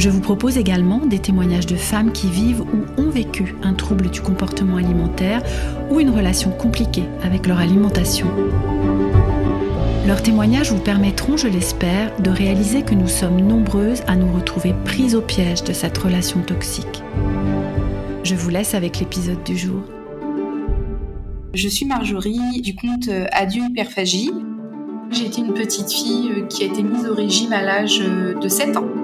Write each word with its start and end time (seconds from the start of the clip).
Je 0.00 0.08
vous 0.08 0.22
propose 0.22 0.56
également 0.56 1.04
des 1.04 1.18
témoignages 1.18 1.66
de 1.66 1.76
femmes 1.76 2.10
qui 2.10 2.30
vivent 2.30 2.62
ou 2.62 2.86
ont 2.96 3.10
vécu 3.10 3.54
un 3.62 3.74
trouble 3.74 4.08
du 4.08 4.22
comportement 4.22 4.76
alimentaire 4.76 5.42
ou 5.90 6.00
une 6.00 6.08
relation 6.08 6.52
compliquée 6.52 7.04
avec 7.22 7.46
leur 7.46 7.58
alimentation. 7.58 8.26
Leurs 10.06 10.22
témoignages 10.22 10.72
vous 10.72 10.80
permettront, 10.80 11.36
je 11.36 11.48
l'espère, 11.48 12.16
de 12.18 12.30
réaliser 12.30 12.80
que 12.80 12.94
nous 12.94 13.08
sommes 13.08 13.42
nombreuses 13.42 14.00
à 14.06 14.16
nous 14.16 14.32
retrouver 14.32 14.74
prises 14.86 15.14
au 15.14 15.20
piège 15.20 15.64
de 15.64 15.74
cette 15.74 15.98
relation 15.98 16.40
toxique. 16.40 17.02
Je 18.24 18.34
vous 18.34 18.48
laisse 18.48 18.72
avec 18.72 19.00
l'épisode 19.00 19.44
du 19.44 19.58
jour. 19.58 19.82
Je 21.52 21.68
suis 21.68 21.84
Marjorie 21.84 22.62
du 22.62 22.74
compte 22.74 23.10
Adieu 23.32 23.64
Hyperphagie. 23.64 24.30
Été 25.12 25.42
une 25.42 25.52
petite 25.52 25.92
fille 25.92 26.30
euh, 26.30 26.46
qui 26.46 26.62
a 26.62 26.66
été 26.66 26.82
mise 26.82 27.04
au 27.04 27.14
régime 27.14 27.52
à 27.52 27.62
l'âge 27.62 28.00
euh, 28.00 28.32
de 28.38 28.48
7 28.48 28.76
ans. 28.76 28.99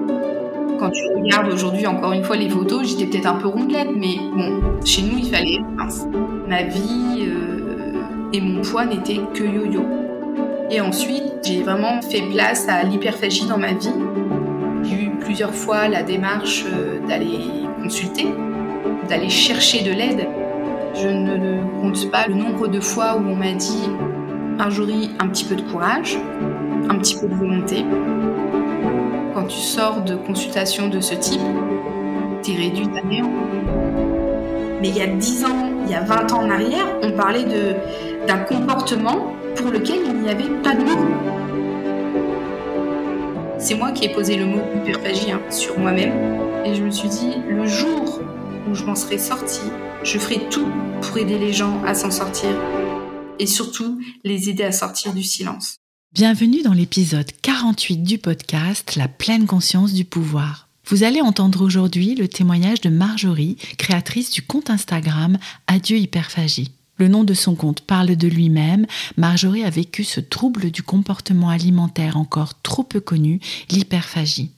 Quand 0.79 0.91
tu 0.91 1.01
regardes 1.15 1.51
aujourd'hui 1.51 1.87
encore 1.87 2.11
une 2.11 2.23
fois 2.23 2.35
les 2.35 2.49
photos, 2.49 2.87
j'étais 2.87 3.05
peut-être 3.05 3.25
un 3.25 3.35
peu 3.35 3.47
rondelette, 3.47 3.89
mais 3.95 4.17
bon, 4.35 4.61
chez 4.85 5.01
nous 5.01 5.17
il 5.17 5.25
fallait. 5.25 5.59
Ma 6.47 6.63
vie 6.63 7.25
euh, 7.27 8.01
et 8.33 8.41
mon 8.41 8.61
poids 8.61 8.85
n'étaient 8.85 9.21
que 9.33 9.43
yo-yo. 9.43 9.85
Et 10.69 10.81
ensuite, 10.81 11.23
j'ai 11.43 11.63
vraiment 11.63 12.01
fait 12.01 12.21
place 12.33 12.67
à 12.67 12.83
l'hyperphagie 12.83 13.47
dans 13.47 13.57
ma 13.57 13.73
vie. 13.73 13.93
J'ai 14.83 15.05
eu 15.05 15.09
plusieurs 15.19 15.53
fois 15.53 15.87
la 15.87 16.03
démarche 16.03 16.65
euh, 16.67 16.99
d'aller 17.07 17.39
consulter, 17.81 18.27
d'aller 19.09 19.29
chercher 19.29 19.83
de 19.83 19.91
l'aide. 19.91 20.27
Je 20.93 21.07
ne 21.07 21.81
compte 21.81 22.11
pas 22.11 22.27
le 22.27 22.35
nombre 22.35 22.67
de 22.67 22.79
fois 22.79 23.15
où 23.15 23.29
on 23.29 23.35
m'a 23.35 23.53
dit 23.53 23.89
Marjorie, 24.57 25.11
un 25.19 25.27
petit 25.27 25.45
peu 25.45 25.55
de 25.55 25.61
courage, 25.61 26.17
un 26.89 26.97
petit 26.97 27.17
peu 27.19 27.27
de 27.27 27.35
volonté 27.35 27.85
quand 29.37 29.45
tu 29.45 29.59
sors 29.59 30.01
de 30.01 30.15
consultation 30.15 30.87
de 30.87 30.99
ce 30.99 31.13
type, 31.13 31.39
tu 32.41 32.53
es 32.53 32.55
réduit 32.55 32.87
à 32.97 33.03
néant. 33.05 33.31
Mais 34.81 34.89
il 34.89 34.97
y 34.97 35.01
a 35.01 35.05
10 35.05 35.45
ans, 35.45 35.69
il 35.85 35.91
y 35.91 35.93
a 35.93 36.01
20 36.01 36.31
ans 36.31 36.39
en 36.39 36.49
arrière, 36.49 36.87
on 37.03 37.11
parlait 37.11 37.45
d'un 38.25 38.39
comportement 38.39 39.35
pour 39.55 39.69
lequel 39.69 39.99
il 40.07 40.21
n'y 40.23 40.29
avait 40.31 40.49
pas 40.63 40.73
de 40.73 40.83
mots. 40.83 41.05
C'est 43.59 43.75
moi 43.75 43.91
qui 43.91 44.05
ai 44.05 44.09
posé 44.09 44.37
le 44.37 44.47
mot 44.47 44.61
hyperphagie 44.75 45.31
hein, 45.31 45.41
sur 45.51 45.77
moi-même 45.77 46.13
et 46.65 46.73
je 46.73 46.81
me 46.81 46.89
suis 46.89 47.09
dit, 47.09 47.35
le 47.47 47.67
jour 47.67 48.19
où 48.67 48.73
je 48.73 48.85
m'en 48.85 48.95
serai 48.95 49.19
sortie, 49.19 49.71
je 50.01 50.17
ferai 50.17 50.49
tout 50.49 50.67
pour 50.99 51.15
aider 51.15 51.37
les 51.37 51.53
gens 51.53 51.83
à 51.85 51.93
s'en 51.93 52.09
sortir 52.09 52.49
et 53.37 53.45
surtout 53.45 53.99
les 54.23 54.49
aider 54.49 54.63
à 54.63 54.71
sortir 54.71 55.13
du 55.13 55.21
silence. 55.21 55.77
Bienvenue 56.13 56.63
dans 56.63 56.73
l'épisode 56.73 57.29
48 57.43 57.97
du 57.97 58.17
podcast 58.17 58.95
La 58.95 59.07
pleine 59.07 59.45
conscience 59.45 59.93
du 59.93 60.05
pouvoir. 60.05 60.67
Vous 60.87 61.03
allez 61.03 61.21
entendre 61.21 61.61
aujourd'hui 61.63 62.15
le 62.15 62.27
témoignage 62.27 62.81
de 62.81 62.89
Marjorie, 62.89 63.57
créatrice 63.77 64.31
du 64.31 64.41
compte 64.41 64.69
Instagram 64.69 65.37
Adieu 65.67 65.97
Hyperphagie. 65.97 66.71
Le 66.97 67.07
nom 67.07 67.23
de 67.23 67.35
son 67.35 67.55
compte 67.55 67.81
parle 67.81 68.15
de 68.15 68.27
lui-même. 68.27 68.87
Marjorie 69.17 69.63
a 69.63 69.69
vécu 69.69 70.03
ce 70.03 70.19
trouble 70.19 70.71
du 70.71 70.81
comportement 70.81 71.49
alimentaire 71.49 72.17
encore 72.17 72.59
trop 72.61 72.83
peu 72.83 73.01
connu, 73.01 73.39
l'hyperphagie. 73.69 74.51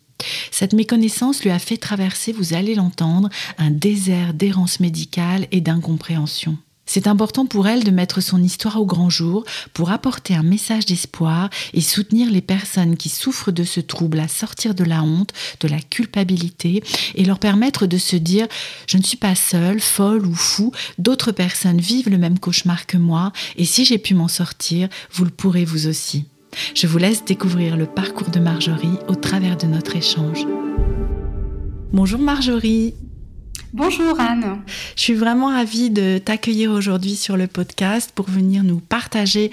Cette 0.51 0.74
méconnaissance 0.74 1.44
lui 1.44 1.50
a 1.50 1.59
fait 1.59 1.78
traverser, 1.78 2.31
vous 2.31 2.53
allez 2.53 2.75
l'entendre, 2.75 3.29
un 3.57 3.72
désert 3.72 4.34
d'errance 4.34 4.79
médicale 4.79 5.47
et 5.51 5.62
d'incompréhension. 5.62 6.57
C'est 6.91 7.05
important 7.05 7.45
pour 7.45 7.67
elle 7.67 7.83
de 7.83 7.91
mettre 7.91 8.19
son 8.19 8.41
histoire 8.41 8.81
au 8.81 8.85
grand 8.88 9.11
jour 9.11 9.45
pour 9.75 9.91
apporter 9.91 10.33
un 10.33 10.41
message 10.41 10.88
d'espoir 10.88 11.51
et 11.75 11.81
soutenir 11.81 12.31
les 12.31 12.41
personnes 12.41 12.97
qui 12.97 13.09
souffrent 13.09 13.51
de 13.51 13.63
ce 13.63 13.79
trouble 13.79 14.19
à 14.19 14.27
sortir 14.27 14.73
de 14.73 14.83
la 14.83 15.03
honte, 15.03 15.31
de 15.59 15.67
la 15.67 15.79
culpabilité 15.79 16.81
et 17.13 17.25
leur 17.25 17.38
permettre 17.38 17.85
de 17.85 18.00
se 18.00 18.16
dire 18.16 18.47
je 18.88 18.97
ne 18.97 19.03
suis 19.03 19.17
pas 19.17 19.35
seule, 19.35 19.79
folle 19.79 20.25
ou 20.25 20.33
fou, 20.33 20.72
d'autres 20.97 21.31
personnes 21.31 21.79
vivent 21.79 22.09
le 22.09 22.17
même 22.17 22.39
cauchemar 22.39 22.88
que 22.88 22.97
moi 22.97 23.33
et 23.56 23.66
si 23.66 23.85
j'ai 23.85 24.00
pu 24.00 24.16
m'en 24.16 24.27
sortir, 24.27 24.89
vous 25.11 25.25
le 25.25 25.29
pourrez 25.29 25.66
vous 25.66 25.85
aussi. 25.85 26.25
Je 26.73 26.88
vous 26.88 26.97
laisse 26.97 27.23
découvrir 27.23 27.77
le 27.77 27.85
parcours 27.85 28.31
de 28.31 28.39
Marjorie 28.39 28.97
au 29.07 29.13
travers 29.13 29.57
de 29.57 29.67
notre 29.67 29.95
échange. 29.95 30.44
Bonjour 31.94 32.19
Marjorie. 32.19 32.95
Bonjour 33.72 34.19
Anne. 34.19 34.62
Je 34.96 35.02
suis 35.03 35.13
vraiment 35.13 35.50
ravie 35.50 35.91
de 35.91 36.18
t'accueillir 36.18 36.72
aujourd'hui 36.72 37.16
sur 37.16 37.38
le 37.38 37.46
podcast 37.46 38.12
pour 38.16 38.28
venir 38.28 38.63
nous 38.63 38.80
partager 38.80 39.52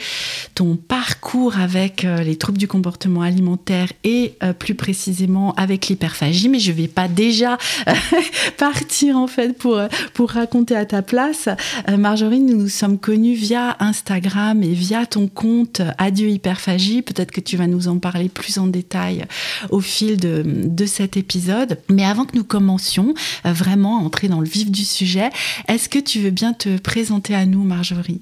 ton 0.54 0.76
parcours 0.76 1.58
avec 1.58 2.06
euh, 2.06 2.22
les 2.22 2.36
troubles 2.36 2.56
du 2.56 2.66
comportement 2.66 3.20
alimentaire 3.20 3.92
et 4.04 4.32
euh, 4.42 4.54
plus 4.54 4.74
précisément 4.74 5.52
avec 5.56 5.88
l'hyperphagie. 5.88 6.48
Mais 6.48 6.60
je 6.60 6.72
vais 6.72 6.88
pas 6.88 7.08
déjà 7.08 7.58
euh, 7.88 7.92
partir 8.56 9.18
en 9.18 9.26
fait 9.26 9.52
pour, 9.58 9.78
pour 10.14 10.30
raconter 10.30 10.74
à 10.74 10.86
ta 10.86 11.02
place. 11.02 11.50
Marjorie, 11.98 12.40
nous 12.40 12.56
nous 12.56 12.68
sommes 12.68 12.98
connus 12.98 13.34
via 13.34 13.76
Instagram 13.80 14.62
et 14.62 14.72
via 14.72 15.04
ton 15.04 15.28
compte 15.28 15.82
Adieu 15.98 16.30
Hyperphagie. 16.30 17.02
Peut-être 17.02 17.32
que 17.32 17.42
tu 17.42 17.58
vas 17.58 17.66
nous 17.66 17.86
en 17.86 17.98
parler 17.98 18.30
plus 18.30 18.56
en 18.56 18.66
détail 18.66 19.26
au 19.68 19.80
fil 19.80 20.16
de, 20.16 20.42
de 20.46 20.86
cet 20.86 21.18
épisode. 21.18 21.78
Mais 21.90 22.06
avant 22.06 22.24
que 22.24 22.34
nous 22.34 22.44
commencions, 22.44 23.12
vraiment 23.44 24.05
entrer 24.06 24.28
dans 24.28 24.40
le 24.40 24.48
vif 24.48 24.70
du 24.70 24.84
sujet. 24.84 25.30
Est-ce 25.68 25.88
que 25.88 25.98
tu 25.98 26.20
veux 26.20 26.30
bien 26.30 26.52
te 26.52 26.78
présenter 26.78 27.34
à 27.34 27.44
nous, 27.44 27.62
Marjorie? 27.62 28.20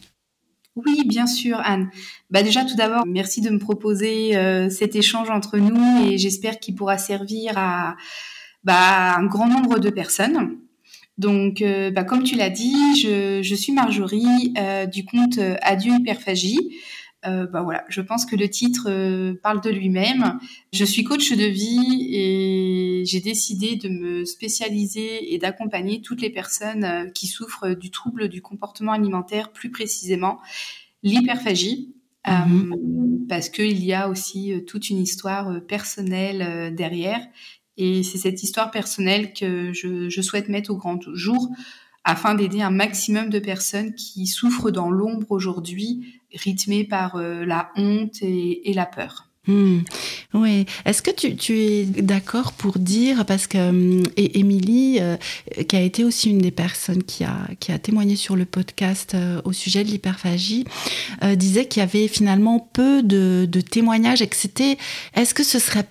Oui, 0.77 1.05
bien 1.07 1.27
sûr, 1.27 1.61
Anne. 1.65 1.89
Bah 2.31 2.43
déjà, 2.43 2.65
tout 2.65 2.75
d'abord, 2.75 3.07
merci 3.07 3.41
de 3.41 3.51
me 3.51 3.59
proposer 3.59 4.37
euh, 4.37 4.69
cet 4.69 4.97
échange 4.97 5.31
entre 5.31 5.59
nous 5.59 6.05
et 6.05 6.19
j'espère 6.19 6.59
qu'il 6.59 6.75
pourra 6.75 6.99
servir 6.99 7.53
à 7.57 7.95
bah, 8.65 9.15
un 9.17 9.25
grand 9.27 9.47
nombre 9.47 9.79
de 9.79 9.91
personnes. 9.91 10.57
Donc, 11.17 11.63
euh, 11.63 11.93
bah, 11.93 12.03
comme 12.03 12.25
tu 12.25 12.35
l'as 12.35 12.51
dit, 12.51 13.01
je, 13.01 13.55
suis 13.55 13.73
Marjorie 13.73 14.53
euh, 14.59 14.87
du 14.87 15.05
compte 15.05 15.39
Adieu 15.63 15.93
Hyperphagie. 15.93 16.77
Bah 17.27 17.63
voilà, 17.63 17.87
je 17.89 18.03
pense 18.03 18.27
que 18.27 18.37
le 18.37 18.51
titre 18.51 19.33
parle 19.43 19.63
de 19.63 19.71
lui-même. 19.71 20.39
Je 20.75 20.85
suis 20.85 21.05
coach 21.05 21.33
de 21.33 21.47
vie 21.47 22.11
et 22.13 22.84
j'ai 23.05 23.21
décidé 23.21 23.77
de 23.77 23.89
me 23.89 24.25
spécialiser 24.25 25.35
et 25.35 25.39
d'accompagner 25.39 26.01
toutes 26.01 26.21
les 26.21 26.31
personnes 26.31 26.85
euh, 26.85 27.07
qui 27.11 27.27
souffrent 27.27 27.75
du 27.75 27.91
trouble 27.91 28.29
du 28.29 28.43
comportement 28.43 28.93
alimentaire, 28.93 29.53
plus 29.53 29.71
précisément 29.71 30.41
l'hyperphagie. 31.03 31.91
Mhm. 32.27 33.27
parce 33.29 33.51
qu'il 33.51 33.85
y 33.85 33.93
a 33.93 34.09
aussi 34.09 34.55
toute 34.67 34.89
une 34.89 34.97
histoire 34.97 35.61
personnelle 35.67 36.75
derrière. 36.75 37.21
Et 37.77 38.03
c'est 38.03 38.17
cette 38.17 38.43
histoire 38.43 38.71
personnelle 38.71 39.35
que 39.35 39.75
je, 39.75 40.09
je 40.09 40.23
souhaite 40.23 40.49
mettre 40.49 40.71
au 40.71 40.77
grand 40.79 40.99
jour 41.13 41.51
afin 42.05 42.35
d'aider 42.35 42.61
un 42.61 42.71
maximum 42.71 43.31
de 43.31 43.39
personnes 43.39 43.95
qui 43.95 44.27
souffrent 44.27 44.71
dans 44.71 44.91
l'ombre 44.91 45.33
aujourd'hui, 45.33 46.21
rythmées 46.33 46.85
par 46.85 47.17
euh, 47.17 47.45
la 47.45 47.73
honte 47.77 48.23
et, 48.23 48.73
la 48.75 48.87
peur. 48.87 49.31
Hmm. 49.47 49.81
Oui. 50.33 50.67
Est-ce 50.85 51.03
que 51.03 51.11
tu, 51.11 51.59
es 51.59 51.85
d'accord 51.85 52.53
pour 52.53 52.79
dire, 52.79 53.27
parce 53.27 53.47
que 53.47 54.03
et 54.17 54.39
Émilie, 54.39 54.99
euh, 55.01 55.17
qui 55.69 55.77
a 55.77 55.81
été 55.81 56.05
aussi 56.05 56.31
une 56.31 56.39
des 56.39 56.51
personnes 56.51 57.03
qui 57.03 57.25
a, 57.25 57.37
qui 57.61 57.73
a 57.73 57.79
témoigné 57.79 58.17
sur 58.17 58.37
le 58.37 58.47
podcast 58.47 59.15
euh, 59.15 59.43
au 59.45 59.53
sujet 59.53 59.85
de 59.85 59.91
l'hyperphagie, 59.91 60.65
disait 61.35 61.67
qu'il 61.67 61.81
y 61.81 61.83
avait 61.83 62.09
finalement 62.09 62.59
peu 62.73 63.03
de, 63.03 63.47
de 63.51 63.61
témoignages 63.61 64.23
et 64.23 64.27
que 64.27 64.37
c'était, 64.37 64.79
est-ce 65.15 65.35
que 65.35 65.45
ce 65.45 65.59
serait 65.59 65.87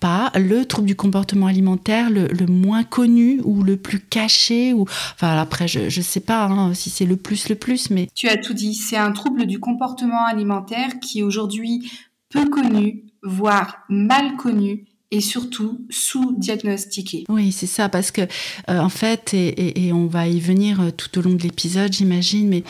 pas 0.00 0.30
le 0.34 0.64
trouble 0.66 0.86
du 0.86 0.96
comportement 0.96 1.46
alimentaire 1.46 2.10
le, 2.10 2.28
moins 2.46 2.84
connu 2.84 3.40
ou 3.44 3.62
le 3.62 3.76
plus 3.76 4.00
caché 4.00 4.72
ou 4.72 4.82
enfin 5.14 5.38
après 5.38 5.68
je 5.68 5.88
je 5.88 6.00
sais 6.00 6.20
pas 6.20 6.44
hein, 6.44 6.74
si 6.74 6.90
c'est 6.90 7.06
le 7.06 7.16
plus 7.16 7.48
le 7.48 7.54
plus 7.54 7.90
mais 7.90 8.08
tu 8.14 8.28
as 8.28 8.36
tout 8.36 8.52
dit 8.52 8.74
c'est 8.74 8.96
un 8.96 9.12
trouble 9.12 9.46
du 9.46 9.58
comportement 9.58 10.24
alimentaire 10.26 11.00
qui 11.00 11.22
aujourd'hui 11.22 11.90
peu 12.30 12.48
connu 12.48 13.04
voire 13.22 13.84
mal 13.88 14.36
connu 14.36 14.84
et 15.10 15.20
surtout 15.20 15.86
sous-diagnostiqué. 15.88 17.24
Oui, 17.28 17.52
c'est 17.52 17.66
ça, 17.66 17.88
parce 17.88 18.10
que 18.10 18.22
euh, 18.22 18.78
en 18.78 18.88
fait, 18.88 19.34
et, 19.34 19.92
on 19.92 20.06
va 20.06 20.26
y 20.26 20.40
venir 20.40 20.80
euh, 20.80 20.90
tout 20.90 21.18
au 21.18 21.22
long 21.22 21.34
de 21.34 21.42
l'épisode, 21.42 21.92
j'imagine, 21.92 22.48
mais 22.48 22.64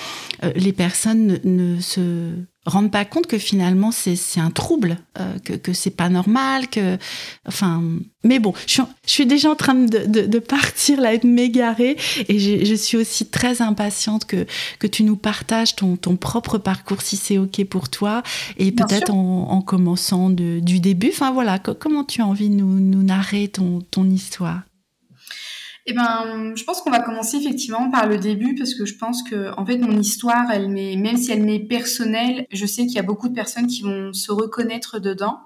euh, 0.44 0.52
les 0.54 0.72
personnes 0.72 1.40
ne, 1.44 1.80
se 1.80 2.32
rendent 2.66 2.90
pas 2.90 3.04
compte 3.04 3.26
que 3.26 3.38
finalement 3.38 3.90
c'est 3.92 4.16
un 4.38 4.50
trouble, 4.50 4.98
euh, 5.18 5.38
que, 5.44 5.54
que 5.54 5.72
c'est 5.72 5.90
pas 5.90 6.08
normal, 6.08 6.68
que 6.68 6.98
enfin. 7.46 7.82
Mais 8.24 8.40
bon, 8.40 8.52
je 8.66 8.72
suis, 8.72 8.82
je 9.06 9.10
suis 9.12 9.26
déjà 9.26 9.50
en 9.50 9.54
train 9.54 9.74
de, 9.74 10.04
de, 10.04 10.22
de 10.22 10.38
partir 10.40 11.00
là, 11.00 11.16
de 11.16 11.28
m'égarer, 11.28 11.96
et 12.28 12.38
je, 12.40 12.64
je, 12.64 12.74
suis 12.74 12.96
aussi 12.96 13.26
très 13.26 13.62
impatiente 13.62 14.24
que 14.24 14.46
que 14.80 14.88
tu 14.88 15.04
nous 15.04 15.16
partages 15.16 15.76
ton, 15.76 15.96
ton 15.96 16.16
propre 16.16 16.58
parcours 16.58 17.02
si 17.02 17.16
c'est 17.16 17.38
ok 17.38 17.64
pour 17.66 17.88
toi, 17.88 18.24
et 18.56 18.72
peut-être 18.72 19.12
en, 19.12 19.50
en, 19.50 19.62
commençant 19.62 20.28
de, 20.28 20.58
du 20.58 20.80
début. 20.80 21.10
Enfin 21.12 21.30
voilà, 21.30 21.60
comment 21.60 22.02
tu 22.02 22.20
as 22.20 22.26
envie 22.26 22.48
de 22.48 22.54
nous, 22.54 22.80
nous 22.80 23.02
narrer 23.02 23.48
ton 23.48 23.80
ton 23.90 24.10
histoire? 24.10 24.62
Eh 25.88 25.92
ben, 25.92 26.52
je 26.56 26.64
pense 26.64 26.80
qu'on 26.80 26.90
va 26.90 26.98
commencer 26.98 27.36
effectivement 27.36 27.90
par 27.90 28.08
le 28.08 28.18
début 28.18 28.56
parce 28.56 28.74
que 28.74 28.84
je 28.84 28.96
pense 28.96 29.22
que 29.22 29.56
en 29.56 29.64
fait 29.64 29.78
mon 29.78 29.96
histoire, 29.96 30.50
elle 30.50 30.68
m'est 30.68 30.96
même 30.96 31.16
si 31.16 31.30
elle 31.30 31.44
m'est 31.44 31.60
personnelle, 31.60 32.46
je 32.50 32.66
sais 32.66 32.86
qu'il 32.86 32.96
y 32.96 32.98
a 32.98 33.04
beaucoup 33.04 33.28
de 33.28 33.34
personnes 33.34 33.68
qui 33.68 33.82
vont 33.82 34.12
se 34.12 34.32
reconnaître 34.32 34.98
dedans. 34.98 35.38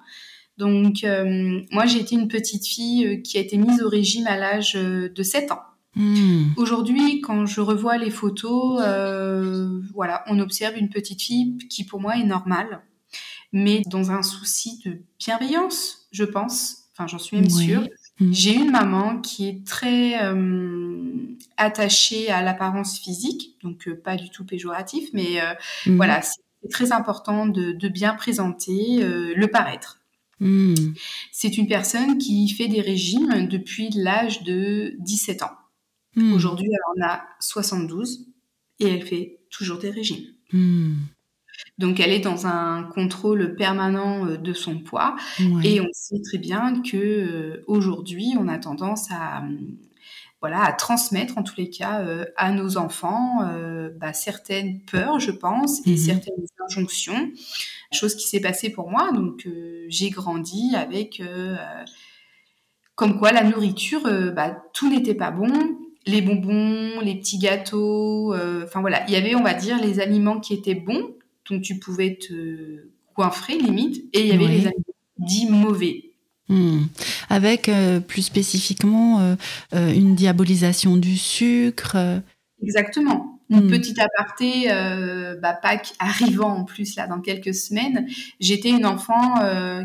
Donc 0.57 1.05
euh, 1.05 1.61
moi 1.71 1.85
j'ai 1.85 2.01
été 2.01 2.15
une 2.15 2.29
petite 2.29 2.67
fille 2.67 3.07
euh, 3.07 3.17
qui 3.17 3.37
a 3.37 3.41
été 3.43 3.59
mise 3.59 3.83
au 3.83 3.89
régime 3.91 4.27
à 4.27 4.39
l'âge 4.39 4.77
euh, 4.77 5.11
de 5.11 5.23
7 5.23 5.53
ans. 5.53 5.61
Mmh. 5.97 6.53
Aujourd'hui, 6.57 7.21
quand 7.21 7.47
je 7.47 7.61
revois 7.61 7.99
les 7.99 8.11
photos, 8.11 8.81
euh, 8.83 9.81
voilà, 9.93 10.25
on 10.29 10.39
observe 10.39 10.77
une 10.77 10.89
petite 10.89 11.21
fille 11.21 11.59
qui 11.69 11.85
pour 11.85 12.01
moi 12.01 12.17
est 12.17 12.25
normale, 12.25 12.83
mais 13.53 13.83
dans 13.87 14.11
un 14.11 14.23
souci 14.23 14.81
de 14.87 15.01
bienveillance, 15.19 16.09
je 16.13 16.25
pense. 16.25 16.85
Enfin, 16.93 17.07
j'en 17.09 17.19
suis 17.19 17.37
même 17.37 17.47
oui. 17.47 17.67
sûre. 17.67 17.89
Mm. 18.21 18.33
J'ai 18.33 18.55
une 18.55 18.71
maman 18.71 19.21
qui 19.21 19.49
est 19.49 19.67
très 19.67 20.23
euh, 20.23 21.01
attachée 21.57 22.31
à 22.31 22.43
l'apparence 22.43 22.99
physique, 22.99 23.57
donc 23.63 23.87
euh, 23.87 23.95
pas 23.95 24.17
du 24.17 24.31
tout 24.31 24.45
péjoratif, 24.45 25.09
mais 25.13 25.41
euh, 25.41 25.53
mmh. 25.87 25.97
voilà, 25.97 26.23
c'est 26.23 26.69
très 26.71 26.93
important 26.93 27.47
de, 27.47 27.73
de 27.73 27.89
bien 27.89 28.15
présenter 28.15 29.03
euh, 29.03 29.33
le 29.35 29.47
paraître. 29.49 30.01
Mmh. 30.41 30.75
C'est 31.33 31.59
une 31.59 31.69
personne 31.69 32.19
qui 32.19 32.49
fait 32.49 32.69
des 32.69 32.81
régimes 32.81 33.47
depuis 33.47 33.91
l'âge 33.91 34.43
de 34.43 34.95
17 35.01 35.43
ans. 35.43 35.53
Aujourd'hui, 36.35 36.69
elle 36.73 37.05
en 37.05 37.09
a 37.09 37.23
72 37.39 38.27
et 38.81 38.89
elle 38.89 39.07
fait 39.07 39.39
toujours 39.49 39.79
des 39.79 39.91
régimes. 39.91 40.27
Donc 41.81 41.99
elle 41.99 42.13
est 42.13 42.21
dans 42.21 42.47
un 42.47 42.85
contrôle 42.85 43.57
permanent 43.57 44.27
euh, 44.27 44.37
de 44.37 44.53
son 44.53 44.79
poids. 44.79 45.17
Ouais. 45.41 45.67
et 45.67 45.81
on 45.81 45.89
sait 45.93 46.21
très 46.23 46.39
bien 46.39 46.83
que 46.83 46.97
euh, 46.97 47.65
aujourd'hui 47.67 48.35
on 48.39 48.47
a 48.49 48.59
tendance 48.59 49.11
à 49.11 49.43
voilà 50.41 50.65
à 50.65 50.73
transmettre 50.73 51.37
en 51.39 51.43
tous 51.43 51.57
les 51.57 51.71
cas 51.71 52.01
euh, 52.01 52.25
à 52.37 52.51
nos 52.51 52.79
enfants 52.79 53.41
euh, 53.45 53.91
bah, 53.99 54.13
certaines 54.13 54.81
peurs 54.81 55.21
je 55.21 55.31
pense 55.31 55.87
et 55.87 55.93
mmh. 55.93 55.97
certaines 55.97 56.45
injonctions. 56.69 57.31
Chose 57.93 58.15
qui 58.15 58.29
s'est 58.29 58.41
passée 58.41 58.71
pour 58.71 58.89
moi. 58.89 59.11
Donc 59.13 59.47
euh, 59.47 59.85
j'ai 59.89 60.11
grandi 60.11 60.75
avec 60.77 61.23
comme 62.95 63.19
quoi 63.19 63.33
la 63.33 63.43
nourriture 63.43 64.03
bah, 64.35 64.63
tout 64.73 64.91
n'était 64.91 65.15
pas 65.15 65.31
bon. 65.31 65.53
Les 66.07 66.23
bonbons 66.23 67.01
les 67.01 67.17
petits 67.17 67.39
gâteaux 67.39 68.35
enfin 68.65 68.81
voilà. 68.81 69.05
Il 69.09 69.13
y 69.13 69.17
avait 69.17 69.35
on 69.35 69.43
va 69.43 69.55
dire 69.55 69.79
les 69.81 70.01
aliments 70.01 70.41
qui 70.41 70.55
étaient 70.55 70.75
bons 70.75 71.11
donc 71.51 71.63
tu 71.63 71.79
pouvais 71.79 72.17
te 72.17 72.89
coinfrer 73.15 73.59
limite, 73.59 74.05
et 74.13 74.21
il 74.21 74.27
y 74.29 74.33
avait 74.33 74.47
oui. 74.47 74.53
les 74.53 74.67
aliments 74.67 74.85
dits 75.19 75.51
mauvais. 75.51 76.11
Mmh. 76.51 76.87
Avec 77.29 77.69
euh, 77.69 78.01
plus 78.01 78.23
spécifiquement 78.23 79.21
euh, 79.21 79.37
euh, 79.73 79.93
une 79.93 80.17
diabolisation 80.17 80.97
du 80.97 81.17
sucre. 81.17 81.97
Exactement. 82.63 83.41
Une 83.51 83.67
mmh. 83.67 83.71
petite 83.71 83.99
aparté, 83.99 84.69
bah, 85.43 85.55
Pâques 85.55 85.95
arrivant 85.99 86.59
en 86.59 86.65
plus 86.65 86.95
là 86.95 87.09
dans 87.09 87.21
quelques 87.21 87.55
semaines, 87.55 88.07
j'étais 88.39 88.71
une 88.71 88.87
enfant 88.87 89.35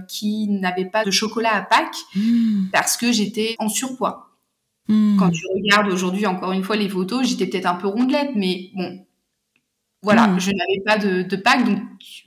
qui 0.07 0.47
n'avait 0.49 0.85
pas 0.85 1.03
de 1.03 1.09
chocolat 1.09 1.55
à 1.55 1.61
Pâques 1.63 1.97
mmh. 2.15 2.65
parce 2.71 2.95
que 2.95 3.11
j'étais 3.11 3.55
en 3.57 3.69
surpoids. 3.69 4.29
Quand 4.87 5.31
tu 5.31 5.41
regardes 5.55 5.91
aujourd'hui 5.91 6.27
encore 6.27 6.51
une 6.51 6.61
fois 6.61 6.75
les 6.75 6.89
photos, 6.89 7.27
j'étais 7.27 7.47
peut-être 7.47 7.65
un 7.65 7.73
peu 7.73 7.87
rondelette, 7.87 8.35
mais 8.35 8.69
bon, 8.75 9.03
voilà, 10.05 10.27
mmh. 10.27 10.39
je 10.39 10.51
n'avais 10.51 10.81
pas 10.85 10.97
de, 10.99 11.23
de 11.23 11.35
Pâques, 11.35 11.65
donc 11.65 11.79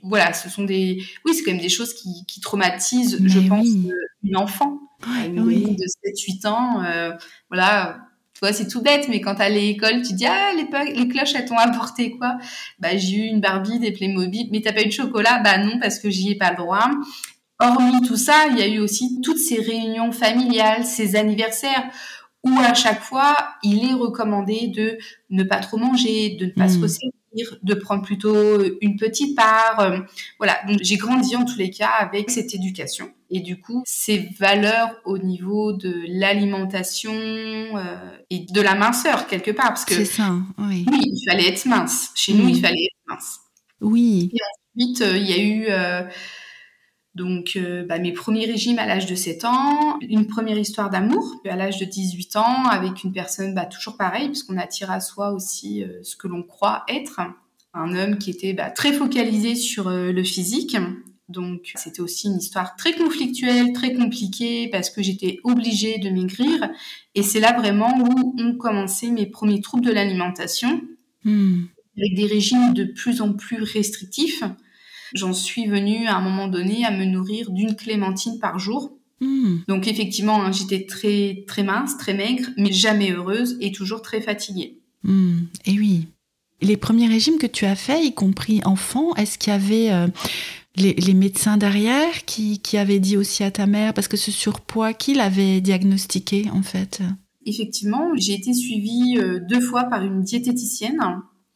voilà, 0.03 0.33
ce 0.33 0.49
sont 0.49 0.65
des, 0.65 1.01
oui, 1.25 1.33
c'est 1.33 1.43
quand 1.43 1.51
même 1.51 1.61
des 1.61 1.69
choses 1.69 1.93
qui, 1.93 2.25
qui 2.27 2.41
traumatisent, 2.41 3.17
Mais 3.21 3.29
je 3.29 3.39
pense, 3.39 3.65
oui. 3.65 3.89
Euh, 3.89 3.95
une 4.23 4.35
enfant, 4.35 4.79
une 5.25 5.39
oui. 5.39 5.75
de 5.75 5.85
7-8 6.09 6.47
ans, 6.47 6.83
euh, 6.83 7.11
voilà, 7.49 8.01
tu 8.33 8.41
vois, 8.41 8.51
c'est 8.51 8.67
tout 8.67 8.81
bête, 8.81 9.07
mais 9.07 9.21
quand 9.21 9.35
t'as 9.35 9.47
l'école, 9.47 10.01
tu 10.01 10.13
dis 10.13 10.25
ah 10.25 10.51
les, 10.55 10.93
les 10.93 11.07
cloches 11.07 11.35
elles 11.35 11.45
t'ont 11.45 11.57
apporté 11.57 12.11
quoi? 12.11 12.37
Bah 12.79 12.97
j'ai 12.97 13.15
eu 13.15 13.27
une 13.27 13.39
Barbie, 13.39 13.79
des 13.79 13.91
Playmobil, 13.93 14.49
mais 14.51 14.61
t'as 14.61 14.73
pas 14.73 14.81
eu 14.81 14.87
de 14.87 14.91
chocolat? 14.91 15.39
Bah 15.39 15.57
non 15.57 15.79
parce 15.79 15.99
que 15.99 16.09
j'y 16.09 16.31
ai 16.31 16.35
pas 16.35 16.51
le 16.51 16.57
droit. 16.57 16.89
Hormis 17.59 18.01
tout 18.01 18.15
ça, 18.15 18.47
il 18.51 18.57
y 18.57 18.61
a 18.61 18.67
eu 18.67 18.79
aussi 18.79 19.19
toutes 19.21 19.37
ces 19.37 19.59
réunions 19.61 20.11
familiales, 20.11 20.85
ces 20.85 21.15
anniversaires 21.15 21.89
où 22.45 22.57
à 22.59 22.73
chaque 22.73 23.01
fois 23.01 23.35
il 23.63 23.89
est 23.89 23.93
recommandé 23.93 24.67
de 24.67 24.97
ne 25.29 25.43
pas 25.43 25.57
trop 25.57 25.77
manger, 25.77 26.37
de 26.39 26.45
ne 26.45 26.51
pas 26.51 26.67
mmh. 26.67 26.69
se 26.69 26.79
resserrer 26.79 27.13
de 27.61 27.73
prendre 27.73 28.03
plutôt 28.03 28.61
une 28.81 28.97
petite 28.97 29.35
part. 29.35 29.79
Euh, 29.79 29.99
voilà, 30.37 30.57
donc 30.67 30.79
j'ai 30.81 30.97
grandi 30.97 31.35
en 31.35 31.45
tous 31.45 31.57
les 31.57 31.69
cas 31.69 31.91
avec 31.99 32.29
cette 32.29 32.53
éducation. 32.53 33.11
Et 33.31 33.41
du 33.41 33.59
coup, 33.59 33.83
ces 33.85 34.29
valeurs 34.39 34.95
au 35.05 35.17
niveau 35.19 35.73
de 35.73 36.03
l'alimentation 36.07 37.13
euh, 37.13 38.17
et 38.29 38.39
de 38.49 38.61
la 38.61 38.73
minceur 38.73 39.27
quelque 39.27 39.51
part, 39.51 39.69
parce 39.69 39.85
que 39.85 39.93
c'est 39.93 40.05
ça, 40.05 40.33
oui. 40.57 40.85
oui, 40.91 40.99
il 41.03 41.23
fallait 41.29 41.47
être 41.47 41.65
mince. 41.65 42.09
Chez 42.15 42.33
nous, 42.33 42.47
il 42.47 42.59
fallait 42.59 42.85
être 42.85 42.97
mince. 43.07 43.39
Oui. 43.81 44.31
Et 44.33 44.83
ensuite, 44.83 45.01
euh, 45.01 45.17
il 45.17 45.29
y 45.29 45.33
a 45.33 45.37
eu 45.37 45.65
euh, 45.69 46.03
donc 47.15 47.53
euh, 47.55 47.85
bah, 47.85 47.97
mes 47.97 48.13
premiers 48.13 48.45
régimes 48.45 48.79
à 48.79 48.85
l'âge 48.85 49.07
de 49.07 49.15
7 49.15 49.45
ans, 49.45 49.97
une 50.01 50.27
première 50.27 50.57
histoire 50.57 50.89
d'amour 50.89 51.41
à 51.49 51.55
l'âge 51.55 51.79
de 51.79 51.85
18 51.85 52.35
ans 52.35 52.65
avec 52.65 53.03
une 53.03 53.11
personne 53.11 53.55
bah, 53.55 53.65
toujours 53.65 53.97
pareil, 53.97 54.27
puisqu'on 54.27 54.57
attire 54.57 54.91
à 54.91 54.99
soi 54.99 55.31
aussi 55.31 55.83
euh, 55.83 55.99
ce 56.03 56.15
que 56.15 56.27
l'on 56.27 56.43
croit 56.43 56.83
être. 56.87 57.19
Un 57.73 57.95
homme 57.95 58.17
qui 58.17 58.29
était 58.29 58.53
bah, 58.53 58.69
très 58.69 58.93
focalisé 58.93 59.55
sur 59.55 59.87
euh, 59.87 60.11
le 60.11 60.23
physique. 60.23 60.77
Donc 61.29 61.71
c'était 61.75 62.01
aussi 62.01 62.27
une 62.27 62.37
histoire 62.37 62.75
très 62.75 62.93
conflictuelle, 62.93 63.73
très 63.73 63.93
compliquée, 63.93 64.67
parce 64.71 64.89
que 64.89 65.03
j'étais 65.03 65.39
obligée 65.43 65.97
de 65.99 66.09
maigrir. 66.09 66.69
Et 67.15 67.21
c'est 67.21 67.39
là 67.39 67.53
vraiment 67.53 67.99
où 67.99 68.35
ont 68.39 68.55
commencé 68.55 69.11
mes 69.11 69.27
premiers 69.27 69.61
troubles 69.61 69.85
de 69.85 69.91
l'alimentation, 69.91 70.81
mmh. 71.25 71.63
avec 71.97 72.15
des 72.15 72.25
régimes 72.25 72.73
de 72.73 72.85
plus 72.85 73.21
en 73.21 73.33
plus 73.33 73.61
restrictifs 73.61 74.43
j'en 75.13 75.33
suis 75.33 75.67
venue 75.67 76.07
à 76.07 76.15
un 76.15 76.21
moment 76.21 76.47
donné 76.47 76.85
à 76.85 76.91
me 76.91 77.05
nourrir 77.05 77.51
d'une 77.51 77.75
clémentine 77.75 78.39
par 78.39 78.59
jour. 78.59 78.97
Mmh. 79.21 79.57
Donc 79.67 79.87
effectivement, 79.87 80.41
hein, 80.41 80.51
j'étais 80.51 80.85
très 80.85 81.43
très 81.47 81.63
mince, 81.63 81.97
très 81.97 82.13
maigre, 82.13 82.49
mais 82.57 82.71
jamais 82.71 83.11
heureuse 83.11 83.57
et 83.59 83.71
toujours 83.71 84.01
très 84.01 84.21
fatiguée. 84.21 84.79
Mmh. 85.03 85.39
Et 85.65 85.71
oui. 85.71 86.07
Les 86.61 86.77
premiers 86.77 87.07
régimes 87.07 87.37
que 87.37 87.47
tu 87.47 87.65
as 87.65 87.75
faits, 87.75 88.03
y 88.03 88.13
compris 88.13 88.61
enfant, 88.65 89.15
est-ce 89.15 89.37
qu'il 89.37 89.53
y 89.53 89.55
avait 89.55 89.91
euh, 89.91 90.07
les, 90.75 90.93
les, 90.93 91.13
médecins 91.13 91.55
derrière 91.55 92.25
qui, 92.25 92.59
qui, 92.59 92.77
avaient 92.77 92.99
dit 92.99 93.15
aussi 93.15 93.45
à 93.45 93.51
ta 93.51 93.65
mère, 93.65 93.93
parce 93.93 94.09
que 94.09 94.17
ce 94.17 94.29
surpoids, 94.29 94.93
qui 94.93 95.13
l'avait 95.13 95.61
diagnostiqué 95.61 96.47
en 96.51 96.61
fait? 96.61 97.01
Effectivement, 97.45 98.09
j'ai 98.15 98.33
été 98.33 98.53
suivie 98.53 99.17
euh, 99.17 99.39
deux 99.49 99.61
fois 99.61 99.85
par 99.85 100.03
une 100.03 100.21
diététicienne 100.21 100.99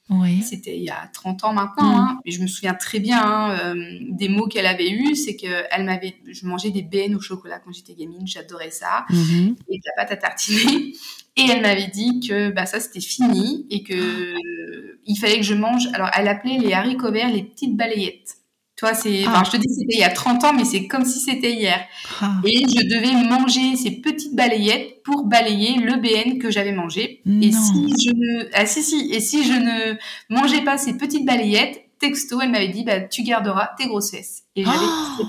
oui. 0.10 0.42
C'était 0.44 0.78
il 0.78 0.84
y 0.84 0.90
a 0.90 1.10
30 1.14 1.46
ans 1.46 1.54
maintenant, 1.54 1.96
mmh. 1.96 2.00
hein, 2.00 2.20
mais 2.26 2.32
je 2.32 2.42
me 2.42 2.48
souviens 2.48 2.74
très 2.74 3.00
bien 3.00 3.22
hein, 3.24 3.58
euh, 3.58 3.98
des 4.10 4.28
mots 4.28 4.48
qu'elle 4.48 4.66
avait 4.66 4.90
eus. 4.90 5.16
C'est 5.16 5.38
que 5.38 5.64
elle 5.72 5.86
m'avait, 5.86 6.16
je 6.28 6.46
mangeais 6.46 6.72
des 6.72 6.82
bennes 6.82 7.16
au 7.16 7.22
chocolat 7.22 7.60
quand 7.60 7.72
j'étais 7.72 7.94
gamine, 7.94 8.28
j'adorais 8.28 8.72
ça, 8.72 9.06
mmh. 9.10 9.54
et 9.70 9.78
de 9.78 9.84
la 9.86 10.04
pâte 10.04 10.12
à 10.12 10.18
tartiner. 10.18 10.94
Et 11.36 11.48
elle 11.50 11.64
m'avait 11.64 11.88
dit 11.88 12.20
que 12.20 12.52
bah 12.52 12.68
ça 12.68 12.80
c'était 12.80 13.02
fini 13.02 13.66
et 13.72 13.82
que 13.82 13.96
euh, 13.96 15.00
il 15.08 15.16
fallait 15.16 15.38
que 15.38 15.46
je 15.46 15.56
mange. 15.56 15.88
Alors 15.94 16.12
elle 16.14 16.28
appelait 16.28 16.60
les 16.60 16.74
haricots 16.74 17.12
verts 17.12 17.32
les 17.32 17.42
petites 17.42 17.76
balayettes. 17.76 18.43
Toi, 18.84 18.94
c'est, 18.94 19.24
ah. 19.26 19.44
je 19.46 19.52
te 19.52 19.56
dis, 19.56 19.74
c'était 19.74 19.94
il 19.94 20.00
y 20.02 20.04
a 20.04 20.10
30 20.10 20.44
ans, 20.44 20.52
mais 20.52 20.66
c'est 20.66 20.88
comme 20.88 21.06
si 21.06 21.22
c'était 21.22 21.54
hier. 21.54 21.80
Ah. 22.20 22.34
Et 22.44 22.66
je 22.68 22.86
devais 22.86 23.14
manger 23.30 23.78
ces 23.78 23.92
petites 23.92 24.36
balayettes 24.36 25.02
pour 25.06 25.24
balayer 25.24 25.80
le 25.80 25.96
BN 26.02 26.38
que 26.38 26.52
j'avais 26.52 26.74
mangé. 26.74 27.22
Non. 27.26 27.40
Et 27.40 27.54
si 27.54 27.94
je 28.06 28.12
ne, 28.12 28.50
ah, 28.52 28.66
si, 28.66 28.84
si, 28.84 29.10
et 29.14 29.22
si 29.22 29.46
je 29.46 29.54
ne 29.54 29.96
mangeais 30.30 30.66
pas 30.66 30.78
ces 30.78 30.98
petites 30.98 31.26
balayettes, 31.26 31.82
texto, 31.98 32.42
elle 32.42 32.52
m'avait 32.52 32.68
dit, 32.68 32.84
bah, 32.84 33.00
tu 33.00 33.24
garderas 33.24 33.70
tes 33.78 33.88
grosses 33.88 34.12
fesses. 34.12 34.44
Et 34.58 34.66
j'avais, 34.66 34.76
oh. 34.82 35.28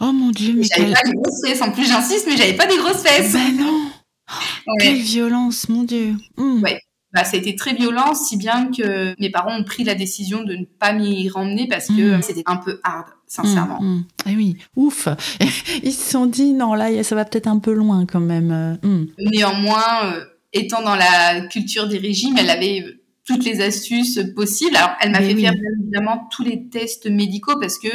oh 0.00 0.12
mon 0.12 0.30
dieu, 0.30 0.54
mais 0.56 0.62
j'avais 0.62 0.94
pas 0.94 1.02
des 1.04 1.12
grosses 1.12 1.46
fesses. 1.46 1.60
En 1.60 1.72
plus, 1.72 1.86
j'insiste, 1.86 2.26
mais 2.26 2.38
j'avais 2.38 2.56
pas 2.56 2.66
des 2.66 2.78
grosses 2.78 3.02
fesses. 3.02 3.34
Ben 3.34 3.54
non. 3.54 3.82
Ouais. 4.30 4.76
Quelle 4.80 4.96
violence, 4.96 5.68
mon 5.68 5.82
dieu. 5.82 6.14
Mmh. 6.38 6.62
Ouais 6.62 6.80
bah, 7.12 7.24
ça 7.24 7.36
a 7.36 7.40
été 7.40 7.54
très 7.56 7.74
violent, 7.74 8.14
si 8.14 8.36
bien 8.36 8.70
que 8.70 9.14
mes 9.20 9.30
parents 9.30 9.58
ont 9.58 9.64
pris 9.64 9.84
la 9.84 9.94
décision 9.94 10.42
de 10.42 10.54
ne 10.54 10.64
pas 10.64 10.92
m'y 10.92 11.28
ramener 11.28 11.68
parce 11.68 11.88
que 11.88 12.16
mmh. 12.16 12.22
c'était 12.22 12.42
un 12.46 12.56
peu 12.56 12.80
hard, 12.84 13.06
sincèrement. 13.26 13.80
Mmh, 13.82 13.96
mmh. 13.96 14.04
Eh 14.30 14.36
oui, 14.36 14.56
ouf. 14.76 15.08
Ils 15.82 15.92
se 15.92 16.10
sont 16.10 16.26
dit, 16.26 16.52
non, 16.52 16.74
là, 16.74 17.02
ça 17.02 17.14
va 17.14 17.24
peut-être 17.24 17.48
un 17.48 17.58
peu 17.58 17.72
loin 17.72 18.06
quand 18.06 18.20
même. 18.20 18.78
Mmh. 18.82 19.06
Néanmoins, 19.30 20.04
euh, 20.06 20.24
étant 20.52 20.82
dans 20.82 20.96
la 20.96 21.42
culture 21.48 21.86
des 21.86 21.98
régimes, 21.98 22.36
elle 22.38 22.50
avait 22.50 23.01
toutes 23.24 23.44
les 23.44 23.60
astuces 23.60 24.20
possibles. 24.34 24.76
Alors, 24.76 24.96
elle 25.00 25.12
m'a 25.12 25.20
fait 25.20 25.36
faire 25.36 25.52
évidemment 25.80 26.28
tous 26.30 26.42
les 26.42 26.68
tests 26.68 27.08
médicaux 27.08 27.58
parce 27.60 27.78
que 27.78 27.88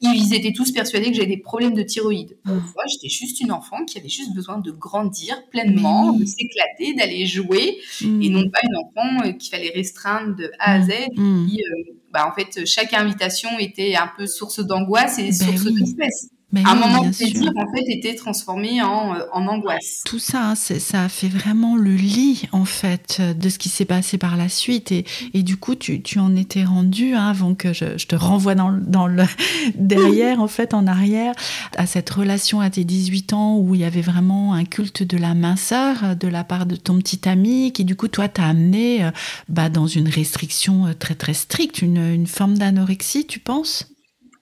ils 0.00 0.34
étaient 0.34 0.52
tous 0.52 0.70
persuadés 0.70 1.10
que 1.10 1.14
j'avais 1.14 1.26
des 1.26 1.38
problèmes 1.38 1.74
de 1.74 1.82
thyroïde. 1.82 2.36
Ah. 2.44 2.50
Moi, 2.50 2.84
j'étais 2.92 3.08
juste 3.08 3.40
une 3.40 3.50
enfant 3.50 3.84
qui 3.84 3.98
avait 3.98 4.08
juste 4.08 4.34
besoin 4.34 4.58
de 4.58 4.70
grandir 4.70 5.48
pleinement, 5.50 6.12
de 6.12 6.24
s'éclater, 6.24 6.94
d'aller 6.94 7.26
jouer, 7.26 7.78
mm. 8.00 8.22
et 8.22 8.28
non 8.28 8.48
pas 8.50 8.60
une 8.62 8.76
enfant 8.76 9.26
euh, 9.26 9.32
qu'il 9.32 9.50
fallait 9.50 9.72
restreindre 9.74 10.36
de 10.36 10.50
A 10.60 10.74
à 10.74 10.82
Z. 10.82 10.90
Mm. 11.16 11.22
Mm. 11.22 11.48
Euh, 11.48 11.92
bah, 12.12 12.30
en 12.30 12.32
fait, 12.32 12.64
chaque 12.64 12.94
invitation 12.94 13.50
était 13.58 13.96
un 13.96 14.10
peu 14.16 14.26
source 14.26 14.60
d'angoisse 14.60 15.18
et 15.18 15.24
ben 15.24 15.32
source 15.32 15.64
de 15.64 15.84
stress 15.84 16.28
un 16.54 16.74
moment 16.74 17.02
de 17.02 17.14
plaisir, 17.14 17.52
en 17.56 17.70
fait, 17.74 17.84
était 17.88 18.14
transformé 18.14 18.80
en, 18.82 19.14
euh, 19.14 19.20
en 19.32 19.46
angoisse. 19.46 20.02
Tout 20.06 20.18
ça, 20.18 20.54
ça 20.54 21.02
a 21.02 21.08
fait 21.08 21.28
vraiment 21.28 21.76
le 21.76 21.94
lit, 21.94 22.44
en 22.52 22.64
fait, 22.64 23.20
de 23.20 23.48
ce 23.48 23.58
qui 23.58 23.68
s'est 23.68 23.84
passé 23.84 24.16
par 24.16 24.36
la 24.36 24.48
suite. 24.48 24.90
Et, 24.90 25.04
et 25.34 25.42
du 25.42 25.56
coup, 25.56 25.74
tu, 25.74 26.00
tu, 26.02 26.18
en 26.18 26.34
étais 26.36 26.64
rendu, 26.64 27.14
hein, 27.14 27.28
avant 27.28 27.54
que 27.54 27.72
je, 27.72 27.98
je, 27.98 28.06
te 28.06 28.16
renvoie 28.16 28.54
dans, 28.54 28.72
dans 28.72 29.06
le 29.06 29.24
derrière, 29.74 30.40
en 30.40 30.48
fait, 30.48 30.72
en 30.72 30.86
arrière, 30.86 31.34
à 31.76 31.86
cette 31.86 32.08
relation 32.08 32.60
à 32.60 32.70
tes 32.70 32.84
18 32.84 33.32
ans 33.34 33.58
où 33.58 33.74
il 33.74 33.82
y 33.82 33.84
avait 33.84 34.00
vraiment 34.00 34.54
un 34.54 34.64
culte 34.64 35.02
de 35.02 35.18
la 35.18 35.34
minceur 35.34 36.16
de 36.16 36.28
la 36.28 36.44
part 36.44 36.66
de 36.66 36.76
ton 36.76 36.98
petit 36.98 37.28
ami, 37.28 37.72
qui, 37.72 37.84
du 37.84 37.94
coup, 37.94 38.08
toi, 38.08 38.28
t'a 38.28 38.46
amené 38.46 39.04
euh, 39.04 39.10
bah, 39.48 39.68
dans 39.68 39.86
une 39.86 40.08
restriction 40.08 40.86
euh, 40.86 40.94
très, 40.98 41.14
très 41.14 41.34
stricte, 41.34 41.82
une, 41.82 41.98
une 41.98 42.26
forme 42.26 42.56
d'anorexie, 42.56 43.26
tu 43.26 43.38
penses? 43.38 43.88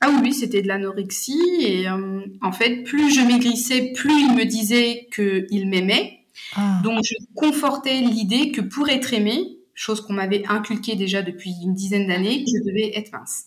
Ah 0.01 0.11
oui, 0.23 0.33
c'était 0.33 0.63
de 0.63 0.69
l'anorexie. 0.69 1.41
Et 1.61 1.89
euh, 1.89 2.21
en 2.43 2.53
fait, 2.53 2.83
plus 2.85 3.15
je 3.15 3.21
maigrissais, 3.21 3.93
plus 3.95 4.13
il 4.13 4.35
me 4.35 4.45
disait 4.45 5.09
qu'il 5.15 5.69
m'aimait. 5.69 6.21
Ah. 6.55 6.81
Donc, 6.85 7.01
je 7.05 7.15
confortais 7.35 8.01
l'idée 8.01 8.53
que 8.53 8.61
pour 8.61 8.89
être 8.89 9.15
aimé, 9.15 9.59
chose 9.75 10.01
qu'on 10.01 10.13
m'avait 10.13 10.45
inculquée 10.49 10.97
déjà 10.97 11.23
depuis 11.23 11.55
une 11.63 11.75
dizaine 11.75 12.07
d'années, 12.07 12.45
je 12.47 12.63
devais 12.69 12.97
être 12.97 13.13
mince. 13.13 13.47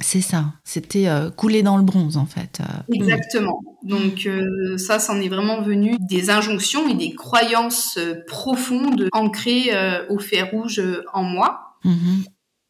C'est 0.00 0.20
ça, 0.20 0.52
c'était 0.62 1.08
euh, 1.08 1.30
couler 1.30 1.62
dans 1.62 1.78
le 1.78 1.82
bronze 1.82 2.18
en 2.18 2.26
fait. 2.26 2.60
Euh. 2.60 2.92
Exactement. 2.92 3.62
Donc 3.82 4.28
ça, 4.76 4.98
c'en 4.98 5.18
est 5.20 5.28
vraiment 5.28 5.62
venu 5.62 5.96
des 6.00 6.28
injonctions 6.28 6.86
et 6.86 6.94
des 6.94 7.14
croyances 7.14 7.98
profondes 8.26 9.08
ancrées 9.12 9.70
au 10.10 10.18
fer 10.18 10.50
rouge 10.50 10.82
en 11.14 11.22
moi. 11.22 11.78
Mm-hmm. 11.84 12.24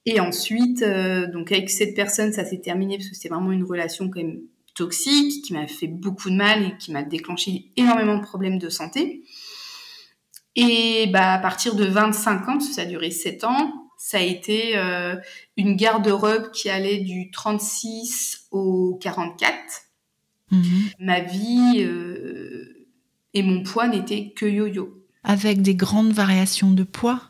Et 0.07 0.21
ensuite, 0.21 0.83
euh, 0.83 1.27
donc 1.27 1.51
avec 1.51 1.69
cette 1.69 1.95
personne, 1.95 2.33
ça 2.33 2.45
s'est 2.45 2.61
terminé 2.61 2.97
parce 2.97 3.09
que 3.09 3.17
c'était 3.17 3.29
vraiment 3.29 3.51
une 3.51 3.65
relation 3.65 4.09
quand 4.09 4.21
même 4.21 4.41
toxique, 4.75 5.45
qui 5.45 5.53
m'a 5.53 5.67
fait 5.67 5.89
beaucoup 5.89 6.31
de 6.31 6.37
mal 6.37 6.63
et 6.63 6.77
qui 6.79 6.93
m'a 6.93 7.03
déclenché 7.03 7.73
énormément 7.77 8.17
de 8.17 8.23
problèmes 8.23 8.59
de 8.59 8.69
santé. 8.69 9.25
Et 10.55 11.09
bah, 11.13 11.33
à 11.33 11.39
partir 11.39 11.75
de 11.75 11.85
25 11.85 12.43
ans, 12.43 12.53
parce 12.53 12.69
que 12.69 12.75
ça 12.75 12.83
a 12.83 12.87
duré 12.87 13.11
7 13.11 13.45
ans, 13.45 13.73
ça 13.99 14.19
a 14.19 14.21
été 14.21 14.77
euh, 14.77 15.17
une 15.57 15.75
garde-robe 15.75 16.53
qui 16.53 16.71
allait 16.71 16.99
du 16.99 17.31
36 17.33 18.47
au 18.53 18.99
44. 19.03 19.57
Mhm. 20.53 20.63
Ma 21.01 21.21
vie 21.21 21.83
euh, 21.83 22.87
et 23.35 23.43
mon 23.43 23.65
poids 23.65 23.89
n'étaient 23.89 24.33
que 24.37 24.47
yo-yo. 24.47 25.03
Avec 25.25 25.63
des 25.63 25.75
grandes 25.75 26.13
variations 26.13 26.71
de 26.71 26.85
poids, 26.85 27.21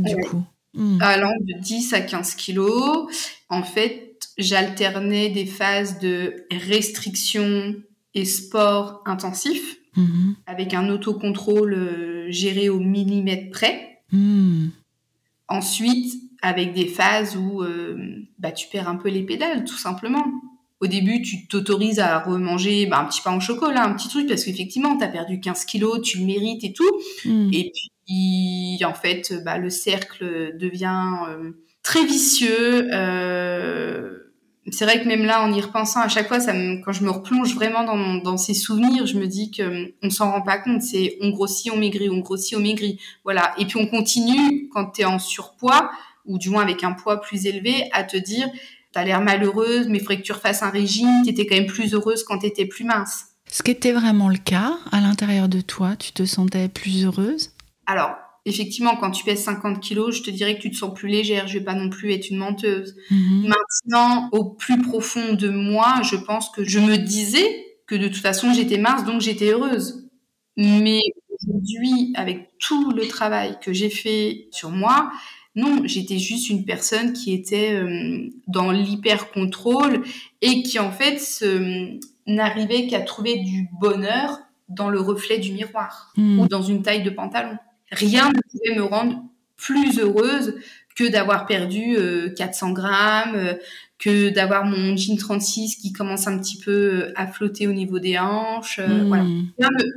du 0.00 0.16
coup 0.16 0.42
Hmm. 0.74 0.98
allant 1.02 1.34
de 1.40 1.60
10 1.60 1.92
à 1.92 2.00
15 2.00 2.34
kilos. 2.34 3.06
En 3.50 3.62
fait, 3.62 4.28
j'alternais 4.38 5.28
des 5.28 5.44
phases 5.44 5.98
de 5.98 6.46
restriction 6.50 7.74
et 8.14 8.24
sport 8.24 9.02
intensif 9.04 9.76
hmm. 9.96 10.32
avec 10.46 10.72
un 10.74 10.88
autocontrôle 10.88 11.74
euh, 11.74 12.30
géré 12.30 12.68
au 12.68 12.78
millimètre 12.78 13.50
près. 13.50 14.02
Hmm. 14.12 14.68
Ensuite, 15.48 16.14
avec 16.40 16.72
des 16.72 16.86
phases 16.86 17.36
où 17.36 17.62
euh, 17.62 18.24
bah, 18.38 18.52
tu 18.52 18.68
perds 18.68 18.88
un 18.88 18.96
peu 18.96 19.08
les 19.08 19.22
pédales, 19.22 19.64
tout 19.64 19.78
simplement. 19.78 20.24
Au 20.82 20.88
début, 20.88 21.22
tu 21.22 21.46
t'autorises 21.46 22.00
à 22.00 22.18
remanger 22.18 22.86
bah, 22.86 22.98
un 22.98 23.04
petit 23.04 23.20
pain 23.22 23.36
au 23.36 23.40
chocolat, 23.40 23.84
un 23.84 23.94
petit 23.94 24.08
truc, 24.08 24.26
parce 24.26 24.42
qu'effectivement, 24.42 24.98
tu 24.98 25.04
as 25.04 25.08
perdu 25.08 25.38
15 25.38 25.64
kilos, 25.64 26.02
tu 26.02 26.18
le 26.18 26.24
mérites 26.24 26.64
et 26.64 26.72
tout. 26.72 26.90
Et 27.24 27.70
puis, 28.04 28.84
en 28.84 28.92
fait, 28.92 29.32
bah, 29.44 29.58
le 29.58 29.70
cercle 29.70 30.56
devient 30.58 31.04
euh, 31.28 31.52
très 31.84 32.04
vicieux. 32.04 32.88
Euh, 32.92 34.22
c'est 34.72 34.84
vrai 34.84 35.00
que 35.00 35.06
même 35.06 35.24
là, 35.24 35.44
en 35.44 35.52
y 35.52 35.60
repensant 35.60 36.00
à 36.00 36.08
chaque 36.08 36.26
fois, 36.26 36.40
ça 36.40 36.52
quand 36.52 36.90
je 36.90 37.04
me 37.04 37.10
replonge 37.10 37.54
vraiment 37.54 37.84
dans, 38.18 38.36
ces 38.36 38.54
souvenirs, 38.54 39.06
je 39.06 39.18
me 39.18 39.28
dis 39.28 39.52
que 39.52 39.92
on 40.02 40.10
s'en 40.10 40.32
rend 40.32 40.42
pas 40.42 40.58
compte. 40.58 40.82
C'est 40.82 41.16
on 41.20 41.30
grossit, 41.30 41.70
on 41.72 41.76
maigrit, 41.76 42.10
on 42.10 42.18
grossit, 42.18 42.58
on 42.58 42.60
maigrit. 42.60 42.98
Voilà. 43.22 43.54
Et 43.56 43.66
puis 43.66 43.76
on 43.76 43.86
continue 43.86 44.68
quand 44.72 44.86
tu 44.86 45.02
es 45.02 45.04
en 45.04 45.20
surpoids 45.20 45.92
ou 46.26 46.38
du 46.38 46.50
moins 46.50 46.62
avec 46.62 46.82
un 46.82 46.92
poids 46.92 47.20
plus 47.20 47.46
élevé 47.46 47.88
à 47.92 48.02
te 48.02 48.16
dire 48.16 48.48
t'as 48.92 49.04
l'air 49.04 49.20
malheureuse, 49.20 49.88
mais 49.88 49.98
faudrait 49.98 50.18
que 50.18 50.22
tu 50.22 50.32
refasses 50.32 50.62
un 50.62 50.70
régime. 50.70 51.22
T'étais 51.24 51.46
quand 51.46 51.56
même 51.56 51.66
plus 51.66 51.94
heureuse 51.94 52.24
quand 52.24 52.38
t'étais 52.38 52.66
plus 52.66 52.84
mince. 52.84 53.26
Ce 53.50 53.62
qui 53.62 53.70
était 53.70 53.92
vraiment 53.92 54.28
le 54.28 54.38
cas 54.38 54.78
à 54.92 55.00
l'intérieur 55.00 55.48
de 55.48 55.60
toi, 55.60 55.96
tu 55.96 56.12
te 56.12 56.24
sentais 56.24 56.68
plus 56.68 57.04
heureuse? 57.04 57.50
Alors, 57.86 58.14
effectivement, 58.46 58.96
quand 58.96 59.10
tu 59.10 59.24
pèses 59.24 59.44
50 59.44 59.80
kilos, 59.80 60.16
je 60.16 60.22
te 60.22 60.30
dirais 60.30 60.56
que 60.56 60.62
tu 60.62 60.70
te 60.70 60.76
sens 60.76 60.94
plus 60.94 61.08
légère. 61.08 61.48
Je 61.48 61.58
vais 61.58 61.64
pas 61.64 61.74
non 61.74 61.90
plus 61.90 62.12
être 62.12 62.30
une 62.30 62.38
menteuse. 62.38 62.96
Mhm. 63.10 63.48
Maintenant, 63.48 64.28
au 64.32 64.44
plus 64.44 64.80
profond 64.80 65.34
de 65.34 65.48
moi, 65.48 66.00
je 66.02 66.16
pense 66.16 66.50
que 66.50 66.64
je 66.64 66.78
me 66.78 66.96
disais 66.96 67.66
que 67.86 67.94
de 67.94 68.08
toute 68.08 68.22
façon, 68.22 68.52
j'étais 68.52 68.78
mince, 68.78 69.04
donc 69.04 69.20
j'étais 69.20 69.50
heureuse. 69.50 70.08
Mais 70.56 71.00
aujourd'hui, 71.42 72.12
avec 72.14 72.50
tout 72.58 72.92
le 72.92 73.06
travail 73.06 73.58
que 73.60 73.72
j'ai 73.72 73.90
fait 73.90 74.48
sur 74.50 74.70
moi, 74.70 75.10
non, 75.54 75.82
j'étais 75.84 76.18
juste 76.18 76.48
une 76.48 76.64
personne 76.64 77.12
qui 77.12 77.34
était 77.34 77.74
euh, 77.74 78.30
dans 78.46 78.70
l'hyper-contrôle 78.70 80.02
et 80.40 80.62
qui, 80.62 80.78
en 80.78 80.90
fait, 80.90 81.44
n'arrivait 82.26 82.86
qu'à 82.86 83.00
trouver 83.00 83.38
du 83.38 83.68
bonheur 83.80 84.38
dans 84.68 84.88
le 84.88 85.00
reflet 85.00 85.38
du 85.38 85.52
miroir 85.52 86.12
mhm. 86.16 86.40
ou 86.40 86.48
dans 86.48 86.62
une 86.62 86.82
taille 86.82 87.02
de 87.02 87.10
pantalon 87.10 87.58
rien 87.92 88.30
ne 88.30 88.40
pouvait 88.50 88.74
me 88.74 88.84
rendre 88.84 89.22
plus 89.56 90.00
heureuse 90.00 90.58
que 90.96 91.08
d'avoir 91.08 91.46
perdu 91.46 91.96
400 92.36 92.70
euh, 92.70 92.72
grammes, 92.72 93.34
euh, 93.34 93.54
que 94.02 94.30
d'avoir 94.30 94.64
mon 94.64 94.96
jean 94.96 95.16
36 95.16 95.76
qui 95.76 95.92
commence 95.92 96.26
un 96.26 96.36
petit 96.38 96.58
peu 96.58 96.72
euh, 96.72 97.12
à 97.14 97.28
flotter 97.28 97.68
au 97.68 97.72
niveau 97.72 98.00
des 98.00 98.18
hanches. 98.18 98.80
Hmm. 98.80 99.06
Voilà. 99.06 99.24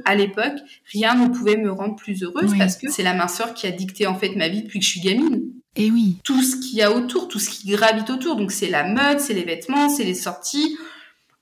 à 0.05 0.13
l'époque, 0.13 0.57
rien 0.93 1.15
ne 1.15 1.33
pouvait 1.33 1.57
me 1.57 1.71
rendre 1.71 1.95
plus 1.95 2.21
heureuse 2.21 2.53
parce 2.55 2.75
que 2.75 2.89
c'est 2.89 3.01
la 3.01 3.15
minceur 3.15 3.55
qui 3.55 3.65
a 3.65 3.71
dicté 3.71 4.05
en 4.05 4.13
fait 4.13 4.35
ma 4.35 4.47
vie 4.47 4.61
depuis 4.61 4.79
que 4.79 4.85
je 4.85 4.91
suis 4.91 5.01
gamine. 5.01 5.41
Et 5.75 5.89
oui. 5.89 6.17
Tout 6.23 6.43
ce 6.43 6.55
qu'il 6.57 6.77
y 6.77 6.83
a 6.83 6.91
autour, 6.91 7.27
tout 7.27 7.39
ce 7.39 7.49
qui 7.49 7.67
gravite 7.69 8.09
autour. 8.11 8.35
Donc 8.35 8.51
c'est 8.51 8.69
la 8.69 8.83
mode, 8.83 9.19
c'est 9.19 9.33
les 9.33 9.43
vêtements, 9.43 9.89
c'est 9.89 10.03
les 10.03 10.13
sorties, 10.13 10.77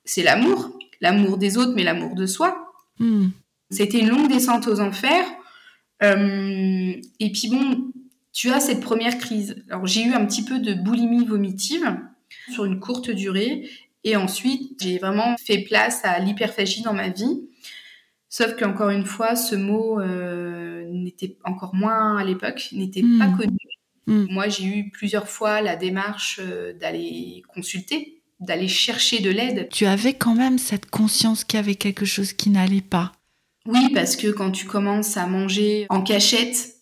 c'est 0.06 0.24
l'amour. 0.24 0.72
L'amour 1.02 1.38
des 1.38 1.58
autres, 1.58 1.74
mais 1.76 1.84
l'amour 1.84 2.16
de 2.16 2.26
soi. 2.26 2.72
Hmm. 2.98 3.28
C'était 3.72 4.00
une 4.00 4.10
longue 4.10 4.30
descente 4.30 4.68
aux 4.68 4.80
enfers 4.80 5.26
euh, 6.02 6.94
et 7.20 7.32
puis 7.32 7.50
bon, 7.50 7.92
tu 8.32 8.50
as 8.50 8.60
cette 8.60 8.82
première 8.82 9.18
crise. 9.18 9.64
Alors 9.70 9.86
j'ai 9.86 10.04
eu 10.04 10.14
un 10.14 10.26
petit 10.26 10.44
peu 10.44 10.60
de 10.60 10.74
boulimie 10.74 11.26
vomitive 11.26 11.98
sur 12.52 12.66
une 12.66 12.80
courte 12.80 13.10
durée. 13.10 13.70
Et 14.04 14.16
ensuite, 14.16 14.82
j'ai 14.82 14.98
vraiment 14.98 15.36
fait 15.38 15.60
place 15.60 16.02
à 16.04 16.20
l'hyperphagie 16.20 16.82
dans 16.82 16.94
ma 16.94 17.10
vie. 17.10 17.42
Sauf 18.30 18.56
qu'encore 18.56 18.90
une 18.90 19.06
fois, 19.06 19.36
ce 19.36 19.56
mot 19.56 20.00
euh, 20.00 20.86
n'était 20.90 21.38
encore 21.44 21.76
moins 21.76 22.18
à 22.18 22.24
l'époque, 22.24 22.70
n'était 22.72 23.02
pas 23.02 23.28
hmm. 23.28 23.38
connu. 23.38 23.58
Hmm. 24.08 24.26
Moi, 24.30 24.50
j'ai 24.50 24.66
eu 24.66 24.90
plusieurs 24.90 25.30
fois 25.30 25.62
la 25.62 25.76
démarche 25.76 26.40
euh, 26.42 26.74
d'aller 26.74 27.44
consulter, 27.54 28.22
d'aller 28.40 28.68
chercher 28.68 29.20
de 29.20 29.30
l'aide. 29.30 29.70
Tu 29.72 29.86
avais 29.86 30.14
quand 30.14 30.36
même 30.36 30.58
cette 30.58 30.90
conscience 30.90 31.44
qu'il 31.44 31.58
y 31.58 31.64
avait 31.64 31.76
quelque 31.76 32.06
chose 32.06 32.34
qui 32.34 32.50
n'allait 32.50 32.82
pas. 32.82 33.14
Oui, 33.66 33.90
parce 33.94 34.18
que 34.18 34.28
quand 34.28 34.52
tu 34.52 34.66
commences 34.66 35.16
à 35.16 35.26
manger 35.28 35.86
en 35.90 36.02
cachette, 36.02 36.74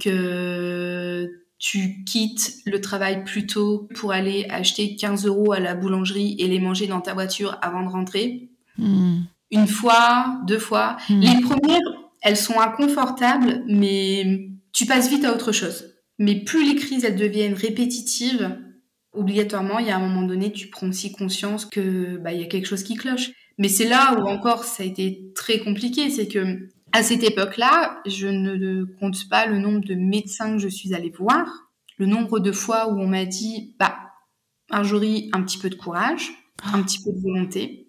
que 0.00 1.39
tu 1.60 2.02
quittes 2.04 2.54
le 2.64 2.80
travail 2.80 3.22
plus 3.22 3.46
tôt 3.46 3.86
pour 3.94 4.12
aller 4.12 4.46
acheter 4.48 4.96
15 4.96 5.26
euros 5.26 5.52
à 5.52 5.60
la 5.60 5.74
boulangerie 5.74 6.34
et 6.38 6.48
les 6.48 6.58
manger 6.58 6.86
dans 6.86 7.02
ta 7.02 7.12
voiture 7.12 7.58
avant 7.60 7.84
de 7.84 7.88
rentrer? 7.88 8.48
Hmm. 8.78 9.20
Une 9.50 9.68
fois, 9.68 10.40
deux 10.46 10.58
fois. 10.58 10.96
Hmm. 11.10 11.20
Les 11.20 11.40
premières, 11.42 11.78
elles 12.22 12.38
sont 12.38 12.58
inconfortables, 12.58 13.62
mais 13.68 14.48
tu 14.72 14.86
passes 14.86 15.10
vite 15.10 15.24
à 15.26 15.34
autre 15.34 15.52
chose. 15.52 15.94
Mais 16.18 16.36
plus 16.36 16.66
les 16.66 16.76
crises, 16.76 17.04
elles 17.04 17.16
deviennent 17.16 17.54
répétitives, 17.54 18.56
obligatoirement, 19.12 19.78
il 19.78 19.86
y 19.86 19.90
a 19.90 19.96
un 19.96 20.06
moment 20.06 20.22
donné, 20.22 20.52
tu 20.52 20.68
prends 20.68 20.88
aussi 20.88 21.12
conscience 21.12 21.66
que 21.66 22.16
bah, 22.16 22.32
il 22.32 22.40
y 22.40 22.44
a 22.44 22.46
quelque 22.46 22.66
chose 22.66 22.84
qui 22.84 22.94
cloche. 22.94 23.32
Mais 23.58 23.68
c'est 23.68 23.88
là 23.88 24.18
où 24.18 24.26
encore 24.26 24.64
ça 24.64 24.82
a 24.82 24.86
été 24.86 25.30
très 25.34 25.58
compliqué, 25.58 26.08
c'est 26.08 26.26
que 26.26 26.70
à 26.92 27.02
cette 27.02 27.22
époque-là, 27.22 28.00
je 28.06 28.26
ne 28.26 28.84
compte 28.84 29.28
pas 29.28 29.46
le 29.46 29.58
nombre 29.58 29.84
de 29.84 29.94
médecins 29.94 30.52
que 30.52 30.58
je 30.58 30.68
suis 30.68 30.94
allée 30.94 31.10
voir, 31.10 31.70
le 31.98 32.06
nombre 32.06 32.40
de 32.40 32.52
fois 32.52 32.88
où 32.88 32.98
on 32.98 33.06
m'a 33.06 33.24
dit, 33.24 33.74
bah, 33.78 33.96
Marjorie, 34.70 35.30
un 35.32 35.42
petit 35.42 35.58
peu 35.58 35.68
de 35.68 35.74
courage, 35.74 36.30
un 36.72 36.82
petit 36.82 37.02
peu 37.02 37.12
de 37.12 37.20
volonté. 37.20 37.88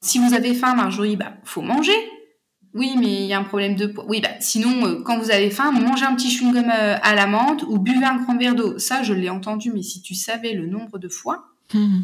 Si 0.00 0.18
vous 0.18 0.34
avez 0.34 0.54
faim, 0.54 0.74
Marjorie, 0.74 1.16
bah, 1.16 1.34
faut 1.44 1.62
manger. 1.62 1.96
Oui, 2.72 2.94
mais 2.98 3.24
il 3.24 3.26
y 3.26 3.32
a 3.32 3.38
un 3.38 3.44
problème 3.44 3.74
de 3.74 3.86
poids. 3.86 4.06
Oui, 4.08 4.20
bah, 4.20 4.30
sinon, 4.38 4.86
euh, 4.86 5.02
quand 5.02 5.18
vous 5.18 5.30
avez 5.30 5.50
faim, 5.50 5.72
mangez 5.72 6.04
un 6.04 6.14
petit 6.14 6.30
chewing-gum 6.30 6.70
euh, 6.70 6.96
à 7.02 7.14
la 7.14 7.26
menthe 7.26 7.64
ou 7.64 7.78
buvez 7.78 8.04
un 8.04 8.16
grand 8.16 8.36
verre 8.38 8.54
d'eau. 8.54 8.78
Ça, 8.78 9.02
je 9.02 9.12
l'ai 9.12 9.28
entendu, 9.28 9.72
mais 9.72 9.82
si 9.82 10.02
tu 10.02 10.14
savais 10.14 10.54
le 10.54 10.66
nombre 10.66 10.98
de 10.98 11.08
fois. 11.08 11.46
Hmm. 11.74 12.02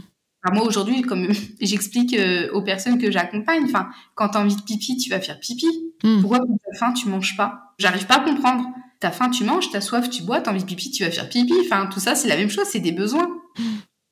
moi, 0.53 0.67
aujourd'hui, 0.67 1.03
comme 1.03 1.29
j'explique 1.61 2.15
euh, 2.15 2.51
aux 2.53 2.63
personnes 2.63 2.99
que 2.99 3.11
j'accompagne, 3.11 3.65
enfin, 3.65 3.89
quand 4.15 4.31
tu 4.31 4.39
as 4.39 4.41
envie 4.41 4.57
de 4.57 4.63
pipi, 4.63 4.97
tu 4.97 5.09
vas 5.09 5.21
faire 5.21 5.39
pipi. 5.39 5.67
Hmm. 6.03 6.21
Pourquoi 6.21 6.39
quand 6.41 6.47
tu 6.57 6.71
as 6.75 6.79
faim, 6.79 6.93
tu 6.93 7.09
manges 7.09 7.37
pas? 7.37 7.75
J'arrive 7.79 8.07
pas 8.07 8.17
à 8.17 8.21
comprendre. 8.21 8.65
T'as 9.01 9.11
faim, 9.11 9.31
tu 9.31 9.45
manges, 9.45 9.71
t'as 9.71 9.81
soif, 9.83 10.09
tu 10.09 10.23
bois, 10.23 10.41
t'as 10.41 10.51
envie 10.53 10.61
de 10.63 10.67
pipi, 10.67 10.91
tu 10.91 11.05
vas 11.05 11.11
faire 11.11 11.29
pipi. 11.29 11.53
Enfin, 11.65 11.87
tout 11.87 12.01
ça, 12.01 12.15
c'est 12.15 12.29
la 12.29 12.37
même 12.37 12.49
chose, 12.49 12.67
c'est 12.67 12.81
des 12.81 12.93
besoins. 12.93 13.29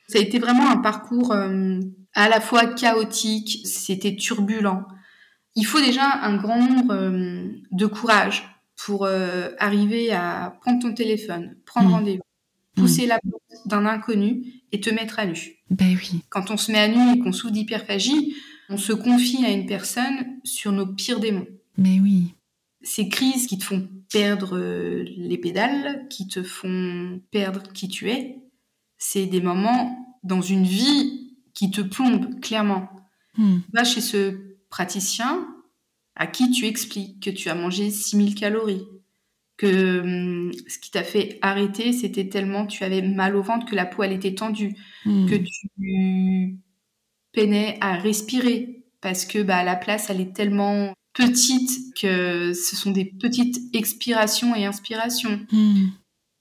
Ça 0.09 0.19
a 0.19 0.21
été 0.21 0.39
vraiment 0.39 0.69
un 0.69 0.77
parcours 0.77 1.33
euh, 1.33 1.81
à 2.15 2.29
la 2.29 2.41
fois 2.41 2.67
chaotique, 2.67 3.61
c'était 3.67 4.15
turbulent. 4.17 4.85
Il 5.57 5.65
faut 5.65 5.81
déjà 5.81 6.05
un 6.23 6.37
grand 6.37 6.59
nombre 6.61 6.93
euh, 6.95 7.49
de 7.71 7.87
courage 7.87 8.45
pour 8.85 9.07
euh, 9.07 9.51
arriver 9.59 10.13
à 10.13 10.55
prendre 10.61 10.83
ton 10.83 10.93
téléphone, 10.93 11.57
prendre 11.65 11.89
Mm. 11.89 11.93
rendez-vous, 11.93 12.23
pousser 12.77 13.07
la 13.07 13.19
porte 13.21 13.67
d'un 13.67 13.87
inconnu 13.87 14.43
et 14.73 14.81
te 14.81 14.91
mettre 14.91 15.19
à 15.19 15.27
nu. 15.27 15.39
Ben 15.71 15.97
oui. 15.97 16.21
Quand 16.29 16.51
on 16.51 16.57
se 16.57 16.71
met 16.73 16.81
à 16.81 16.89
nu 16.89 17.15
et 17.15 17.19
qu'on 17.21 17.33
souffre 17.33 17.53
d'hyperphagie, 17.53 18.35
on 18.69 18.77
se 18.77 18.93
confie 18.93 19.45
à 19.47 19.51
une 19.51 19.67
personne 19.67 20.39
sur 20.43 20.73
nos 20.73 20.87
pires 20.87 21.21
démons 21.21 21.47
Mais 21.77 22.01
oui. 22.01 22.35
ces 22.83 23.09
crises 23.09 23.47
qui 23.47 23.59
te 23.59 23.65
font 23.65 23.89
perdre 24.13 24.57
euh, 24.59 25.05
les 25.17 25.39
pédales, 25.39 26.07
qui 26.09 26.29
te 26.29 26.43
font 26.43 27.21
perdre 27.31 27.63
qui 27.73 27.89
tu 27.89 28.11
es, 28.11 28.39
c'est 28.99 29.27
des 29.27 29.41
moments 29.41 29.97
dans 30.23 30.43
une 30.43 30.65
vie 30.65 31.37
qui 31.55 31.71
te 31.71 31.81
plombe 31.81 32.41
clairement. 32.41 32.89
Hmm. 33.37 33.59
Va 33.73 33.85
chez 33.85 34.01
ce 34.01 34.57
praticien 34.71 35.49
à 36.17 36.27
qui 36.27 36.51
tu 36.51 36.67
expliques 36.67 37.23
que 37.23 37.31
tu 37.31 37.49
as 37.51 37.55
mangé 37.55 37.91
6000 37.91 38.35
calories, 38.37 38.87
que 39.57 40.01
hum, 40.01 40.53
ce 40.69 40.79
qui 40.79 40.91
t'a 40.93 41.05
fait 41.05 41.39
arrêter, 41.43 41.93
c'était 41.93 42.29
tellement 42.29 42.67
tu 42.67 42.85
avais 42.85 43.03
mal 43.03 43.37
au 43.37 43.43
ventre 43.43 43.67
que 43.67 43.77
la 43.77 43.87
peau 43.87 44.03
elle 44.05 44.13
était 44.13 44.35
tendue, 44.35 44.77
Hmm. 45.05 45.27
que 45.27 45.35
tu 45.37 46.61
peinais 47.33 47.79
à 47.81 47.95
respirer 47.97 48.85
parce 49.01 49.25
que 49.27 49.43
bah, 49.43 49.65
la 49.65 49.77
place 49.77 50.11
elle 50.11 50.21
est 50.21 50.35
tellement 50.35 50.95
petite 51.15 51.71
que 52.01 52.53
ce 52.53 52.77
sont 52.77 52.91
des 52.91 53.05
petites 53.05 53.59
expirations 53.75 54.55
et 54.55 54.67
inspirations 54.67 55.41
Hmm. 55.51 55.87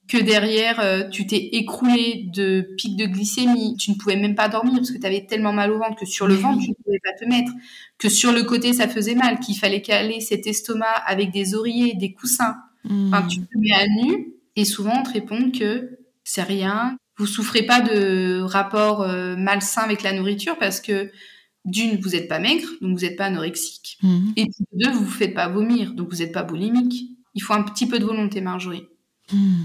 que 0.08 0.18
derrière 0.18 0.80
euh, 0.82 1.08
tu 1.10 1.26
t'es 1.26 1.50
écroulé 1.54 2.26
de 2.34 2.68
pics 2.78 2.98
de 2.98 3.06
glycémie 3.06 3.78
tu 3.78 3.92
ne 3.92 3.96
pouvais 3.96 4.16
même 4.18 4.36
pas 4.36 4.50
dormir 4.50 4.74
parce 4.76 4.92
que 4.92 4.98
tu 4.98 5.06
avais 5.06 5.26
tellement 5.26 5.54
mal 5.54 5.72
au 5.72 5.78
ventre 5.78 5.96
que 5.96 6.06
sur 6.06 6.28
le 6.28 6.36
ventre 6.36 6.62
tu 6.64 6.70
ne 6.72 6.76
pouvais 6.84 7.00
pas 7.04 7.14
te 7.18 7.30
mettre 7.30 7.52
que 7.98 8.10
sur 8.10 8.32
le 8.34 8.44
côté 8.44 8.74
ça 8.74 8.88
faisait 8.88 9.16
mal 9.16 9.40
qu'il 9.40 9.56
fallait 9.58 9.82
caler 9.82 10.20
cet 10.20 10.46
estomac 10.48 10.92
avec 11.06 11.32
des 11.32 11.56
oreillers 11.56 11.94
des 11.96 12.14
coussins 12.14 12.56
Hmm. 12.86 13.08
Enfin, 13.14 13.26
tu 13.28 13.40
te 13.40 13.58
mets 13.58 13.72
à 13.72 13.88
nu 13.88 14.34
et 14.58 14.66
souvent 14.66 15.00
on 15.00 15.04
te 15.04 15.14
répond 15.14 15.52
que 15.52 16.00
c'est 16.26 16.44
rien. 16.44 16.98
Vous 17.18 17.26
souffrez 17.28 17.64
pas 17.64 17.80
de 17.80 18.42
rapport 18.42 19.04
euh, 19.04 19.38
malsain 19.38 19.84
avec 19.84 20.04
la 20.04 20.12
nourriture 20.12 20.58
parce 20.60 20.82
que 20.82 21.10
d'une, 21.66 21.98
vous 22.00 22.10
n'êtes 22.10 22.28
pas 22.28 22.40
maigre, 22.40 22.68
donc 22.82 22.98
vous 22.98 23.06
n'êtes 23.06 23.16
pas 23.18 23.26
anorexique. 23.26 23.98
Hmm. 24.02 24.32
Et 24.36 24.48
deux, 24.74 24.92
vous 24.92 25.06
vous 25.06 25.12
faites 25.12 25.34
pas 25.34 25.48
vomir, 25.48 25.94
donc 25.94 26.10
vous 26.10 26.18
n'êtes 26.18 26.32
pas 26.34 26.44
boulimique. 26.44 27.06
Il 27.36 27.42
faut 27.42 27.54
un 27.54 27.64
petit 27.64 27.88
peu 27.88 28.00
de 28.00 28.06
volonté, 28.06 28.42
Marjorie. 28.42 28.84
Hmm. 29.32 29.64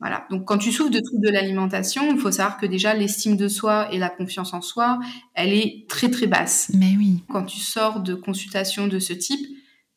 Voilà. 0.00 0.26
Donc 0.30 0.44
quand 0.44 0.58
tu 0.58 0.70
souffres 0.72 0.90
de 0.90 1.00
troubles 1.00 1.24
de 1.26 1.30
l'alimentation, 1.32 2.12
il 2.12 2.18
faut 2.18 2.30
savoir 2.30 2.58
que 2.58 2.66
déjà 2.66 2.94
l'estime 2.94 3.36
de 3.36 3.48
soi 3.48 3.88
et 3.92 3.98
la 3.98 4.10
confiance 4.10 4.52
en 4.52 4.60
soi, 4.60 5.00
elle 5.34 5.52
est 5.52 5.86
très 5.88 6.10
très 6.10 6.26
basse. 6.26 6.70
Mais 6.74 6.94
oui. 6.98 7.22
Quand 7.28 7.44
tu 7.44 7.58
sors 7.58 8.00
de 8.00 8.14
consultations 8.14 8.86
de 8.86 8.98
ce 8.98 9.12
type, 9.12 9.40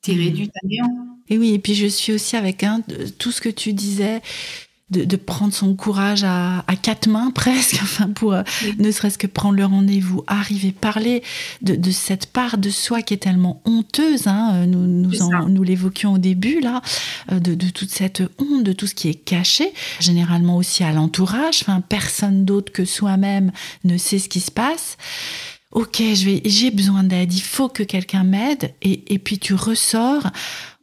tu 0.01 0.11
es 0.11 0.15
Mhm. 0.15 0.21
réduite 0.21 0.51
à 0.63 0.65
néant. 0.67 1.07
Et 1.29 1.37
oui, 1.37 1.53
et 1.53 1.59
puis 1.59 1.75
je 1.75 1.87
suis 1.87 2.13
aussi 2.13 2.37
avec 2.37 2.63
un, 2.63 2.79
de- 2.87 3.07
tout 3.09 3.31
ce 3.31 3.41
que 3.41 3.49
tu 3.49 3.73
disais, 3.73 4.21
de, 4.89 5.03
de 5.03 5.15
prendre 5.17 5.53
son 5.53 5.75
courage 5.75 6.23
à, 6.23 6.59
à 6.67 6.75
quatre 6.77 7.07
mains 7.09 7.31
presque, 7.35 7.79
enfin 7.81 8.07
pour 8.09 8.33
euh, 8.33 8.43
Oui. 8.63 8.75
ne 8.79 8.91
serait-ce 8.91 9.17
que 9.17 9.27
prendre 9.27 9.55
le 9.57 9.65
rendez-vous, 9.65 10.23
arriver, 10.27 10.71
parler 10.71 11.23
de, 11.61 11.75
de 11.75 11.91
cette 11.91 12.27
part 12.27 12.57
de 12.57 12.69
soi 12.69 13.01
qui 13.01 13.13
est 13.13 13.17
tellement 13.17 13.61
honteuse. 13.65 14.27
Hein, 14.27 14.51
euh, 14.53 14.65
nous 14.65 14.85
nous, 14.87 15.21
en- 15.21 15.49
nous 15.49 15.63
l'évoquions 15.63 16.13
au 16.13 16.17
début 16.17 16.61
là, 16.61 16.81
euh, 17.31 17.39
de, 17.39 17.53
de 17.55 17.69
toute 17.69 17.89
cette 17.89 18.21
honte, 18.39 18.63
de 18.63 18.71
tout 18.73 18.87
ce 18.87 18.95
qui 18.95 19.09
est 19.09 19.13
caché, 19.15 19.73
généralement 19.99 20.55
aussi 20.55 20.83
à 20.83 20.91
l'entourage. 20.93 21.59
Enfin, 21.61 21.81
personne 21.81 22.45
d'autre 22.45 22.71
que 22.71 22.85
soi-même 22.85 23.51
ne 23.83 23.97
sait 23.97 24.19
ce 24.19 24.29
qui 24.29 24.39
se 24.39 24.51
passe. 24.51 24.97
Ok, 25.71 26.01
j'ai 26.45 26.71
besoin 26.71 27.03
d'aide. 27.03 27.33
Il 27.33 27.41
faut 27.41 27.67
que 27.67 27.83
quelqu'un 27.83 28.23
m'aide. 28.23 28.73
Et, 28.81 29.13
et 29.13 29.19
puis 29.19 29.37
tu 29.37 29.53
ressors 29.53 30.27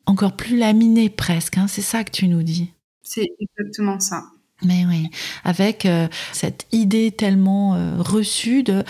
encore 0.04 0.36
plus 0.36 0.58
laminé 0.58 1.08
presque. 1.08 1.56
hein, 1.56 1.66
c'est 1.68 1.80
ça 1.80 2.04
que 2.04 2.10
tu 2.10 2.28
nous 2.28 2.42
dis. 2.42 2.70
C'est 3.04 3.28
exactement 3.38 4.00
ça. 4.00 4.24
Mais 4.62 4.84
oui, 4.88 5.08
avec 5.42 5.84
euh, 5.84 6.06
cette 6.32 6.66
idée 6.72 7.10
tellement 7.10 7.74
euh, 7.74 7.96
reçue 7.98 8.62
de, 8.62 8.84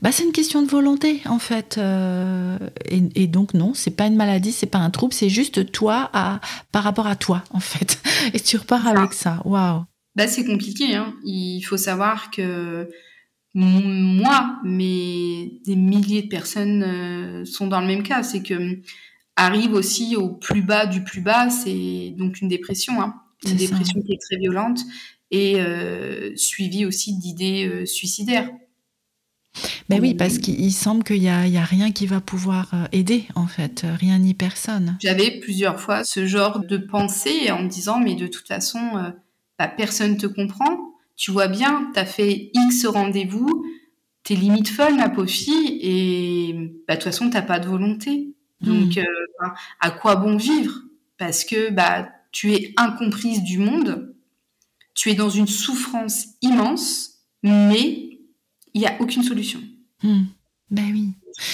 bah 0.00 0.12
c'est 0.12 0.24
une 0.24 0.32
question 0.32 0.62
de 0.62 0.68
volonté 0.68 1.20
en 1.26 1.38
fait, 1.38 1.76
euh, 1.78 2.58
et, 2.86 3.02
et 3.14 3.26
donc 3.26 3.52
non, 3.54 3.74
c'est 3.74 3.90
pas 3.90 4.06
une 4.06 4.16
maladie, 4.16 4.50
c'est 4.50 4.66
pas 4.66 4.78
un 4.78 4.90
trouble, 4.90 5.12
c'est 5.12 5.28
juste 5.28 5.70
toi 5.72 6.10
à, 6.14 6.40
par 6.72 6.82
rapport 6.82 7.06
à 7.06 7.16
toi 7.16 7.44
en 7.50 7.60
fait, 7.60 8.00
et 8.34 8.40
tu 8.40 8.56
repars 8.56 8.86
avec 8.86 9.12
ça. 9.12 9.42
Waouh. 9.44 9.84
Bah, 10.16 10.26
c'est 10.26 10.44
compliqué. 10.44 10.96
Hein. 10.96 11.14
Il 11.24 11.62
faut 11.62 11.76
savoir 11.76 12.30
que 12.30 12.88
moi, 13.54 14.58
mais 14.64 15.60
des 15.64 15.76
milliers 15.76 16.22
de 16.22 16.28
personnes 16.28 17.44
sont 17.44 17.66
dans 17.66 17.80
le 17.80 17.86
même 17.86 18.02
cas. 18.02 18.22
C'est 18.22 18.42
que 18.42 18.80
arrive 19.36 19.72
aussi 19.72 20.16
au 20.16 20.30
plus 20.30 20.62
bas 20.62 20.86
du 20.86 21.04
plus 21.04 21.20
bas, 21.20 21.48
c'est 21.50 22.14
donc 22.16 22.40
une 22.40 22.48
dépression, 22.48 23.00
hein. 23.00 23.14
Une 23.44 23.50
ça. 23.50 23.56
dépression 23.56 24.02
qui 24.02 24.12
est 24.12 24.20
très 24.20 24.36
violente 24.36 24.80
et 25.30 25.60
euh, 25.60 26.34
suivie 26.36 26.84
aussi 26.84 27.16
d'idées 27.16 27.66
euh, 27.66 27.86
suicidaires. 27.86 28.50
Mais 29.88 30.00
oui, 30.00 30.14
parce 30.14 30.38
qu'il 30.38 30.60
il 30.60 30.72
semble 30.72 31.02
qu'il 31.02 31.22
y 31.22 31.28
a, 31.28 31.64
rien 31.64 31.90
qui 31.90 32.06
va 32.06 32.20
pouvoir 32.20 32.70
euh, 32.72 32.84
aider 32.92 33.24
en 33.34 33.46
fait, 33.46 33.84
rien 33.84 34.18
ni 34.18 34.34
personne. 34.34 34.96
J'avais 35.00 35.40
plusieurs 35.40 35.80
fois 35.80 36.04
ce 36.04 36.26
genre 36.26 36.60
de 36.60 36.76
pensée 36.76 37.50
en 37.50 37.64
me 37.64 37.68
disant 37.68 37.98
mais 37.98 38.14
de 38.14 38.26
toute 38.26 38.46
façon, 38.46 38.78
euh, 38.96 39.10
bah, 39.58 39.68
personne 39.68 40.16
te 40.16 40.26
comprend. 40.26 40.94
Tu 41.16 41.32
vois 41.32 41.48
bien, 41.48 41.90
t'as 41.92 42.04
fait 42.04 42.50
X 42.54 42.86
rendez-vous, 42.86 43.66
t'es 44.22 44.34
limite 44.34 44.68
folle 44.68 44.94
ma 44.94 45.10
pauvre 45.10 45.28
fille 45.28 45.78
et 45.82 46.54
bah, 46.86 46.94
de 46.94 47.00
toute 47.00 47.04
façon 47.04 47.28
t'as 47.28 47.42
pas 47.42 47.58
de 47.58 47.66
volonté. 47.66 48.34
Donc 48.60 48.96
euh, 48.96 49.04
bah, 49.40 49.54
à 49.80 49.90
quoi 49.90 50.16
bon 50.16 50.36
vivre? 50.36 50.82
Parce 51.18 51.44
que 51.44 51.70
bah 51.70 52.08
tu 52.32 52.52
es 52.52 52.72
incomprise 52.76 53.42
du 53.42 53.58
monde, 53.58 54.14
tu 54.94 55.10
es 55.10 55.14
dans 55.14 55.30
une 55.30 55.46
souffrance 55.46 56.26
immense, 56.42 57.20
mais 57.42 58.18
il 58.74 58.82
y 58.82 58.86
a 58.86 59.00
aucune 59.00 59.22
solution. 59.22 59.60
Hmm. 60.02 60.24
Ben 60.70 60.86
oui. 60.92 61.08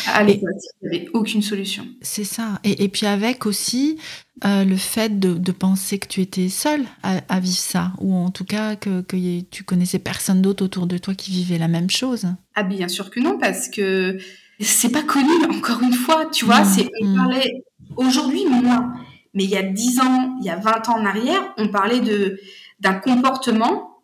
À 0.07 0.23
l'époque, 0.23 0.51
il 0.83 0.89
n'y 0.89 0.97
avait 0.97 1.09
aucune 1.13 1.43
solution. 1.43 1.87
C'est 2.03 2.25
ça. 2.25 2.61
Et, 2.65 2.85
et 2.85 2.89
puis 2.89 3.07
avec 3.07 3.47
aussi 3.47 3.99
euh, 4.45 4.65
le 4.65 4.77
fait 4.77 5.19
de, 5.19 5.35
de 5.35 5.53
penser 5.53 5.99
que 5.99 6.07
tu 6.07 6.21
étais 6.21 6.49
seule 6.49 6.85
à, 7.03 7.21
à 7.29 7.41
vivre 7.41 7.57
ça, 7.57 7.93
ou 8.01 8.15
en 8.15 8.31
tout 8.31 8.45
cas 8.45 8.77
que, 8.77 9.01
que 9.03 9.17
y 9.17 9.45
tu 9.51 9.65
connaissais 9.65 9.99
personne 9.99 10.43
d'autre 10.43 10.65
autour 10.65 10.87
de 10.87 10.99
toi 10.99 11.15
qui 11.15 11.31
vivait 11.31 11.59
la 11.59 11.69
même 11.69 11.89
chose. 11.89 12.27
Ah 12.55 12.63
bien 12.63 12.89
sûr 12.89 13.11
que 13.11 13.21
non, 13.21 13.39
parce 13.39 13.69
que 13.69 14.19
c'est 14.61 14.91
pas 14.91 15.03
connu, 15.03 15.31
encore 15.51 15.83
une 15.83 15.93
fois, 15.93 16.27
tu 16.27 16.45
vois, 16.45 16.63
Mm, 16.63 16.65
c'est, 16.65 16.89
on 17.03 17.07
mm. 17.07 17.17
parlait 17.17 17.65
aujourd'hui 17.97 18.45
moins, 18.47 18.95
mais 19.37 19.45
il 19.45 19.51
y 19.51 19.57
a 19.57 19.63
10 19.63 20.01
ans, 20.01 20.37
il 20.41 20.47
y 20.47 20.51
a 20.51 20.57
20 20.57 20.89
ans 20.89 20.99
en 20.99 21.05
arrière, 21.05 21.55
on 21.59 21.69
parlait 21.69 22.01
de, 22.01 22.41
d'un 22.81 22.95
comportement 22.95 24.01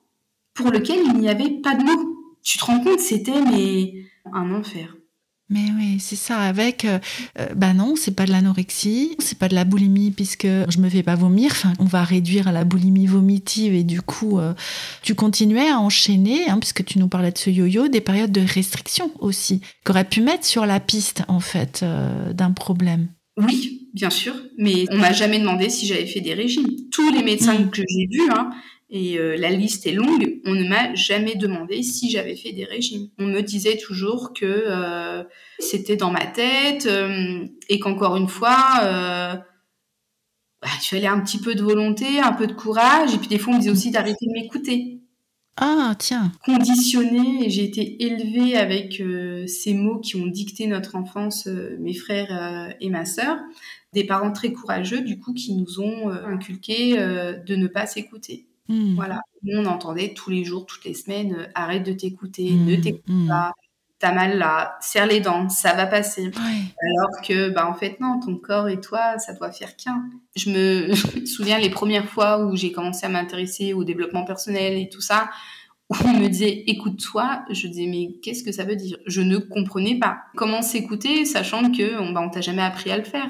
pour 0.54 0.70
lequel 0.70 1.00
il 1.06 1.14
n'y 1.14 1.28
avait 1.28 1.50
pas 1.62 1.74
de 1.74 1.82
mots. 1.82 2.16
Tu 2.44 2.58
te 2.58 2.64
rends 2.64 2.80
compte, 2.80 3.00
c'était 3.00 3.40
mais 3.40 3.94
un 4.30 4.54
enfer. 4.54 4.94
Mais 5.48 5.66
oui, 5.76 5.98
c'est 6.00 6.16
ça. 6.16 6.38
Avec, 6.38 6.84
euh, 6.84 6.98
euh, 7.38 7.46
bah 7.54 7.72
non, 7.74 7.94
c'est 7.96 8.14
pas 8.14 8.24
de 8.24 8.30
l'anorexie, 8.30 9.16
c'est 9.18 9.38
pas 9.38 9.48
de 9.48 9.54
la 9.54 9.64
boulimie 9.64 10.10
puisque 10.10 10.46
je 10.46 10.78
me 10.78 10.88
fais 10.88 11.02
pas 11.02 11.14
vomir. 11.14 11.50
Enfin, 11.50 11.72
on 11.78 11.84
va 11.84 12.04
réduire 12.04 12.48
à 12.48 12.52
la 12.52 12.64
boulimie 12.64 13.06
vomitive 13.06 13.74
et 13.74 13.84
du 13.84 14.00
coup, 14.00 14.38
euh, 14.38 14.54
tu 15.02 15.14
continuais 15.14 15.68
à 15.68 15.78
enchaîner, 15.78 16.48
hein, 16.48 16.58
puisque 16.58 16.84
tu 16.84 16.98
nous 16.98 17.08
parlais 17.08 17.32
de 17.32 17.38
ce 17.38 17.50
yo-yo, 17.50 17.88
des 17.88 18.00
périodes 18.00 18.32
de 18.32 18.40
restriction 18.40 19.10
aussi, 19.18 19.60
qu'aurait 19.84 20.08
pu 20.08 20.20
mettre 20.20 20.44
sur 20.44 20.64
la 20.64 20.80
piste 20.80 21.22
en 21.28 21.40
fait 21.40 21.80
euh, 21.82 22.32
d'un 22.32 22.52
problème. 22.52 23.08
Oui, 23.36 23.81
bien 23.92 24.10
sûr, 24.10 24.34
mais 24.58 24.86
on 24.90 24.96
m'a 24.96 25.12
jamais 25.12 25.38
demandé 25.38 25.68
si 25.68 25.86
j'avais 25.86 26.06
fait 26.06 26.20
des 26.20 26.34
régimes. 26.34 26.66
Tous 26.90 27.10
les 27.12 27.22
médecins 27.22 27.58
Mm. 27.58 27.70
que 27.70 27.82
j'ai 27.88 28.06
vus, 28.10 28.30
hein, 28.30 28.50
et 28.90 29.18
euh, 29.18 29.36
la 29.36 29.50
liste 29.50 29.86
est 29.86 29.92
longue, 29.92 30.40
on 30.44 30.54
ne 30.54 30.64
m'a 30.68 30.94
jamais 30.94 31.34
demandé 31.34 31.82
si 31.82 32.10
j'avais 32.10 32.36
fait 32.36 32.52
des 32.52 32.64
régimes. 32.64 33.08
On 33.18 33.26
me 33.26 33.40
disait 33.40 33.78
toujours 33.78 34.32
que 34.34 34.44
euh, 34.44 35.22
c'était 35.58 35.96
dans 35.96 36.10
ma 36.10 36.26
tête 36.26 36.86
euh, 36.86 37.46
et 37.68 37.78
qu'encore 37.78 38.16
une 38.16 38.28
fois, 38.28 38.80
bah, 40.62 40.68
il 40.80 40.86
fallait 40.86 41.06
un 41.06 41.20
petit 41.20 41.38
peu 41.38 41.54
de 41.54 41.62
volonté, 41.62 42.20
un 42.20 42.32
peu 42.32 42.46
de 42.46 42.52
courage, 42.52 43.14
et 43.14 43.18
puis 43.18 43.28
des 43.28 43.38
fois 43.38 43.52
on 43.52 43.56
me 43.56 43.60
disait 43.60 43.72
aussi 43.72 43.90
d'arrêter 43.90 44.26
de 44.26 44.32
m'écouter. 44.32 45.02
Ah, 45.56 45.94
tiens. 45.98 46.32
Conditionnée, 46.44 47.44
et 47.46 47.50
j'ai 47.50 47.64
été 47.64 48.02
élevée 48.02 48.56
avec 48.56 49.00
euh, 49.00 49.46
ces 49.46 49.74
mots 49.74 49.98
qui 49.98 50.16
ont 50.16 50.26
dicté 50.26 50.66
notre 50.66 50.96
enfance, 50.96 51.46
euh, 51.46 51.76
mes 51.78 51.92
frères 51.92 52.30
euh, 52.30 52.72
et 52.80 52.88
ma 52.88 53.04
sœur. 53.04 53.36
Des 53.92 54.04
parents 54.04 54.32
très 54.32 54.52
courageux, 54.52 55.02
du 55.02 55.18
coup, 55.18 55.34
qui 55.34 55.54
nous 55.54 55.80
ont 55.80 56.08
inculqué 56.08 56.96
de 56.96 57.56
ne 57.56 57.66
pas 57.66 57.86
s'écouter. 57.86 58.46
Hmm. 58.68 58.94
Voilà. 58.94 59.20
on 59.54 59.66
entendait 59.66 60.14
tous 60.14 60.30
les 60.30 60.44
jours, 60.44 60.66
toutes 60.66 60.84
les 60.84 60.94
semaines, 60.94 61.48
arrête 61.54 61.84
de 61.84 61.92
t'écouter, 61.92 62.52
ne 62.52 62.76
t'écoute 62.76 63.28
pas, 63.28 63.52
t'as 64.02 64.12
mal 64.12 64.36
là, 64.36 64.76
serre 64.80 65.06
les 65.06 65.20
dents, 65.20 65.48
ça 65.48 65.74
va 65.74 65.86
passer. 65.86 66.32
Alors 66.34 67.22
que, 67.24 67.50
bah, 67.50 67.68
en 67.68 67.72
fait, 67.72 68.00
non, 68.00 68.18
ton 68.18 68.36
corps 68.36 68.68
et 68.68 68.80
toi, 68.80 69.16
ça 69.20 69.32
doit 69.32 69.52
faire 69.52 69.76
qu'un. 69.76 70.02
Je 70.36 70.50
me 70.50 71.24
souviens 71.24 71.60
les 71.60 71.70
premières 71.70 72.08
fois 72.08 72.44
où 72.44 72.56
j'ai 72.56 72.72
commencé 72.72 73.06
à 73.06 73.08
m'intéresser 73.08 73.74
au 73.74 73.84
développement 73.84 74.24
personnel 74.24 74.76
et 74.76 74.88
tout 74.88 75.00
ça, 75.00 75.30
on 76.04 76.18
me 76.18 76.28
disait 76.28 76.64
écoute-toi, 76.66 77.44
je 77.50 77.66
disais 77.66 77.86
mais 77.86 78.16
qu'est-ce 78.22 78.42
que 78.42 78.52
ça 78.52 78.64
veut 78.64 78.76
dire? 78.76 78.98
Je 79.06 79.20
ne 79.20 79.38
comprenais 79.38 79.98
pas. 79.98 80.18
Comment 80.36 80.62
s'écouter, 80.62 81.24
sachant 81.24 81.70
que 81.70 82.00
on, 82.00 82.12
bah, 82.12 82.22
on 82.24 82.30
t'a 82.30 82.40
jamais 82.40 82.62
appris 82.62 82.90
à 82.90 82.98
le 82.98 83.04
faire? 83.04 83.28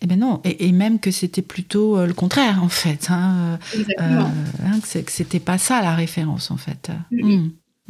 Eh 0.00 0.06
ben 0.06 0.18
non, 0.18 0.40
et, 0.44 0.70
même 0.70 1.00
que 1.00 1.10
c'était 1.10 1.42
plutôt 1.42 1.98
euh, 1.98 2.06
le 2.06 2.14
contraire 2.14 2.62
en 2.62 2.68
fait. 2.68 3.08
Hein, 3.10 3.58
Exactement. 3.74 4.30
Euh, 4.30 4.66
hein, 4.66 4.80
que 4.80 5.10
c'était 5.10 5.40
pas 5.40 5.58
ça 5.58 5.82
la 5.82 5.94
référence 5.94 6.50
en 6.50 6.56
fait. 6.56 6.90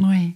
Oui. 0.01 0.35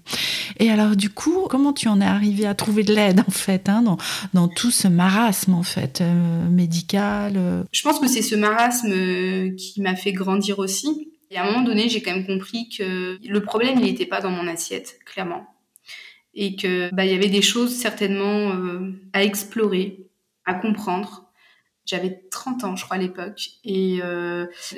Et 0.59 0.71
alors 0.71 0.97
du 0.97 1.09
coup, 1.09 1.47
comment 1.49 1.73
tu 1.73 1.89
en 1.89 2.01
es 2.01 2.05
arrivé 2.05 2.47
à 2.47 2.55
trouver 2.55 2.83
de 2.83 2.93
l'aide 2.93 3.21
en 3.21 3.31
fait 3.31 3.69
hein, 3.69 3.83
dans, 3.83 3.97
dans, 4.35 4.49
tout 4.49 4.73
ce 4.73 4.89
marasme 4.89 5.55
en 5.55 5.63
fait 5.63 6.01
euh, 6.01 6.49
médical 6.49 7.35
euh? 7.37 7.63
Je 7.71 7.83
pense 7.83 8.01
que 8.01 8.09
c'est 8.09 8.23
ce 8.23 8.35
marasme 8.35 8.93
qui 9.57 9.81
m'a 9.81 9.95
fait 9.95 10.13
grandir 10.13 10.59
aussi. 10.59 11.12
Et 11.33 11.39
à 11.39 11.45
un 11.45 11.47
moment 11.47 11.63
donné, 11.63 11.89
j'ai 11.89 12.03
quand 12.03 12.15
même 12.15 12.27
compris 12.27 12.69
que 12.69 13.19
le 13.27 13.43
problème, 13.43 13.79
il 13.79 13.85
n'était 13.85 14.07
pas 14.07 14.21
dans 14.21 14.31
mon 14.31 14.47
assiette, 14.47 14.99
clairement. 15.07 15.47
Et 16.35 16.57
que 16.57 16.95
bah, 16.95 17.05
il 17.05 17.13
y 17.13 17.15
avait 17.15 17.29
des 17.29 17.43
choses 17.43 17.75
certainement 17.75 18.53
à 19.13 19.23
explorer, 19.25 20.07
à 20.45 20.55
comprendre. 20.55 21.31
J'avais 21.87 22.23
30 22.31 22.65
ans, 22.65 22.77
je 22.77 22.85
crois, 22.85 22.97
à 22.97 23.01
l'époque. 23.01 23.51
Et 23.65 24.01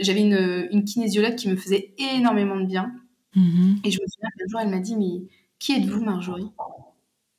j'avais 0.00 0.20
une, 0.20 0.68
une 0.70 0.84
kinésiologue 0.84 1.34
qui 1.34 1.48
me 1.48 1.56
faisait 1.56 1.94
énormément 1.98 2.58
de 2.60 2.66
bien 2.66 2.92
Mhm. 3.34 3.80
Et 3.84 3.90
je 3.90 4.00
me 4.00 4.06
souviens 4.06 4.30
qu'un 4.38 4.46
jour, 4.48 4.60
elle 4.60 4.68
m'a 4.68 4.80
dit, 4.80 4.96
mais 4.96 5.28
qui 5.58 5.72
êtes-vous, 5.72 6.02
Marjorie? 6.02 6.50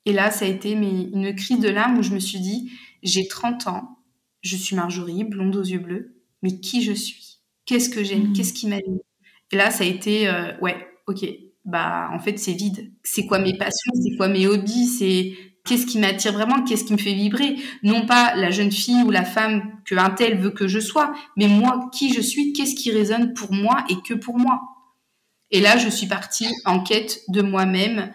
Et 0.06 0.13
là, 0.13 0.32
ça 0.32 0.45
a 0.45 0.47
été 0.47 0.75
mais, 0.75 1.04
une 1.04 1.36
crise 1.36 1.60
de 1.60 1.69
larmes 1.69 1.97
où 1.97 2.04
je 2.04 2.13
me 2.13 2.19
suis 2.19 2.39
dit, 2.39 2.71
j'ai 3.04 3.28
30 3.28 3.67
ans, 3.67 3.99
je 4.41 4.56
suis 4.56 4.75
Marjorie, 4.75 5.23
blonde 5.23 5.56
aux 5.56 5.63
yeux 5.63 5.80
bleus, 5.80 6.21
mais 6.41 6.60
qui 6.60 6.84
je 6.84 6.91
suis? 6.91 7.35
Qu'est-ce 7.65 7.89
que 7.89 8.04
j'aime 8.04 8.30
mhm. 8.30 8.34
Qu'est-ce 8.34 8.54
qui 8.54 8.67
m'anime 8.67 8.99
Et 9.51 9.56
là, 9.56 9.71
ça 9.71 9.84
a 9.84 9.88
été, 9.88 10.28
euh, 10.28 10.51
ouais, 10.62 10.75
ok, 11.08 11.25
bah 11.65 12.10
en 12.12 12.19
fait, 12.19 12.38
c'est 12.38 12.54
vide. 12.54 12.91
C'est 13.04 13.25
quoi 13.25 13.39
mes 13.39 13.58
passions 13.58 13.91
C'est 14.04 14.15
quoi 14.17 14.28
mes 14.28 14.47
hobbies 14.47 14.88
C'est 14.88 15.34
qu'est-ce 15.65 15.86
qui 15.86 15.97
m'attire 15.97 16.34
vraiment 16.34 16.63
Qu'est-ce 16.63 16.84
qui 16.84 16.93
me 16.93 16.97
fait 16.97 17.13
vibrer? 17.13 17.56
Non 17.84 18.06
pas 18.06 18.36
la 18.36 18.51
jeune 18.51 18.71
fille 18.71 19.04
ou 19.04 19.12
la 19.12 19.25
femme 19.25 19.82
que 19.86 19.95
un 19.95 20.12
tel 20.12 20.38
veut 20.38 20.51
que 20.51 20.67
je 20.67 20.80
sois, 20.80 21.13
mais 21.38 21.47
moi, 21.47 21.89
qui 21.91 22.13
je 22.13 22.21
suis 22.21 22.54
Qu'est-ce 22.54 22.75
qui 22.75 22.91
résonne 22.91 23.34
pour 23.34 23.51
moi 23.51 23.84
et 23.89 23.95
que 24.08 24.13
pour 24.13 24.38
moi 24.38 24.62
et 25.51 25.62
là, 25.62 25.78
je 25.78 25.89
suis 25.89 26.08
partie 26.08 26.47
en 26.65 26.82
quête 26.82 27.21
de 27.30 27.41
moi-même. 27.41 28.12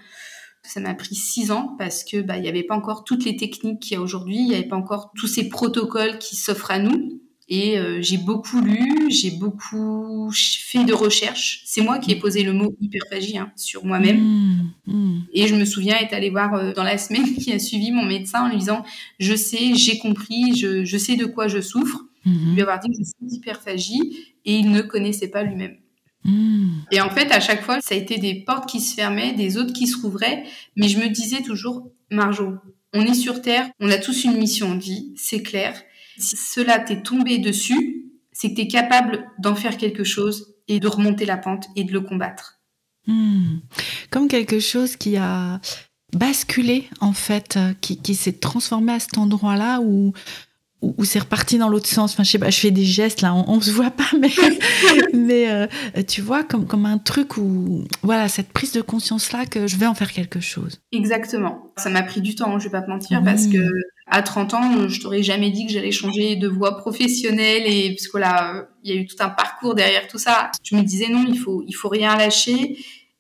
Ça 0.63 0.81
m'a 0.81 0.95
pris 0.95 1.15
six 1.15 1.51
ans 1.51 1.75
parce 1.79 2.05
que 2.05 2.21
bah 2.21 2.37
il 2.37 2.45
y 2.45 2.49
avait 2.49 2.65
pas 2.65 2.75
encore 2.75 3.05
toutes 3.05 3.25
les 3.25 3.37
techniques 3.37 3.81
qu'il 3.81 3.93
y 3.93 3.97
a 3.97 4.01
aujourd'hui, 4.03 4.37
il 4.37 4.49
y 4.49 4.55
avait 4.55 4.69
pas 4.69 4.77
encore 4.77 5.13
tous 5.17 5.27
ces 5.27 5.49
protocoles 5.49 6.19
qui 6.19 6.37
s'offrent 6.37 6.71
à 6.71 6.79
nous. 6.79 7.21
Et 7.53 7.79
euh, 7.79 8.01
j'ai 8.01 8.17
beaucoup 8.17 8.61
lu, 8.61 9.11
j'ai 9.11 9.33
beaucoup 9.33 10.31
fait 10.33 10.85
de 10.85 10.95
recherches. 10.95 11.63
C'est 11.65 11.83
moi 11.83 11.99
qui 11.99 12.13
ai 12.13 12.17
posé 12.17 12.45
le 12.45 12.53
mot 12.53 12.77
hyperphagie 12.81 13.39
hein, 13.39 13.51
sur 13.57 13.85
moi-même. 13.85 14.21
Mmh, 14.21 14.73
mmh. 14.87 15.21
Et 15.35 15.49
je 15.49 15.57
me 15.57 15.65
souviens 15.65 15.97
être 15.99 16.15
allée 16.15 16.31
voir 16.31 16.55
euh, 16.55 16.73
dans 16.73 16.85
la 16.85 16.97
semaine 16.97 17.35
qui 17.35 17.53
a 17.53 17.59
suivi 17.59 17.91
mon 17.91 18.05
médecin 18.05 18.45
en 18.45 18.49
lui 18.49 18.57
disant 18.57 18.85
Je 19.19 19.35
sais, 19.35 19.75
j'ai 19.75 19.99
compris, 19.99 20.55
je, 20.57 20.85
je, 20.85 20.97
sais 20.97 21.17
de 21.17 21.27
quoi 21.27 21.49
je 21.49 21.61
souffre. 21.61 22.05
Mmh. 22.25 22.55
Lui 22.55 22.63
avoir 22.63 22.79
dit 22.79 22.89
que 22.89 22.99
je 22.99 23.03
suis 23.03 23.15
d'hyperphagie 23.21 24.17
et 24.45 24.55
il 24.55 24.71
ne 24.71 24.81
connaissait 24.81 25.29
pas 25.29 25.43
lui-même. 25.43 25.77
Et 26.93 27.01
en 27.01 27.11
fait, 27.11 27.33
à 27.33 27.41
chaque 27.41 27.63
fois, 27.63 27.81
ça 27.81 27.95
a 27.95 27.99
été 27.99 28.19
des 28.19 28.35
portes 28.35 28.69
qui 28.69 28.81
se 28.81 28.95
fermaient, 28.95 29.33
des 29.33 29.57
autres 29.57 29.73
qui 29.73 29.87
se 29.87 30.01
rouvraient. 30.01 30.45
Mais 30.77 30.89
je 30.89 30.99
me 30.99 31.09
disais 31.09 31.43
toujours, 31.43 31.91
Marjo, 32.11 32.57
on 32.93 33.03
est 33.03 33.15
sur 33.15 33.41
Terre, 33.41 33.71
on 33.81 33.91
a 33.91 33.97
tous 33.97 34.25
une 34.25 34.37
mission 34.37 34.75
de 34.75 34.81
vie, 34.81 35.13
c'est 35.17 35.43
clair. 35.43 35.81
Si 36.21 36.37
cela 36.37 36.79
t'est 36.79 37.03
tombé 37.03 37.39
dessus, 37.39 38.05
c'est 38.33 38.51
que 38.51 38.55
tu 38.55 38.61
es 38.63 38.69
capable 38.69 39.27
d'en 39.39 39.55
faire 39.55 39.77
quelque 39.77 40.05
chose 40.05 40.55
et 40.69 40.81
de 40.81 40.89
remonter 40.89 41.25
la 41.25 41.37
pente 41.37 41.67
et 41.77 41.85
de 41.85 41.93
le 41.93 42.01
combattre. 42.01 42.61
Hmm. 43.07 43.59
Comme 44.11 44.29
quelque 44.29 44.61
chose 44.61 44.97
qui 44.97 45.17
a 45.17 45.61
basculé, 46.13 46.89
en 47.01 47.13
fait, 47.13 47.59
qui, 47.81 48.01
qui 48.01 48.15
s'est 48.15 48.35
transformé 48.35 48.93
à 48.93 49.01
cet 49.01 49.19
endroit-là 49.19 49.81
où 49.81 50.13
ou, 50.83 51.05
c'est 51.05 51.19
reparti 51.19 51.59
dans 51.59 51.69
l'autre 51.69 51.89
sens. 51.89 52.13
Enfin, 52.13 52.23
je 52.23 52.31
sais 52.31 52.39
pas, 52.39 52.51
je 52.51 52.59
fais 52.59 52.71
des 52.71 52.85
gestes 52.85 53.21
là, 53.21 53.35
on, 53.35 53.61
se 53.61 53.71
voit 53.71 53.91
pas, 53.91 54.09
mais, 54.21 54.31
mais 55.13 55.51
euh, 55.51 55.67
tu 56.07 56.23
vois, 56.23 56.43
comme, 56.43 56.67
comme 56.67 56.87
un 56.87 56.99
truc 56.99 57.37
où, 57.37 57.85
voilà, 58.03 58.29
cette 58.29 58.53
prise 58.53 58.73
de 58.73 58.81
conscience 58.81 59.33
là 59.33 59.47
que 59.47 59.67
je 59.67 59.77
vais 59.77 59.87
en 59.87 59.95
faire 59.95 60.13
quelque 60.13 60.41
chose. 60.41 60.81
Exactement. 60.93 61.73
Ça 61.77 61.91
m'a 61.91 62.03
pris 62.03 62.21
du 62.21 62.35
temps, 62.35 62.59
je 62.59 62.65
vais 62.65 62.71
pas 62.71 62.83
te 62.83 62.91
mentir, 62.91 63.23
parce 63.23 63.47
que 63.47 63.59
à 64.11 64.23
30 64.23 64.55
ans, 64.55 64.89
je 64.89 65.01
t'aurais 65.01 65.23
jamais 65.23 65.51
dit 65.51 65.67
que 65.67 65.73
j'allais 65.73 65.93
changer 65.93 66.37
de 66.37 66.49
voie 66.49 66.77
professionnelle 66.77 67.63
et 67.65 67.95
parce 67.95 68.09
que 68.09 68.19
là, 68.19 68.69
il 68.83 68.93
y 68.93 68.99
a 68.99 69.01
eu 69.01 69.07
tout 69.07 69.17
un 69.21 69.29
parcours 69.29 69.75
derrière 69.75 70.09
tout 70.09 70.19
ça. 70.19 70.51
Je 70.65 70.75
me 70.75 70.83
disais 70.83 71.09
non, 71.09 71.25
il 71.29 71.39
faut, 71.39 71.63
il 71.67 71.73
faut 71.73 71.89
rien 71.89 72.17
lâcher. 72.17 72.77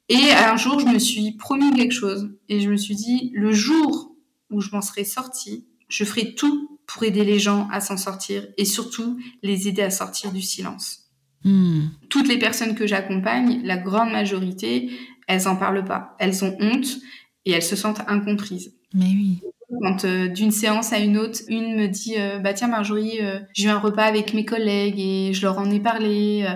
Et 0.08 0.32
un 0.32 0.56
jour, 0.56 0.80
je 0.80 0.86
me 0.86 0.98
suis 0.98 1.36
promis 1.36 1.72
quelque 1.72 1.94
chose 1.94 2.30
et 2.48 2.60
je 2.60 2.68
me 2.68 2.76
suis 2.76 2.96
dit, 2.96 3.30
le 3.34 3.52
jour 3.52 4.16
où 4.50 4.60
je 4.60 4.70
m'en 4.72 4.82
serai 4.82 5.04
sortie, 5.04 5.66
je 5.88 6.04
ferai 6.04 6.34
tout 6.34 6.80
pour 6.86 7.04
aider 7.04 7.24
les 7.24 7.38
gens 7.38 7.68
à 7.70 7.80
s'en 7.80 7.96
sortir 7.96 8.46
et 8.56 8.64
surtout 8.64 9.20
les 9.44 9.68
aider 9.68 9.82
à 9.82 9.90
sortir 9.90 10.32
du 10.32 10.42
silence. 10.42 11.04
Hmm. 11.44 11.82
Toutes 12.08 12.26
les 12.26 12.38
personnes 12.38 12.74
que 12.74 12.88
j'accompagne, 12.88 13.60
la 13.62 13.76
grande 13.76 14.10
majorité, 14.10 14.90
elles 15.28 15.46
en 15.46 15.54
parlent 15.54 15.84
pas. 15.84 16.16
Elles 16.18 16.44
ont 16.44 16.56
honte 16.60 16.98
et 17.44 17.52
elles 17.52 17.62
se 17.62 17.76
sentent 17.76 18.02
incomprises. 18.08 18.74
Mais 18.92 19.06
oui. 19.06 19.40
Quand 19.82 20.04
euh, 20.04 20.28
d'une 20.28 20.50
séance 20.50 20.92
à 20.92 20.98
une 20.98 21.16
autre, 21.16 21.40
une 21.48 21.76
me 21.76 21.86
dit 21.86 22.14
euh, 22.18 22.38
bah 22.38 22.54
tiens 22.54 22.68
Marjorie, 22.68 23.18
euh, 23.20 23.38
j'ai 23.52 23.66
eu 23.66 23.68
un 23.68 23.78
repas 23.78 24.04
avec 24.04 24.34
mes 24.34 24.44
collègues 24.44 24.98
et 24.98 25.32
je 25.32 25.42
leur 25.42 25.58
en 25.58 25.70
ai 25.70 25.80
parlé. 25.80 26.46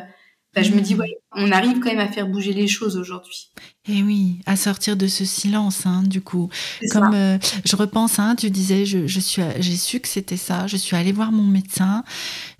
Bah, 0.54 0.62
je 0.62 0.70
me 0.70 0.80
dis, 0.80 0.94
ouais, 0.94 1.18
on 1.32 1.50
arrive 1.50 1.80
quand 1.80 1.88
même 1.88 1.98
à 1.98 2.06
faire 2.06 2.28
bouger 2.28 2.52
les 2.52 2.68
choses 2.68 2.96
aujourd'hui. 2.96 3.50
Et 3.88 3.98
eh 3.98 4.02
oui, 4.04 4.40
à 4.46 4.54
sortir 4.54 4.96
de 4.96 5.08
ce 5.08 5.24
silence, 5.24 5.84
hein, 5.84 6.04
du 6.04 6.20
coup. 6.20 6.48
Comme 6.92 7.12
euh, 7.12 7.38
je 7.64 7.74
repense, 7.74 8.20
hein, 8.20 8.36
tu 8.36 8.50
disais, 8.50 8.86
je, 8.86 9.08
je 9.08 9.20
suis, 9.20 9.42
j'ai 9.58 9.76
su 9.76 9.98
que 9.98 10.06
c'était 10.06 10.36
ça. 10.36 10.68
Je 10.68 10.76
suis 10.76 10.96
allée 10.96 11.10
voir 11.10 11.32
mon 11.32 11.42
médecin, 11.42 12.04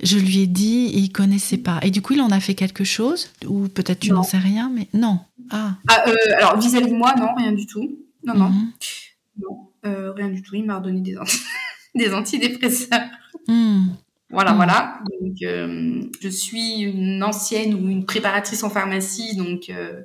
je 0.03 0.19
lui 0.19 0.41
ai 0.41 0.49
dit, 0.49 0.87
et 0.87 0.99
il 0.99 1.13
connaissait 1.13 1.57
pas. 1.57 1.79
Et 1.83 1.93
du 1.93 2.03
coup, 2.03 2.15
il 2.15 2.21
en 2.21 2.31
a 2.31 2.41
fait 2.41 2.55
quelque 2.55 2.83
chose, 2.83 3.31
ou 3.47 3.69
peut-être 3.69 4.01
tu 4.01 4.11
n'en 4.11 4.25
sais 4.25 4.39
rien, 4.39 4.73
mais 4.75 4.89
non. 4.93 5.21
Ah. 5.51 5.75
ah 5.89 6.05
euh, 6.09 6.15
alors 6.39 6.59
vis-à-vis 6.59 6.91
de 6.91 6.97
moi, 6.97 7.15
non, 7.17 7.29
rien 7.37 7.53
du 7.53 7.67
tout. 7.67 7.97
Non, 8.25 8.35
non, 8.35 8.49
mhm. 8.49 8.73
non, 9.41 9.71
euh, 9.87 10.13
rien 10.13 10.29
du 10.29 10.43
tout. 10.43 10.55
Il 10.55 10.65
m'a 10.65 10.79
redonné 10.79 11.01
des, 11.01 11.17
des 11.95 12.15
antidépresseurs. 12.15 13.09
Hmm. 13.47 13.89
Voilà, 14.31 14.53
mm. 14.53 14.57
voilà. 14.57 14.99
Donc, 15.21 15.37
euh, 15.43 16.03
je 16.21 16.29
suis 16.29 16.81
une 16.81 17.23
ancienne 17.23 17.75
ou 17.75 17.89
une 17.89 18.05
préparatrice 18.05 18.63
en 18.65 18.71
pharmacie, 18.71 19.37
donc 19.37 19.71
euh, 19.71 20.03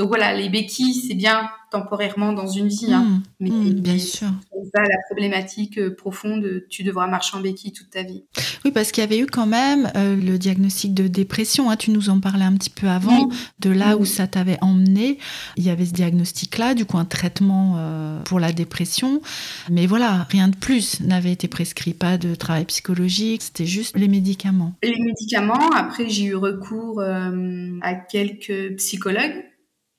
donc 0.00 0.08
voilà, 0.08 0.34
les 0.34 0.48
béquilles, 0.48 0.94
c'est 0.94 1.14
bien 1.14 1.50
temporairement 1.70 2.32
dans 2.32 2.46
une 2.46 2.68
vie, 2.68 2.90
hein. 2.90 3.02
mmh, 3.02 3.22
mais 3.40 3.50
mmh, 3.50 3.72
bien 3.74 3.98
sûr. 3.98 4.28
Ça, 4.74 4.80
la 4.80 4.96
problématique 5.10 5.76
euh, 5.76 5.94
profonde, 5.94 6.64
tu 6.70 6.84
devras 6.84 7.06
marcher 7.06 7.36
en 7.36 7.40
béquille 7.40 7.72
toute 7.72 7.90
ta 7.90 8.02
vie. 8.02 8.24
Oui, 8.64 8.70
parce 8.70 8.92
qu'il 8.92 9.02
y 9.02 9.06
avait 9.06 9.18
eu 9.18 9.26
quand 9.26 9.46
même 9.46 9.92
euh, 9.96 10.16
le 10.16 10.38
diagnostic 10.38 10.94
de 10.94 11.06
dépression. 11.06 11.70
Hein, 11.70 11.76
tu 11.76 11.90
nous 11.90 12.08
en 12.08 12.18
parlais 12.18 12.46
un 12.46 12.54
petit 12.54 12.70
peu 12.70 12.88
avant, 12.88 13.28
de 13.58 13.68
là 13.68 13.98
où 13.98 14.06
ça 14.06 14.26
t'avait 14.26 14.56
emmené. 14.62 15.18
Il 15.58 15.64
y 15.64 15.68
avait 15.68 15.84
ce 15.84 15.92
diagnostic-là, 15.92 16.72
du 16.72 16.86
coup 16.86 16.96
un 16.96 17.04
traitement 17.04 17.74
euh, 17.76 18.22
pour 18.22 18.40
la 18.40 18.52
dépression. 18.52 19.20
Mais 19.68 19.86
voilà, 19.86 20.26
rien 20.30 20.48
de 20.48 20.56
plus 20.56 21.00
n'avait 21.00 21.32
été 21.32 21.46
prescrit, 21.46 21.92
pas 21.92 22.16
de 22.16 22.34
travail 22.34 22.64
psychologique, 22.64 23.42
c'était 23.42 23.66
juste 23.66 23.94
les 23.98 24.08
médicaments. 24.08 24.72
Les 24.82 24.98
médicaments. 24.98 25.70
Après, 25.76 26.08
j'ai 26.08 26.24
eu 26.24 26.36
recours 26.36 27.02
à 27.02 27.94
quelques 27.94 28.76
psychologues 28.78 29.44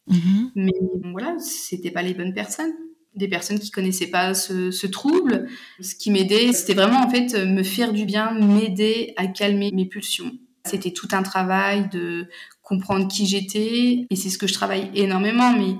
Mhm. 0.07 0.51
Mais 0.55 0.73
voilà, 1.11 1.35
c'était 1.39 1.91
pas 1.91 2.01
les 2.01 2.13
bonnes 2.13 2.33
personnes. 2.33 2.71
Des 3.15 3.27
personnes 3.27 3.59
qui 3.59 3.71
connaissaient 3.71 4.09
pas 4.09 4.33
ce, 4.33 4.87
trouble. 4.87 5.47
Ce 5.81 5.95
qui 5.95 6.11
m'aidait, 6.11 6.53
c'était 6.53 6.73
vraiment 6.73 7.01
en 7.01 7.09
fait 7.09 7.33
me 7.45 7.63
faire 7.63 7.91
du 7.91 8.05
bien, 8.05 8.31
m'aider 8.31 9.13
à 9.17 9.27
calmer 9.27 9.71
mes 9.73 9.85
pulsions. 9.85 10.31
C'était 10.65 10.91
tout 10.91 11.07
un 11.11 11.23
travail 11.23 11.89
de 11.89 12.27
comprendre 12.61 13.07
qui 13.07 13.25
j'étais 13.25 14.05
et 14.09 14.15
c'est 14.15 14.29
ce 14.29 14.37
que 14.37 14.47
je 14.47 14.53
travaille 14.53 14.89
énormément. 14.93 15.51
Mais 15.51 15.75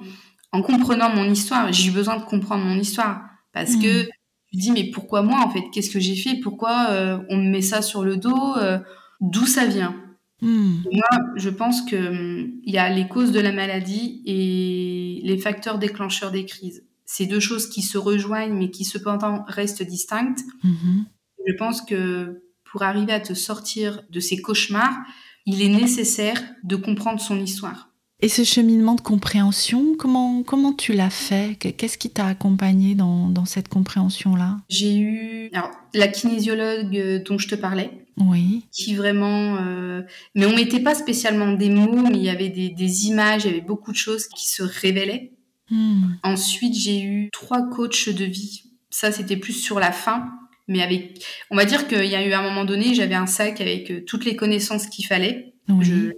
en 0.52 0.62
comprenant 0.62 1.14
mon 1.14 1.30
histoire, 1.30 1.72
j'ai 1.72 1.90
eu 1.90 1.92
besoin 1.92 2.18
de 2.18 2.24
comprendre 2.26 2.66
mon 2.66 2.78
histoire 2.78 3.22
parce 3.54 3.76
que 3.76 4.04
mhm. 4.04 4.10
je 4.52 4.58
me 4.58 4.62
dis 4.62 4.72
mais 4.72 4.92
pourquoi 4.92 5.22
moi 5.22 5.40
en 5.46 5.50
fait? 5.50 5.64
Qu'est-ce 5.72 5.92
que 5.92 6.00
j'ai 6.00 6.16
fait? 6.16 6.36
Pourquoi 6.42 6.88
euh, 6.90 7.20
on 7.30 7.38
me 7.38 7.50
met 7.50 7.62
ça 7.62 7.82
sur 7.82 8.04
le 8.04 8.18
dos 8.18 8.58
euh, 8.58 8.80
D'où 9.22 9.46
ça 9.46 9.66
vient? 9.66 9.96
Hmm. 10.42 10.82
Moi, 10.92 11.34
je 11.36 11.50
pense 11.50 11.84
que 11.84 11.96
hum, 11.96 12.52
il 12.64 12.74
y 12.74 12.78
a 12.78 12.90
les 12.90 13.08
causes 13.08 13.32
de 13.32 13.40
la 13.40 13.52
maladie 13.52 14.22
et 14.26 15.22
les 15.24 15.38
facteurs 15.38 15.78
déclencheurs 15.78 16.32
des 16.32 16.46
crises. 16.46 16.84
C'est 17.06 17.26
deux 17.26 17.40
choses 17.40 17.70
qui 17.70 17.82
se 17.82 17.98
rejoignent 17.98 18.58
mais 18.58 18.72
qui 18.72 18.84
cependant 18.84 19.44
restent 19.48 19.84
distinctes. 19.84 20.44
Mm-hmm. 20.64 21.04
Je 21.48 21.54
pense 21.54 21.82
que 21.82 22.42
pour 22.64 22.84
arriver 22.84 23.14
à 23.14 23.20
te 23.20 23.34
sortir 23.34 24.02
de 24.10 24.20
ces 24.20 24.42
cauchemars, 24.42 24.98
il 25.46 25.62
est 25.62 25.70
nécessaire 25.70 26.42
de 26.64 26.76
comprendre 26.76 27.20
son 27.20 27.40
histoire. 27.40 27.91
Et 28.24 28.30
ce 28.30 28.44
cheminement 28.44 28.94
de 28.94 29.02
compréhension, 29.02 29.96
comment, 29.98 30.44
comment 30.44 30.74
tu 30.74 30.94
l'as 30.94 31.10
fait? 31.10 31.58
Qu'est-ce 31.58 31.98
qui 31.98 32.12
t'a 32.12 32.28
accompagné 32.28 32.94
dans, 32.94 33.30
dans 33.30 33.46
cette 33.46 33.68
compréhension-là? 33.68 34.58
J'ai 34.70 34.96
eu 34.98 35.50
alors, 35.54 35.72
la 35.96 36.08
kinésiologue 36.08 36.96
euh, 36.96 37.20
dont 37.24 37.40
je 37.40 37.48
te 37.48 37.56
parlais. 37.56 38.06
Oui. 38.18 38.66
Qui 38.72 38.94
vraiment... 38.94 39.58
Euh, 39.58 40.04
mais 40.36 40.46
on 40.46 40.56
mettait 40.56 40.82
pas 40.82 40.94
spécialement 40.94 41.54
des 41.54 41.70
mots, 41.70 42.04
mais 42.04 42.18
il 42.18 42.24
y 42.24 42.30
avait 42.30 42.50
des, 42.50 42.70
des 42.70 43.08
images, 43.08 43.46
il 43.46 43.48
y 43.48 43.54
avait 43.54 43.62
beaucoup 43.66 43.92
de 43.92 43.98
choses 43.98 44.28
qui 44.28 44.48
se 44.48 44.62
révélaient. 44.62 45.32
Hmm. 45.72 46.12
Ensuite, 46.22 46.76
j'ai 46.76 47.02
eu 47.02 47.30
trois 47.32 47.68
coachs 47.70 48.10
de 48.10 48.26
vie. 48.26 48.66
Ça, 48.92 49.12
c'était 49.12 49.38
plus 49.38 49.54
sur 49.54 49.80
la 49.80 49.92
fin. 49.92 50.30
Mais 50.68 50.84
avec, 50.84 51.26
on 51.50 51.56
va 51.56 51.66
dire 51.66 51.88
qu'il 51.88 52.06
y 52.06 52.16
a 52.16 52.26
eu 52.26 52.34
un 52.34 52.44
moment 52.44 52.66
donné, 52.66 52.94
j'avais 52.94 53.16
un 53.16 53.26
sac 53.26 53.62
avec 53.62 53.90
euh, 53.90 54.02
toutes 54.06 54.26
les 54.26 54.36
connaissances 54.36 54.86
qu'il 54.86 55.08
fallait. 55.08 55.56
Je, 55.80 56.12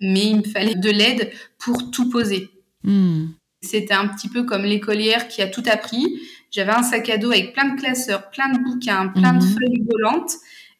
mais 0.00 0.26
il 0.26 0.36
me 0.38 0.42
fallait 0.42 0.74
de 0.74 0.90
l'aide 0.90 1.30
pour 1.58 1.90
tout 1.90 2.08
poser. 2.10 2.50
Hmm. 2.82 3.26
C'était 3.62 3.94
un 3.94 4.08
petit 4.08 4.28
peu 4.28 4.44
comme 4.44 4.64
l'écolière 4.64 5.28
qui 5.28 5.42
a 5.42 5.46
tout 5.46 5.62
appris. 5.70 6.20
J'avais 6.50 6.72
un 6.72 6.82
sac 6.82 7.08
à 7.10 7.18
dos 7.18 7.30
avec 7.30 7.52
plein 7.52 7.74
de 7.74 7.80
classeurs, 7.80 8.30
plein 8.30 8.50
de 8.50 8.58
bouquins, 8.58 9.08
plein 9.08 9.34
de 9.34 9.44
hmm. 9.44 9.48
feuilles 9.48 9.84
volantes. 9.90 10.32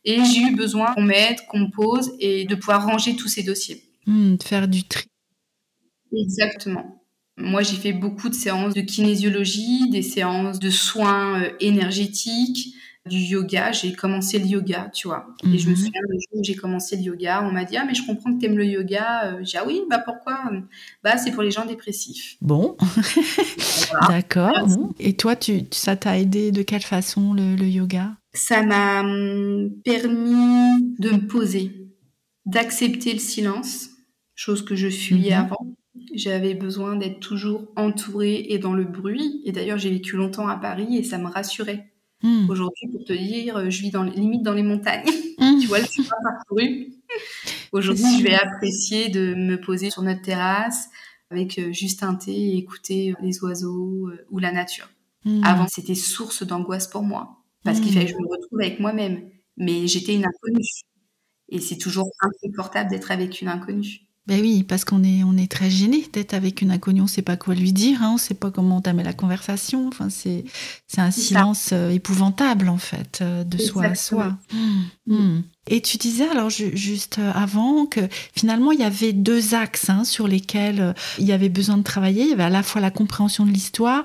Et 0.04 0.24
j'ai 0.24 0.40
eu 0.40 0.56
besoin 0.56 0.94
qu'on 0.94 1.02
m'aide, 1.02 1.36
qu'on 1.48 1.60
me 1.60 1.70
pose 1.70 2.12
et 2.20 2.46
de 2.46 2.54
pouvoir 2.54 2.86
ranger 2.86 3.16
tous 3.16 3.28
ces 3.28 3.42
dossiers. 3.42 3.82
Hmm, 4.06 4.36
de 4.36 4.42
faire 4.42 4.66
du 4.66 4.84
tri. 4.84 5.04
Exactement. 6.16 7.04
Moi, 7.36 7.62
j'ai 7.62 7.76
fait 7.76 7.92
beaucoup 7.92 8.28
de 8.28 8.34
séances 8.34 8.74
de 8.74 8.80
kinésiologie, 8.80 9.88
des 9.90 10.02
séances 10.02 10.58
de 10.58 10.70
soins 10.70 11.42
euh, 11.42 11.50
énergétiques, 11.60 12.74
du 13.10 13.18
yoga. 13.18 13.72
J'ai 13.72 13.92
commencé 13.92 14.38
le 14.38 14.46
yoga, 14.46 14.90
tu 14.94 15.08
vois. 15.08 15.26
Et 15.44 15.58
je 15.58 15.66
me 15.66 15.72
mhm. 15.72 15.76
souviens 15.76 16.00
le 16.08 16.14
jour 16.14 16.40
où 16.40 16.44
j'ai 16.44 16.54
commencé 16.54 16.96
le 16.96 17.02
yoga, 17.02 17.42
on 17.44 17.52
m'a 17.52 17.64
dit 17.64 17.76
ah 17.76 17.84
mais 17.84 17.94
je 17.94 18.06
comprends 18.06 18.32
que 18.32 18.40
tu 18.40 18.46
aimes 18.46 18.56
le 18.56 18.64
yoga. 18.64 19.26
Euh, 19.26 19.40
j'ai 19.42 19.58
ah 19.58 19.64
oui 19.66 19.82
bah 19.90 19.98
pourquoi? 19.98 20.50
Bah 21.04 21.18
c'est 21.18 21.32
pour 21.32 21.42
les 21.42 21.50
gens 21.50 21.66
dépressifs. 21.66 22.36
Bon, 22.40 22.76
d'accord. 24.08 24.66
Et 24.98 25.14
toi 25.14 25.36
tu 25.36 25.64
ça 25.72 25.96
t'a 25.96 26.18
aidé 26.18 26.52
de 26.52 26.62
quelle 26.62 26.82
façon 26.82 27.34
le, 27.34 27.66
yoga? 27.66 28.16
Ça 28.32 28.62
m'a 28.62 29.00
hum, 29.00 29.70
permis 29.84 30.94
de 30.98 31.10
me 31.10 31.26
poser, 31.26 31.92
d'accepter 32.46 33.12
le 33.12 33.18
silence, 33.18 33.90
chose 34.34 34.64
que 34.64 34.76
je 34.76 34.88
fuyais 34.88 35.36
mhm. 35.36 35.44
avant. 35.44 35.76
J'avais 36.14 36.54
besoin 36.54 36.96
d'être 36.96 37.20
toujours 37.20 37.68
entourée 37.76 38.46
et 38.48 38.58
dans 38.58 38.74
le 38.74 38.84
bruit. 38.84 39.42
Et 39.44 39.52
d'ailleurs, 39.52 39.78
j'ai 39.78 39.90
vécu 39.90 40.16
longtemps 40.16 40.48
à 40.48 40.56
Paris 40.56 40.96
et 40.96 41.02
ça 41.02 41.18
me 41.18 41.26
rassurait. 41.26 41.89
Hmm. 42.22 42.50
Aujourd'hui, 42.50 42.88
pour 42.88 43.04
te 43.04 43.12
dire, 43.12 43.56
euh, 43.56 43.70
je 43.70 43.80
vis 43.80 43.90
dans, 43.90 44.02
limite 44.02 44.42
dans 44.42 44.52
les 44.52 44.62
montagnes. 44.62 45.08
Hmm. 45.38 45.58
tu 45.60 45.66
vois 45.66 45.78
le 45.78 45.86
chemin 45.86 46.08
parcouru. 46.22 46.92
Aujourd'hui, 47.72 48.18
je 48.18 48.22
vais 48.22 48.34
apprécier 48.34 49.08
de 49.08 49.34
me 49.34 49.60
poser 49.60 49.90
sur 49.90 50.02
notre 50.02 50.22
terrasse 50.22 50.88
avec 51.30 51.58
euh, 51.58 51.72
juste 51.72 52.02
un 52.02 52.14
thé 52.14 52.32
et 52.32 52.56
écouter 52.58 53.14
les 53.22 53.42
oiseaux 53.42 54.08
euh, 54.08 54.26
ou 54.30 54.38
la 54.38 54.52
nature. 54.52 54.88
Hmm. 55.24 55.42
Avant, 55.44 55.66
c'était 55.68 55.94
source 55.94 56.42
d'angoisse 56.42 56.88
pour 56.88 57.02
moi 57.02 57.36
parce 57.62 57.80
qu'il 57.80 57.92
fallait 57.92 58.06
que 58.06 58.12
je 58.12 58.16
me 58.16 58.28
retrouve 58.28 58.60
avec 58.60 58.80
moi-même. 58.80 59.30
Mais 59.56 59.86
j'étais 59.86 60.14
une 60.14 60.24
inconnue. 60.24 60.64
Et 61.50 61.60
c'est 61.60 61.76
toujours 61.76 62.10
inconfortable 62.20 62.90
d'être 62.90 63.10
avec 63.10 63.40
une 63.40 63.48
inconnue. 63.48 64.06
Ben 64.30 64.40
oui, 64.42 64.62
parce 64.62 64.84
qu'on 64.84 65.02
est, 65.02 65.24
on 65.24 65.36
est 65.36 65.50
très 65.50 65.70
gêné 65.70 66.06
d'être 66.12 66.34
avec 66.34 66.62
une 66.62 66.70
inconnue, 66.70 67.00
on 67.00 67.06
ne 67.06 67.08
sait 67.08 67.20
pas 67.20 67.36
quoi 67.36 67.56
lui 67.56 67.72
dire, 67.72 68.00
hein, 68.00 68.10
on 68.10 68.14
ne 68.14 68.18
sait 68.20 68.34
pas 68.34 68.52
comment 68.52 68.76
entamer 68.76 69.02
la 69.02 69.12
conversation. 69.12 69.88
Enfin, 69.88 70.08
c'est, 70.08 70.44
c'est 70.86 71.00
un 71.00 71.10
silence 71.10 71.70
euh, 71.72 71.90
épouvantable, 71.90 72.68
en 72.68 72.78
fait, 72.78 73.18
euh, 73.22 73.42
de 73.42 73.58
soi 73.58 73.86
à 73.86 73.94
soi. 73.96 74.38
Mmh, 74.54 75.12
mmh. 75.12 75.42
Et 75.66 75.80
tu 75.80 75.96
disais, 75.96 76.28
alors 76.28 76.48
juste 76.48 77.18
euh, 77.18 77.32
avant, 77.34 77.86
que 77.86 78.02
finalement, 78.32 78.70
il 78.70 78.78
y 78.78 78.84
avait 78.84 79.12
deux 79.12 79.56
axes 79.56 79.90
hein, 79.90 80.04
sur 80.04 80.28
lesquels 80.28 80.94
il 81.18 81.26
y 81.26 81.32
avait 81.32 81.48
besoin 81.48 81.76
de 81.76 81.82
travailler. 81.82 82.22
Il 82.22 82.28
y 82.28 82.32
avait 82.32 82.44
à 82.44 82.50
la 82.50 82.62
fois 82.62 82.80
la 82.80 82.92
compréhension 82.92 83.44
de 83.44 83.50
l'histoire 83.50 84.04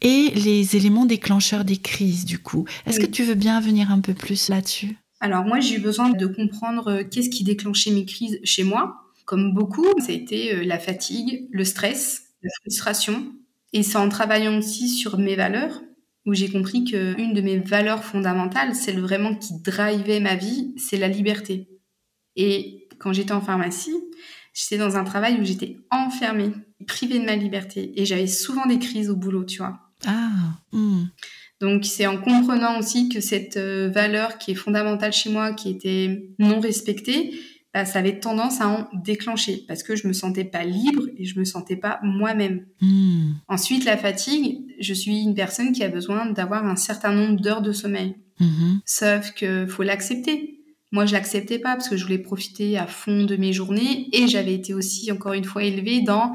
et 0.00 0.30
les 0.36 0.76
éléments 0.76 1.06
déclencheurs 1.06 1.64
des 1.64 1.78
crises, 1.78 2.24
du 2.24 2.38
coup. 2.38 2.66
Est-ce 2.86 3.00
que 3.00 3.06
tu 3.06 3.24
veux 3.24 3.34
bien 3.34 3.60
venir 3.60 3.90
un 3.90 3.98
peu 3.98 4.14
plus 4.14 4.48
là-dessus? 4.48 4.96
Alors 5.18 5.44
moi, 5.44 5.58
j'ai 5.58 5.78
eu 5.78 5.80
besoin 5.80 6.10
de 6.10 6.26
comprendre 6.28 7.02
qu'est-ce 7.10 7.30
qui 7.30 7.42
déclenchait 7.42 7.90
mes 7.90 8.04
crises 8.04 8.38
chez 8.44 8.62
moi 8.62 9.02
comme 9.26 9.52
beaucoup, 9.52 9.86
ça 9.98 10.12
a 10.12 10.14
été 10.14 10.54
euh, 10.54 10.64
la 10.64 10.78
fatigue, 10.78 11.48
le 11.50 11.64
stress, 11.64 12.30
la 12.42 12.50
frustration. 12.62 13.34
Et 13.72 13.82
c'est 13.82 13.98
en 13.98 14.08
travaillant 14.08 14.56
aussi 14.56 14.88
sur 14.88 15.18
mes 15.18 15.36
valeurs 15.36 15.82
où 16.24 16.34
j'ai 16.34 16.50
compris 16.50 16.84
qu'une 16.84 17.34
de 17.34 17.40
mes 17.40 17.58
valeurs 17.58 18.02
fondamentales, 18.02 18.74
celle 18.74 19.00
vraiment 19.00 19.34
qui 19.34 19.60
drivait 19.62 20.20
ma 20.20 20.34
vie, 20.34 20.74
c'est 20.76 20.96
la 20.96 21.08
liberté. 21.08 21.68
Et 22.34 22.88
quand 22.98 23.12
j'étais 23.12 23.32
en 23.32 23.40
pharmacie, 23.40 23.94
j'étais 24.52 24.78
dans 24.78 24.96
un 24.96 25.04
travail 25.04 25.38
où 25.40 25.44
j'étais 25.44 25.76
enfermée, 25.90 26.52
privée 26.86 27.20
de 27.20 27.24
ma 27.24 27.36
liberté. 27.36 27.92
Et 28.00 28.06
j'avais 28.06 28.26
souvent 28.26 28.66
des 28.66 28.78
crises 28.78 29.08
au 29.08 29.16
boulot, 29.16 29.44
tu 29.44 29.58
vois. 29.58 29.78
Ah. 30.04 30.30
Hmm. 30.72 31.04
Donc 31.60 31.84
c'est 31.84 32.06
en 32.06 32.18
comprenant 32.18 32.78
aussi 32.78 33.08
que 33.08 33.20
cette 33.20 33.56
euh, 33.56 33.88
valeur 33.88 34.38
qui 34.38 34.50
est 34.50 34.56
fondamentale 34.56 35.12
chez 35.12 35.30
moi, 35.30 35.52
qui 35.52 35.70
était 35.70 36.28
non 36.38 36.60
respectée, 36.60 37.38
ça 37.84 37.98
avait 37.98 38.18
tendance 38.18 38.60
à 38.60 38.68
en 38.68 38.88
déclencher 38.94 39.64
parce 39.68 39.82
que 39.82 39.96
je 39.96 40.08
me 40.08 40.12
sentais 40.12 40.44
pas 40.44 40.64
libre 40.64 41.02
et 41.18 41.24
je 41.24 41.38
me 41.38 41.44
sentais 41.44 41.76
pas 41.76 42.00
moi-même. 42.02 42.64
Hmm. 42.80 43.32
Ensuite, 43.48 43.84
la 43.84 43.96
fatigue, 43.96 44.60
je 44.80 44.94
suis 44.94 45.22
une 45.22 45.34
personne 45.34 45.72
qui 45.72 45.84
a 45.84 45.88
besoin 45.88 46.26
d'avoir 46.30 46.66
un 46.66 46.76
certain 46.76 47.12
nombre 47.12 47.40
d'heures 47.40 47.62
de 47.62 47.72
sommeil. 47.72 48.16
Hmm. 48.40 48.78
Sauf 48.84 49.32
que 49.32 49.66
faut 49.66 49.82
l'accepter. 49.82 50.60
Moi, 50.92 51.04
je 51.04 51.12
l'acceptais 51.12 51.58
pas 51.58 51.74
parce 51.74 51.88
que 51.88 51.96
je 51.96 52.04
voulais 52.04 52.18
profiter 52.18 52.78
à 52.78 52.86
fond 52.86 53.24
de 53.24 53.36
mes 53.36 53.52
journées 53.52 54.08
et 54.12 54.28
j'avais 54.28 54.54
été 54.54 54.72
aussi, 54.72 55.10
encore 55.12 55.32
une 55.32 55.44
fois, 55.44 55.64
élevée 55.64 56.00
dans 56.00 56.32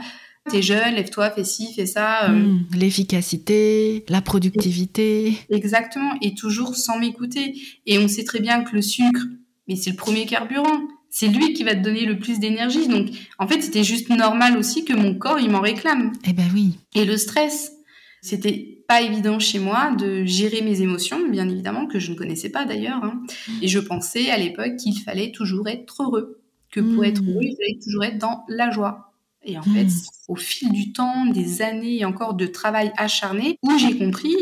T'es 0.49 0.63
jeune, 0.63 0.95
lève-toi, 0.95 1.29
fais 1.29 1.43
ci, 1.43 1.71
fais 1.75 1.85
ça. 1.85 2.29
Euh. 2.29 2.33
Hmm. 2.33 2.65
L'efficacité, 2.75 4.03
la 4.09 4.21
productivité. 4.21 5.37
Exactement, 5.49 6.15
et 6.21 6.33
toujours 6.33 6.75
sans 6.75 6.97
m'écouter. 6.97 7.53
Et 7.85 7.99
on 7.99 8.07
sait 8.07 8.23
très 8.23 8.39
bien 8.39 8.63
que 8.63 8.75
le 8.75 8.81
sucre, 8.81 9.21
mais 9.67 9.75
c'est 9.75 9.91
le 9.91 9.95
premier 9.95 10.25
carburant 10.25 10.81
c'est 11.11 11.27
lui 11.27 11.53
qui 11.53 11.63
va 11.63 11.75
te 11.75 11.81
donner 11.81 12.05
le 12.05 12.17
plus 12.17 12.39
d'énergie. 12.39 12.87
Donc, 12.87 13.09
en 13.37 13.47
fait, 13.47 13.61
c'était 13.61 13.83
juste 13.83 14.09
normal 14.09 14.57
aussi 14.57 14.85
que 14.85 14.93
mon 14.93 15.13
corps, 15.13 15.39
il 15.39 15.51
m'en 15.51 15.59
réclame. 15.59 16.13
Eh 16.25 16.31
ben 16.31 16.49
oui. 16.53 16.79
Et 16.95 17.03
le 17.03 17.17
stress, 17.17 17.73
c'était 18.21 18.79
pas 18.87 19.01
évident 19.01 19.37
chez 19.37 19.59
moi 19.59 19.91
de 19.91 20.23
gérer 20.23 20.61
mes 20.61 20.81
émotions, 20.81 21.27
bien 21.29 21.49
évidemment, 21.49 21.85
que 21.85 21.99
je 21.99 22.11
ne 22.11 22.15
connaissais 22.15 22.49
pas 22.49 22.63
d'ailleurs. 22.63 23.03
Hein. 23.03 23.21
Et 23.61 23.67
je 23.67 23.79
pensais 23.79 24.31
à 24.31 24.37
l'époque 24.37 24.77
qu'il 24.77 24.97
fallait 24.99 25.33
toujours 25.33 25.67
être 25.67 26.01
heureux. 26.01 26.41
Que 26.71 26.79
pour 26.79 27.03
être 27.03 27.21
hmm. 27.21 27.29
heureux, 27.29 27.43
il 27.43 27.57
fallait 27.57 27.79
toujours 27.83 28.05
être 28.05 28.17
dans 28.17 28.45
la 28.47 28.71
joie. 28.71 29.11
Et 29.43 29.57
en 29.57 29.63
fait, 29.63 29.83
hmm. 29.83 30.29
au 30.29 30.35
fil 30.37 30.71
du 30.71 30.93
temps, 30.93 31.25
des 31.25 31.61
années 31.61 31.99
et 31.99 32.05
encore 32.05 32.35
de 32.35 32.45
travail 32.45 32.93
acharné, 32.95 33.57
où 33.63 33.77
j'ai 33.77 33.97
compris 33.97 34.37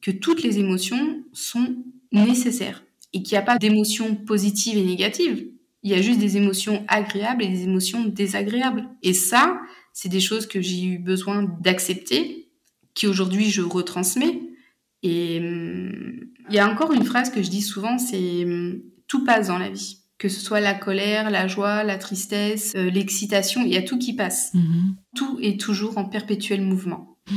que 0.00 0.12
toutes 0.12 0.44
les 0.44 0.60
émotions 0.60 1.24
sont 1.32 1.74
nécessaires 2.12 2.84
et 3.12 3.24
qu'il 3.24 3.34
n'y 3.34 3.38
a 3.38 3.42
pas 3.42 3.58
d'émotions 3.58 4.14
positives 4.14 4.78
et 4.78 4.84
négatives 4.84 5.48
il 5.88 5.92
y 5.92 5.98
a 5.98 6.02
juste 6.02 6.20
des 6.20 6.36
émotions 6.36 6.84
agréables 6.86 7.42
et 7.42 7.48
des 7.48 7.62
émotions 7.62 8.04
désagréables. 8.04 8.86
Et 9.02 9.14
ça, 9.14 9.58
c'est 9.94 10.10
des 10.10 10.20
choses 10.20 10.46
que 10.46 10.60
j'ai 10.60 10.84
eu 10.84 10.98
besoin 10.98 11.44
d'accepter, 11.60 12.50
qui 12.92 13.06
aujourd'hui 13.06 13.48
je 13.48 13.62
retransmets. 13.62 14.38
Et 15.02 15.38
hum, 15.40 16.26
il 16.50 16.54
y 16.54 16.58
a 16.58 16.68
encore 16.68 16.92
une 16.92 17.04
phrase 17.04 17.30
que 17.30 17.42
je 17.42 17.48
dis 17.48 17.62
souvent, 17.62 17.96
c'est 17.96 18.44
hum, 18.44 18.82
tout 19.06 19.24
passe 19.24 19.48
dans 19.48 19.56
la 19.56 19.70
vie. 19.70 20.00
Que 20.18 20.28
ce 20.28 20.40
soit 20.40 20.60
la 20.60 20.74
colère, 20.74 21.30
la 21.30 21.48
joie, 21.48 21.84
la 21.84 21.96
tristesse, 21.96 22.74
euh, 22.76 22.90
l'excitation, 22.90 23.62
il 23.62 23.72
y 23.72 23.78
a 23.78 23.82
tout 23.82 23.98
qui 23.98 24.12
passe. 24.14 24.52
Mm-hmm. 24.52 24.94
Tout 25.16 25.38
est 25.40 25.58
toujours 25.58 25.96
en 25.96 26.04
perpétuel 26.04 26.60
mouvement. 26.60 27.16
Mm. 27.30 27.34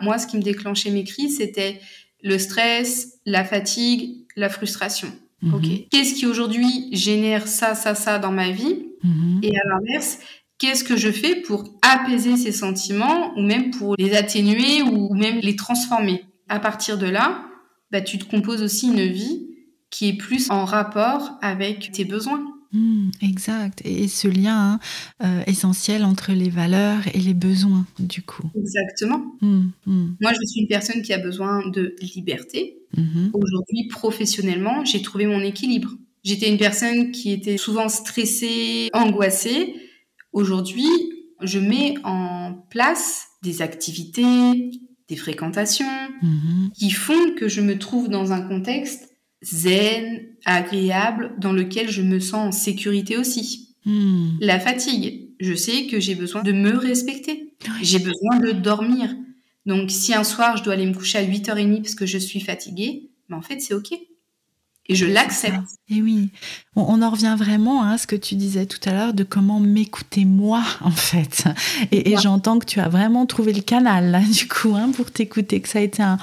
Moi, 0.00 0.18
ce 0.18 0.26
qui 0.26 0.38
me 0.38 0.42
déclenchait 0.42 0.90
mes 0.90 1.04
crises, 1.04 1.36
c'était 1.36 1.80
le 2.22 2.36
stress, 2.38 3.20
la 3.26 3.44
fatigue, 3.44 4.26
la 4.34 4.48
frustration. 4.48 5.12
Ok. 5.42 5.66
Mhm. 5.66 5.78
Qu'est-ce 5.90 6.14
qui 6.14 6.26
aujourd'hui 6.26 6.88
génère 6.92 7.46
ça, 7.46 7.74
ça, 7.74 7.94
ça 7.94 8.18
dans 8.18 8.32
ma 8.32 8.50
vie 8.50 8.86
mhm. 9.02 9.40
Et 9.42 9.56
à 9.56 9.62
l'inverse, 9.68 10.18
qu'est-ce 10.58 10.84
que 10.84 10.96
je 10.96 11.10
fais 11.10 11.36
pour 11.36 11.64
apaiser 11.82 12.36
ces 12.36 12.52
sentiments 12.52 13.32
ou 13.36 13.42
même 13.42 13.70
pour 13.70 13.94
les 13.98 14.14
atténuer 14.14 14.82
ou 14.82 15.14
même 15.14 15.38
les 15.40 15.56
transformer? 15.56 16.24
À 16.48 16.60
partir 16.60 16.96
de 16.96 17.06
là, 17.06 17.44
bah, 17.90 18.00
tu 18.00 18.18
te 18.18 18.24
composes 18.24 18.62
aussi 18.62 18.86
une 18.86 19.06
vie 19.06 19.48
qui 19.90 20.08
est 20.08 20.16
plus 20.16 20.50
en 20.50 20.64
rapport 20.64 21.38
avec 21.42 21.92
tes 21.92 22.04
besoins. 22.04 22.44
Hmm, 22.72 23.10
exact. 23.22 23.82
Et, 23.84 24.08
ce 24.08 24.28
lien 24.28 24.72
hein, 24.72 24.80
euh, 25.24 25.42
essentiel 25.46 26.04
entre 26.04 26.32
les 26.32 26.50
valeurs 26.50 27.02
et 27.14 27.18
les 27.18 27.34
besoins, 27.34 27.86
du 27.98 28.22
coup. 28.22 28.50
Exactement. 28.56 29.24
Hmm, 29.40 29.68
hmm. 29.86 30.16
Moi, 30.20 30.32
je 30.32 30.46
suis 30.46 30.60
une 30.60 30.68
personne 30.68 31.02
qui 31.02 31.12
a 31.12 31.18
besoin 31.18 31.68
de 31.68 31.94
liberté. 32.00 32.78
Mhm. 32.96 33.30
Aujourd'hui, 33.32 33.88
professionnellement, 33.88 34.84
j'ai 34.84 35.02
trouvé 35.02 35.26
mon 35.26 35.40
équilibre. 35.40 35.90
J'étais 36.24 36.50
une 36.50 36.58
personne 36.58 37.12
qui 37.12 37.30
était 37.32 37.56
souvent 37.56 37.88
stressée, 37.88 38.88
angoissée. 38.92 39.74
Aujourd'hui, 40.32 40.88
je 41.42 41.58
mets 41.58 41.94
en 42.04 42.54
place 42.70 43.26
des 43.42 43.62
activités, 43.62 44.70
des 45.08 45.16
fréquentations 45.16 45.86
mhm. 46.22 46.70
qui 46.76 46.90
font 46.90 47.34
que 47.36 47.48
je 47.48 47.60
me 47.60 47.78
trouve 47.78 48.08
dans 48.08 48.32
un 48.32 48.40
contexte 48.40 49.08
zen, 49.44 50.26
agréable 50.46 51.34
dans 51.38 51.52
lequel 51.52 51.90
je 51.90 52.00
me 52.00 52.20
sens 52.20 52.48
en 52.48 52.52
sécurité 52.52 53.18
aussi. 53.18 53.74
Hmm. 53.84 54.30
La 54.40 54.58
fatigue, 54.58 55.30
je 55.38 55.54
sais 55.54 55.86
que 55.86 56.00
j'ai 56.00 56.14
besoin 56.14 56.42
de 56.42 56.52
me 56.52 56.76
respecter. 56.76 57.52
J'ai 57.82 57.98
besoin 57.98 58.38
de 58.38 58.52
dormir. 58.52 59.14
Donc 59.66 59.90
si 59.90 60.14
un 60.14 60.24
soir 60.24 60.56
je 60.56 60.62
dois 60.62 60.74
aller 60.74 60.86
me 60.86 60.94
coucher 60.94 61.18
à 61.18 61.24
8h30 61.24 61.82
parce 61.82 61.94
que 61.94 62.06
je 62.06 62.18
suis 62.18 62.40
fatiguée, 62.40 63.10
mais 63.28 63.36
en 63.36 63.42
fait 63.42 63.60
c'est 63.60 63.74
OK 63.74 63.92
et 64.88 64.94
je 64.94 65.06
l'accepte. 65.06 65.56
Et 65.88 66.02
oui, 66.02 66.30
on, 66.74 67.00
en 67.02 67.10
revient 67.10 67.36
vraiment 67.38 67.82
à 67.82 67.96
ce 67.96 68.06
que 68.06 68.16
tu 68.16 68.34
disais 68.34 68.66
tout 68.66 68.80
à 68.88 68.92
l'heure 68.92 69.14
de 69.14 69.24
comment 69.24 69.60
m'écouter 69.60 70.24
moi 70.24 70.62
en 70.80 70.90
fait. 70.90 71.44
Et, 71.92 72.16
j'entends 72.16 72.58
que 72.58 72.66
tu 72.66 72.80
as 72.80 72.88
vraiment 72.88 73.26
trouvé 73.26 73.52
le 73.52 73.62
canal 73.62 74.10
là 74.10 74.20
du 74.32 74.48
coup 74.48 74.74
hein, 74.74 74.90
pour 74.94 75.10
t'écouter, 75.10 75.60
que 75.60 75.68
ça 75.68 75.78
a 75.78 75.82
été 75.82 76.02
un, 76.02 76.18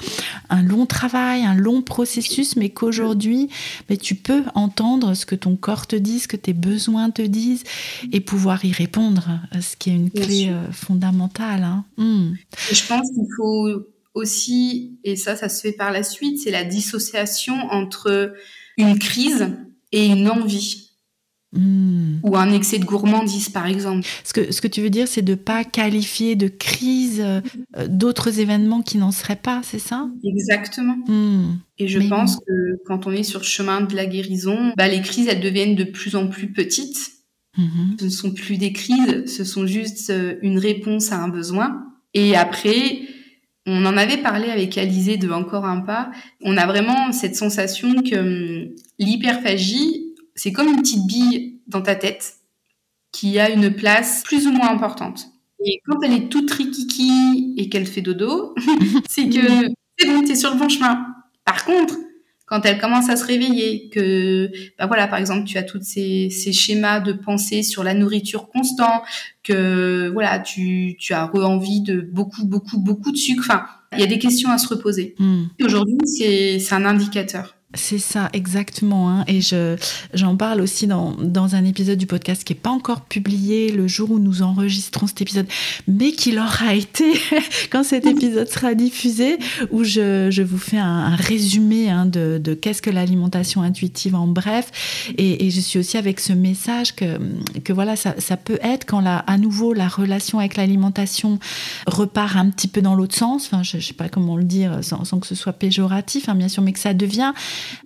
long 0.62 0.86
travail, 0.86 1.44
un 1.44 1.54
long 1.54 1.82
processus, 1.82 2.56
mais 2.56 2.70
qu'aujourd'hui, 2.70 3.48
mais 3.88 3.96
tu 3.96 4.14
peux 4.14 4.44
entendre 4.54 5.14
ce 5.14 5.26
que 5.26 5.34
ton 5.34 5.56
corps 5.56 5.86
te 5.86 5.96
dit, 5.96 6.20
ce 6.20 6.28
que 6.28 6.36
tes 6.36 6.52
besoins 6.52 7.10
te 7.10 7.22
disent, 7.22 7.64
et 8.12 8.20
pouvoir 8.20 8.64
y 8.64 8.72
répondre, 8.72 9.40
ce 9.60 9.76
qui 9.76 9.90
est 9.90 9.94
une 9.94 10.10
clé 10.10 10.48
euh, 10.48 10.70
fondamentale. 10.72 11.64
Hein. 11.64 11.84
Hmm. 11.96 12.34
Je 12.70 12.86
pense 12.86 13.08
qu'il 13.10 13.26
faut 13.36 13.93
aussi, 14.14 14.98
et 15.04 15.16
ça, 15.16 15.36
ça 15.36 15.48
se 15.48 15.60
fait 15.60 15.72
par 15.72 15.92
la 15.92 16.02
suite, 16.02 16.40
c'est 16.40 16.50
la 16.50 16.64
dissociation 16.64 17.54
entre 17.70 18.32
une 18.78 18.98
crise 18.98 19.48
et 19.92 20.06
une 20.06 20.28
envie. 20.28 20.80
Hmm. 21.52 22.16
Ou 22.24 22.36
un 22.36 22.52
excès 22.52 22.78
de 22.78 22.84
gourmandise, 22.84 23.48
par 23.48 23.66
exemple. 23.66 24.04
Ce 24.24 24.32
que, 24.32 24.50
ce 24.50 24.60
que 24.60 24.66
tu 24.66 24.80
veux 24.80 24.90
dire, 24.90 25.06
c'est 25.06 25.22
de 25.22 25.32
ne 25.32 25.36
pas 25.36 25.62
qualifier 25.62 26.34
de 26.34 26.48
crise 26.48 27.20
euh, 27.22 27.40
d'autres 27.86 28.40
événements 28.40 28.82
qui 28.82 28.98
n'en 28.98 29.12
seraient 29.12 29.36
pas, 29.36 29.60
c'est 29.62 29.78
ça? 29.78 30.08
Exactement. 30.24 30.96
Hmm. 31.06 31.58
Et 31.78 31.86
je 31.86 32.00
pense 32.08 32.36
que 32.36 32.82
quand 32.86 33.06
on 33.06 33.12
est 33.12 33.22
sur 33.22 33.38
le 33.38 33.44
chemin 33.44 33.82
de 33.82 33.94
la 33.94 34.06
guérison, 34.06 34.72
bah, 34.76 34.88
les 34.88 35.00
crises, 35.00 35.28
elles 35.28 35.40
deviennent 35.40 35.76
de 35.76 35.84
plus 35.84 36.16
en 36.16 36.26
plus 36.26 36.52
petites. 36.52 37.12
Mm-hmm. 37.56 38.00
Ce 38.00 38.04
ne 38.04 38.10
sont 38.10 38.32
plus 38.32 38.56
des 38.56 38.72
crises, 38.72 39.26
ce 39.26 39.44
sont 39.44 39.66
juste 39.66 40.10
euh, 40.10 40.34
une 40.42 40.58
réponse 40.58 41.12
à 41.12 41.22
un 41.22 41.28
besoin. 41.28 41.84
Et 42.12 42.36
après, 42.36 43.00
on 43.66 43.84
en 43.86 43.96
avait 43.96 44.18
parlé 44.18 44.50
avec 44.50 44.76
Alizé 44.76 45.16
de 45.16 45.30
Encore 45.30 45.64
un 45.64 45.80
pas. 45.80 46.10
On 46.42 46.56
a 46.56 46.66
vraiment 46.66 47.12
cette 47.12 47.36
sensation 47.36 48.02
que 48.02 48.16
hum, 48.16 48.74
l'hyperphagie, 48.98 50.14
c'est 50.34 50.52
comme 50.52 50.68
une 50.68 50.80
petite 50.82 51.06
bille 51.06 51.60
dans 51.66 51.82
ta 51.82 51.94
tête 51.94 52.36
qui 53.12 53.38
a 53.38 53.50
une 53.50 53.70
place 53.70 54.22
plus 54.24 54.46
ou 54.46 54.52
moins 54.52 54.70
importante. 54.70 55.28
Et 55.64 55.80
quand 55.86 56.02
elle 56.02 56.12
est 56.12 56.28
toute 56.28 56.50
rikiki 56.50 57.54
et 57.56 57.68
qu'elle 57.68 57.86
fait 57.86 58.02
dodo, 58.02 58.54
c'est 59.08 59.28
que 59.28 59.68
c'est 59.98 60.08
bon, 60.08 60.22
t'es 60.22 60.34
sur 60.34 60.52
le 60.52 60.58
bon 60.58 60.68
chemin. 60.68 61.06
Par 61.44 61.64
contre, 61.64 61.94
quand 62.46 62.66
elle 62.66 62.78
commence 62.78 63.08
à 63.08 63.16
se 63.16 63.24
réveiller, 63.24 63.88
que, 63.88 64.50
bah 64.78 64.86
voilà, 64.86 65.06
par 65.06 65.18
exemple, 65.18 65.44
tu 65.44 65.56
as 65.56 65.62
tous 65.62 65.80
ces, 65.82 66.28
ces, 66.30 66.52
schémas 66.52 67.00
de 67.00 67.12
pensée 67.12 67.62
sur 67.62 67.82
la 67.82 67.94
nourriture 67.94 68.48
constant, 68.48 69.02
que, 69.42 70.10
voilà, 70.12 70.38
tu, 70.38 70.96
tu 70.98 71.14
as 71.14 71.30
envie 71.34 71.80
de 71.80 72.00
beaucoup, 72.00 72.44
beaucoup, 72.44 72.78
beaucoup 72.78 73.12
de 73.12 73.16
sucre. 73.16 73.44
Enfin, 73.48 73.66
il 73.92 74.00
y 74.00 74.02
a 74.02 74.06
des 74.06 74.18
questions 74.18 74.50
à 74.50 74.58
se 74.58 74.68
reposer. 74.68 75.14
Hmm. 75.18 75.44
Aujourd'hui, 75.62 75.96
c'est 76.04 76.72
un 76.72 76.84
indicateur. 76.84 77.53
C'est 77.74 77.98
ça, 77.98 78.30
exactement. 78.32 79.10
Hein. 79.10 79.24
Et 79.26 79.40
je, 79.40 79.76
j'en 80.12 80.36
parle 80.36 80.60
aussi 80.60 80.86
dans, 80.86 81.12
dans 81.18 81.54
un 81.54 81.64
épisode 81.64 81.98
du 81.98 82.06
podcast 82.06 82.44
qui 82.44 82.52
n'est 82.52 82.58
pas 82.58 82.70
encore 82.70 83.02
publié 83.02 83.70
le 83.72 83.88
jour 83.88 84.10
où 84.10 84.18
nous 84.18 84.42
enregistrons 84.42 85.06
cet 85.06 85.20
épisode, 85.22 85.46
mais 85.88 86.12
qui 86.12 86.32
l'aura 86.32 86.74
été 86.74 87.12
quand 87.70 87.84
cet 87.84 88.06
épisode 88.06 88.48
sera 88.48 88.74
diffusé, 88.74 89.38
où 89.70 89.84
je, 89.84 90.28
je 90.30 90.42
vous 90.42 90.58
fais 90.58 90.78
un, 90.78 91.16
résumé 91.16 91.90
hein, 91.90 92.06
de, 92.06 92.40
de 92.42 92.54
qu'est-ce 92.54 92.82
que 92.82 92.90
l'alimentation 92.90 93.62
intuitive 93.62 94.14
en 94.14 94.26
bref. 94.26 95.10
Et, 95.18 95.46
et, 95.46 95.50
je 95.50 95.60
suis 95.60 95.78
aussi 95.78 95.96
avec 95.96 96.20
ce 96.20 96.32
message 96.32 96.94
que, 96.94 97.18
que 97.64 97.72
voilà, 97.72 97.96
ça, 97.96 98.14
ça 98.18 98.36
peut 98.36 98.58
être 98.62 98.84
quand 98.84 99.00
la, 99.00 99.18
à 99.18 99.36
nouveau 99.38 99.72
la 99.72 99.88
relation 99.88 100.38
avec 100.38 100.56
l'alimentation 100.56 101.38
repart 101.86 102.36
un 102.36 102.50
petit 102.50 102.68
peu 102.68 102.82
dans 102.82 102.94
l'autre 102.94 103.16
sens. 103.16 103.46
Enfin, 103.46 103.62
je 103.62 103.76
ne 103.76 103.82
sais 103.82 103.94
pas 103.94 104.08
comment 104.08 104.36
le 104.36 104.44
dire 104.44 104.78
sans, 104.82 105.04
sans 105.04 105.18
que 105.18 105.26
ce 105.26 105.34
soit 105.34 105.52
péjoratif, 105.52 106.28
hein, 106.28 106.34
bien 106.34 106.48
sûr, 106.48 106.62
mais 106.62 106.72
que 106.72 106.78
ça 106.78 106.94
devient 106.94 107.32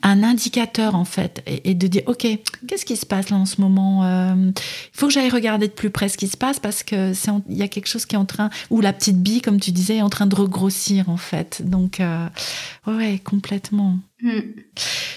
un 0.03 0.23
indicateur 0.23 0.95
en 0.95 1.05
fait 1.05 1.43
et, 1.47 1.75
de 1.75 1.87
dire 1.87 2.03
ok 2.07 2.27
qu'est-ce 2.67 2.85
qui 2.85 2.97
se 2.97 3.07
passe 3.07 3.31
là 3.31 3.37
en 3.37 3.47
ce 3.47 3.61
moment 3.61 4.05
il 4.05 4.49
euh, 4.49 4.53
faut 4.93 5.07
que 5.07 5.13
j'aille 5.13 5.31
regarder 5.31 5.69
de 5.69 5.73
plus 5.73 5.91
près 5.91 6.09
ce 6.09 6.17
qui 6.17 6.29
se 6.29 6.37
passe 6.37 6.59
parce 6.59 6.83
que 6.83 7.15
c'est 7.15 7.31
il 7.49 7.57
y 7.57 7.63
a 7.63 7.69
quelque 7.69 7.89
chose 7.89 8.07
qui 8.07 8.15
est 8.15 8.19
en 8.19 8.25
train 8.25 8.51
ou 8.71 8.81
la 8.81 8.93
petite 8.93 9.21
bille 9.23 9.41
comme 9.41 9.61
tu 9.61 9.71
disais 9.71 9.97
est 9.97 10.03
en 10.03 10.11
train 10.11 10.27
de 10.27 10.35
regrossir 10.35 11.09
en 11.09 11.17
fait. 11.17 11.63
Donc 11.65 12.01
euh, 12.01 12.27
ouais 12.87 13.21
complètement 13.23 13.99
hmm. 14.23 14.41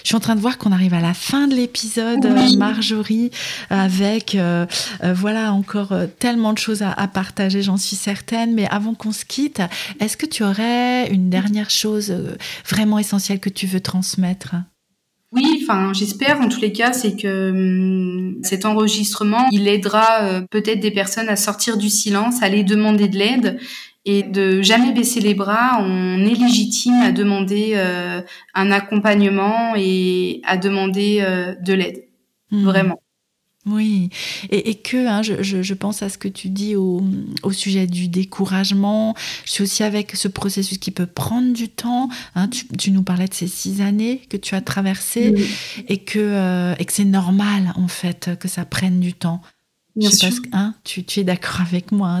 Je 0.02 0.08
suis 0.08 0.16
en 0.16 0.20
train 0.20 0.34
de 0.34 0.40
voir 0.40 0.58
qu'on 0.58 0.72
arrive 0.72 0.94
à 0.94 1.00
la 1.00 1.14
fin 1.14 1.48
de 1.48 1.54
l'épisode, 1.54 2.26
Marjorie, 2.56 3.30
avec 3.70 4.34
euh, 4.34 4.66
voilà 5.02 5.52
encore 5.52 5.94
tellement 6.18 6.52
de 6.52 6.58
choses 6.58 6.82
à, 6.82 6.90
à 6.92 7.06
partager, 7.08 7.62
j'en 7.62 7.76
suis 7.76 7.96
certaine. 7.96 8.52
Mais 8.54 8.66
avant 8.68 8.94
qu'on 8.94 9.12
se 9.12 9.24
quitte, 9.24 9.62
est-ce 10.00 10.16
que 10.16 10.26
tu 10.26 10.42
aurais 10.42 11.08
une 11.10 11.30
dernière 11.30 11.70
chose 11.70 12.12
vraiment 12.68 12.98
essentielle 12.98 13.40
que 13.40 13.50
tu 13.50 13.66
veux 13.66 13.80
transmettre? 13.80 14.54
Oui, 15.32 15.62
enfin, 15.62 15.92
j'espère 15.94 16.40
en 16.42 16.48
tous 16.48 16.60
les 16.60 16.72
cas, 16.72 16.92
c'est 16.92 17.16
que 17.16 17.50
hum, 17.50 18.36
cet 18.42 18.66
enregistrement, 18.66 19.48
il 19.50 19.66
aidera 19.66 20.24
euh, 20.24 20.42
peut-être 20.50 20.80
des 20.80 20.90
personnes 20.90 21.30
à 21.30 21.36
sortir 21.36 21.78
du 21.78 21.88
silence, 21.88 22.42
à 22.42 22.46
aller 22.46 22.64
demander 22.64 23.08
de 23.08 23.16
l'aide 23.16 23.58
et 24.04 24.22
de 24.22 24.62
jamais 24.62 24.92
baisser 24.92 25.20
les 25.20 25.34
bras. 25.34 25.78
On 25.80 26.18
est 26.24 26.34
légitime 26.34 27.00
à 27.02 27.12
demander 27.12 27.72
euh, 27.74 28.20
un 28.54 28.70
accompagnement 28.70 29.74
et 29.76 30.40
à 30.44 30.56
demander 30.56 31.18
euh, 31.20 31.54
de 31.60 31.72
l'aide, 31.72 32.04
mmh. 32.50 32.64
vraiment. 32.64 33.02
Oui, 33.64 34.10
et, 34.50 34.74
que 34.74 35.06
hein, 35.06 35.22
je, 35.22 35.40
je, 35.40 35.74
pense 35.74 36.02
à 36.02 36.08
ce 36.08 36.18
que 36.18 36.26
tu 36.26 36.48
dis 36.48 36.74
au, 36.74 37.00
au, 37.44 37.52
sujet 37.52 37.86
du 37.86 38.08
découragement. 38.08 39.14
Je 39.44 39.52
suis 39.52 39.62
aussi 39.62 39.84
avec 39.84 40.16
ce 40.16 40.26
processus 40.26 40.78
qui 40.78 40.90
peut 40.90 41.06
prendre 41.06 41.52
du 41.52 41.68
temps. 41.68 42.08
Hein. 42.34 42.48
tu, 42.48 42.66
tu, 42.76 42.90
nous 42.90 43.04
parlais 43.04 43.28
de 43.28 43.34
ces 43.34 43.46
six 43.46 43.80
années 43.80 44.20
que 44.28 44.36
tu 44.36 44.56
as 44.56 44.62
traversées 44.62 45.48
et 45.86 45.98
que, 45.98 46.18
euh, 46.18 46.74
et 46.80 46.84
que 46.84 46.92
c'est 46.92 47.04
normal 47.04 47.72
en 47.76 47.86
fait 47.86 48.30
que 48.40 48.48
ça 48.48 48.64
prenne 48.64 48.98
du 48.98 49.14
temps. 49.14 49.40
Bien 49.94 50.10
je 50.10 50.14
sais 50.16 50.30
sûr. 50.30 50.42
Pas, 50.50 50.58
hein, 50.58 50.74
tu, 50.84 51.04
tu, 51.04 51.20
es 51.20 51.24
d'accord 51.24 51.60
avec 51.66 51.92
moi. 51.92 52.20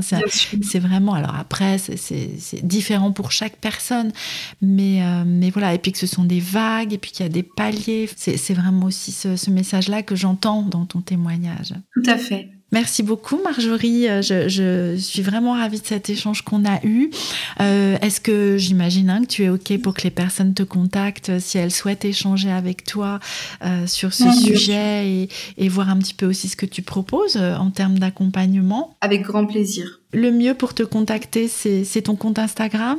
c'est 0.62 0.78
vraiment. 0.78 1.14
Alors 1.14 1.36
après, 1.36 1.78
c'est 1.78 2.66
différent 2.66 3.12
pour 3.12 3.32
chaque 3.32 3.56
personne, 3.56 4.12
mais 4.60 5.02
euh, 5.02 5.24
mais 5.26 5.50
voilà. 5.50 5.74
Et 5.74 5.78
puis 5.78 5.92
que 5.92 5.98
ce 5.98 6.06
sont 6.06 6.24
des 6.24 6.40
vagues, 6.40 6.92
et 6.92 6.98
puis 6.98 7.10
qu'il 7.10 7.24
y 7.24 7.28
a 7.28 7.32
des 7.32 7.42
paliers. 7.42 8.08
C'est 8.16 8.54
vraiment 8.54 8.86
aussi 8.86 9.12
ce, 9.12 9.36
ce 9.36 9.50
message-là 9.50 10.02
que 10.02 10.16
j'entends 10.16 10.62
dans 10.62 10.86
ton 10.86 11.00
témoignage. 11.00 11.74
Tout 11.94 12.10
à 12.10 12.16
fait. 12.16 12.50
Merci 12.72 13.02
beaucoup 13.02 13.38
Marjorie, 13.44 14.08
euh, 14.08 14.22
je, 14.22 14.96
suis 14.96 15.20
vraiment 15.20 15.52
ravie 15.52 15.78
de 15.78 15.86
cet 15.86 16.08
échange 16.08 16.40
qu'on 16.40 16.64
a 16.64 16.80
eu. 16.84 17.10
Euh, 17.60 17.98
est-ce 18.00 18.18
que 18.18 18.56
j'imagine 18.56 19.10
hein, 19.10 19.20
que 19.22 19.26
tu 19.26 19.44
es 19.44 19.50
OK 19.50 19.78
pour 19.82 19.92
que 19.92 20.02
les 20.02 20.10
personnes 20.10 20.54
te 20.54 20.62
contactent 20.62 21.28
euh, 21.28 21.38
si 21.38 21.58
elles 21.58 21.70
souhaitent 21.70 22.06
échanger 22.06 22.50
avec 22.50 22.84
toi 22.84 23.20
sur 23.86 24.14
ce 24.14 24.30
sujet 24.32 25.28
et, 25.56 25.68
voir 25.68 25.88
un 25.88 25.98
petit 25.98 26.14
peu 26.14 26.26
aussi 26.26 26.48
ce 26.48 26.56
que 26.56 26.66
tu 26.66 26.82
proposes 26.82 27.36
en 27.36 27.70
termes 27.70 27.98
d'accompagnement? 27.98 28.94
Avec 29.00 29.22
grand 29.22 29.46
plaisir. 29.46 30.00
Le 30.12 30.30
mieux 30.30 30.54
pour 30.54 30.74
te 30.74 30.82
contacter, 30.82 31.48
c'est 31.48 32.02
ton 32.02 32.16
compte 32.16 32.38
Instagram? 32.38 32.98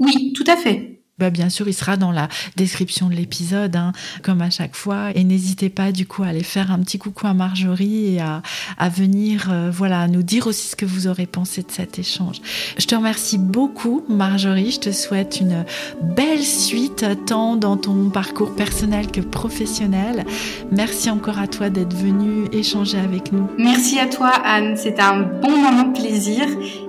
Oui, 0.00 0.32
tout 0.32 0.44
à 0.46 0.56
fait. 0.56 0.91
Bah, 1.22 1.30
bien 1.30 1.50
sûr, 1.50 1.68
il 1.68 1.72
sera 1.72 1.96
dans 1.96 2.10
la 2.10 2.26
description 2.56 3.08
de 3.08 3.14
l'épisode, 3.14 3.76
hein, 3.76 3.92
comme 4.24 4.42
à 4.42 4.50
chaque 4.50 4.74
fois. 4.74 5.10
Et 5.14 5.22
n'hésitez 5.22 5.68
pas 5.68 5.92
du 5.92 6.04
coup 6.04 6.24
à 6.24 6.26
aller 6.26 6.42
faire 6.42 6.72
un 6.72 6.80
petit 6.80 6.98
coucou 6.98 7.28
à 7.28 7.32
Marjorie 7.32 8.16
et 8.16 8.20
à, 8.20 8.42
venir 8.88 9.48
euh, 9.52 9.70
voilà, 9.72 10.08
nous 10.08 10.24
dire 10.24 10.48
aussi 10.48 10.66
ce 10.66 10.74
que 10.74 10.84
vous 10.84 11.06
aurez 11.06 11.26
pensé 11.26 11.62
de 11.62 11.70
cet 11.70 12.00
échange. 12.00 12.40
Je 12.76 12.86
te 12.86 12.96
remercie 12.96 13.38
beaucoup, 13.38 14.02
Marjorie. 14.08 14.72
Je 14.72 14.80
te 14.80 14.90
souhaite 14.90 15.38
une 15.40 15.64
belle 16.02 16.42
suite, 16.42 17.06
tant 17.24 17.54
dans 17.54 17.76
ton 17.76 18.10
parcours 18.10 18.56
personnel 18.56 19.06
que 19.06 19.20
professionnel. 19.20 20.24
Merci 20.72 21.08
encore 21.08 21.38
à 21.38 21.46
toi 21.46 21.70
d'être 21.70 21.94
venue 21.94 22.48
échanger 22.50 22.98
avec 22.98 23.30
nous. 23.30 23.46
Merci 23.58 24.00
à 24.00 24.08
toi, 24.08 24.32
Anne. 24.44 24.76
C'était 24.76 25.02
un 25.02 25.20
bon 25.20 25.56
moment 25.56 25.84
de 25.84 25.96
plaisir 25.96 26.48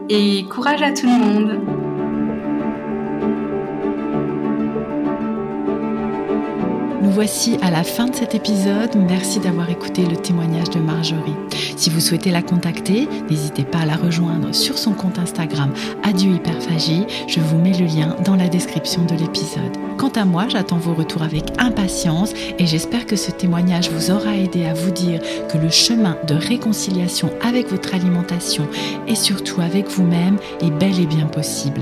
et 0.10 0.44
courage 0.46 0.82
à 0.82 0.92
tout 0.92 1.06
le 1.06 1.20
monde. 1.20 1.83
Voici 7.14 7.60
à 7.62 7.70
la 7.70 7.84
fin 7.84 8.08
de 8.08 8.16
cet 8.16 8.34
épisode. 8.34 8.96
Merci 8.96 9.40
d'avoir 9.40 9.70
écouté 9.70 10.04
le 10.04 10.18
témoignage 10.18 10.72
de 10.72 10.80
Marjorie. 10.80 11.36
Si 11.78 11.92
vous 11.92 12.00
souhaitez 12.00 12.32
la 12.32 12.42
contacter, 12.42 13.08
n'hésitez 13.30 13.64
pas 13.64 13.80
à 13.80 13.86
la 13.86 13.96
rejoindre 13.96 14.54
sur 14.54 14.80
son 14.80 14.94
compte 14.94 15.20
Instagram 15.20 15.72
Adieu 16.04 16.32
Hyperphagie. 16.32 17.06
Je 17.28 17.40
vous 17.40 17.60
mets 17.60 17.78
le 17.78 17.86
lien 17.86 18.16
dans 18.26 18.36
la 18.36 18.48
description 18.48 19.06
de 19.06 19.14
l'épisode. 19.14 19.78
Quant 19.98 20.10
à 20.16 20.26
moi, 20.26 20.48
j'attends 20.50 20.78
vos 20.78 20.96
retours 20.96 21.22
avec 21.22 21.44
impatience 21.60 22.34
et 22.58 22.66
j'espère 22.66 23.06
que 23.06 23.16
ce 23.16 23.30
témoignage 23.30 23.92
vous 23.92 24.10
aura 24.10 24.36
aidé 24.36 24.66
à 24.66 24.74
vous 24.74 24.92
dire 24.92 25.22
que 25.52 25.58
le 25.60 25.70
chemin 25.70 26.18
de 26.28 26.34
réconciliation 26.34 27.30
avec 27.46 27.70
votre 27.70 27.94
alimentation 27.94 28.68
et 29.08 29.16
surtout 29.16 29.62
avec 29.62 29.88
vous-même 29.88 30.38
est 30.62 30.72
bel 30.72 31.00
et 31.00 31.06
bien 31.06 31.28
possible. 31.28 31.82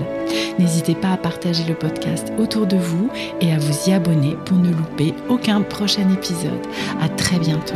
N'hésitez 0.60 0.96
pas 0.96 1.14
à 1.14 1.18
partager 1.18 1.64
le 1.68 1.74
podcast 1.74 2.32
autour 2.38 2.68
de 2.68 2.78
vous 2.78 3.10
et 3.40 3.54
à 3.54 3.58
vous 3.58 3.90
y 3.90 3.94
abonner 3.94 4.36
pour 4.46 4.58
ne 4.58 4.70
louper 4.70 5.14
aucun 5.30 5.62
prochain 5.62 6.10
épisode. 6.12 6.66
À 7.02 7.10
très 7.10 7.40
bientôt. 7.40 7.76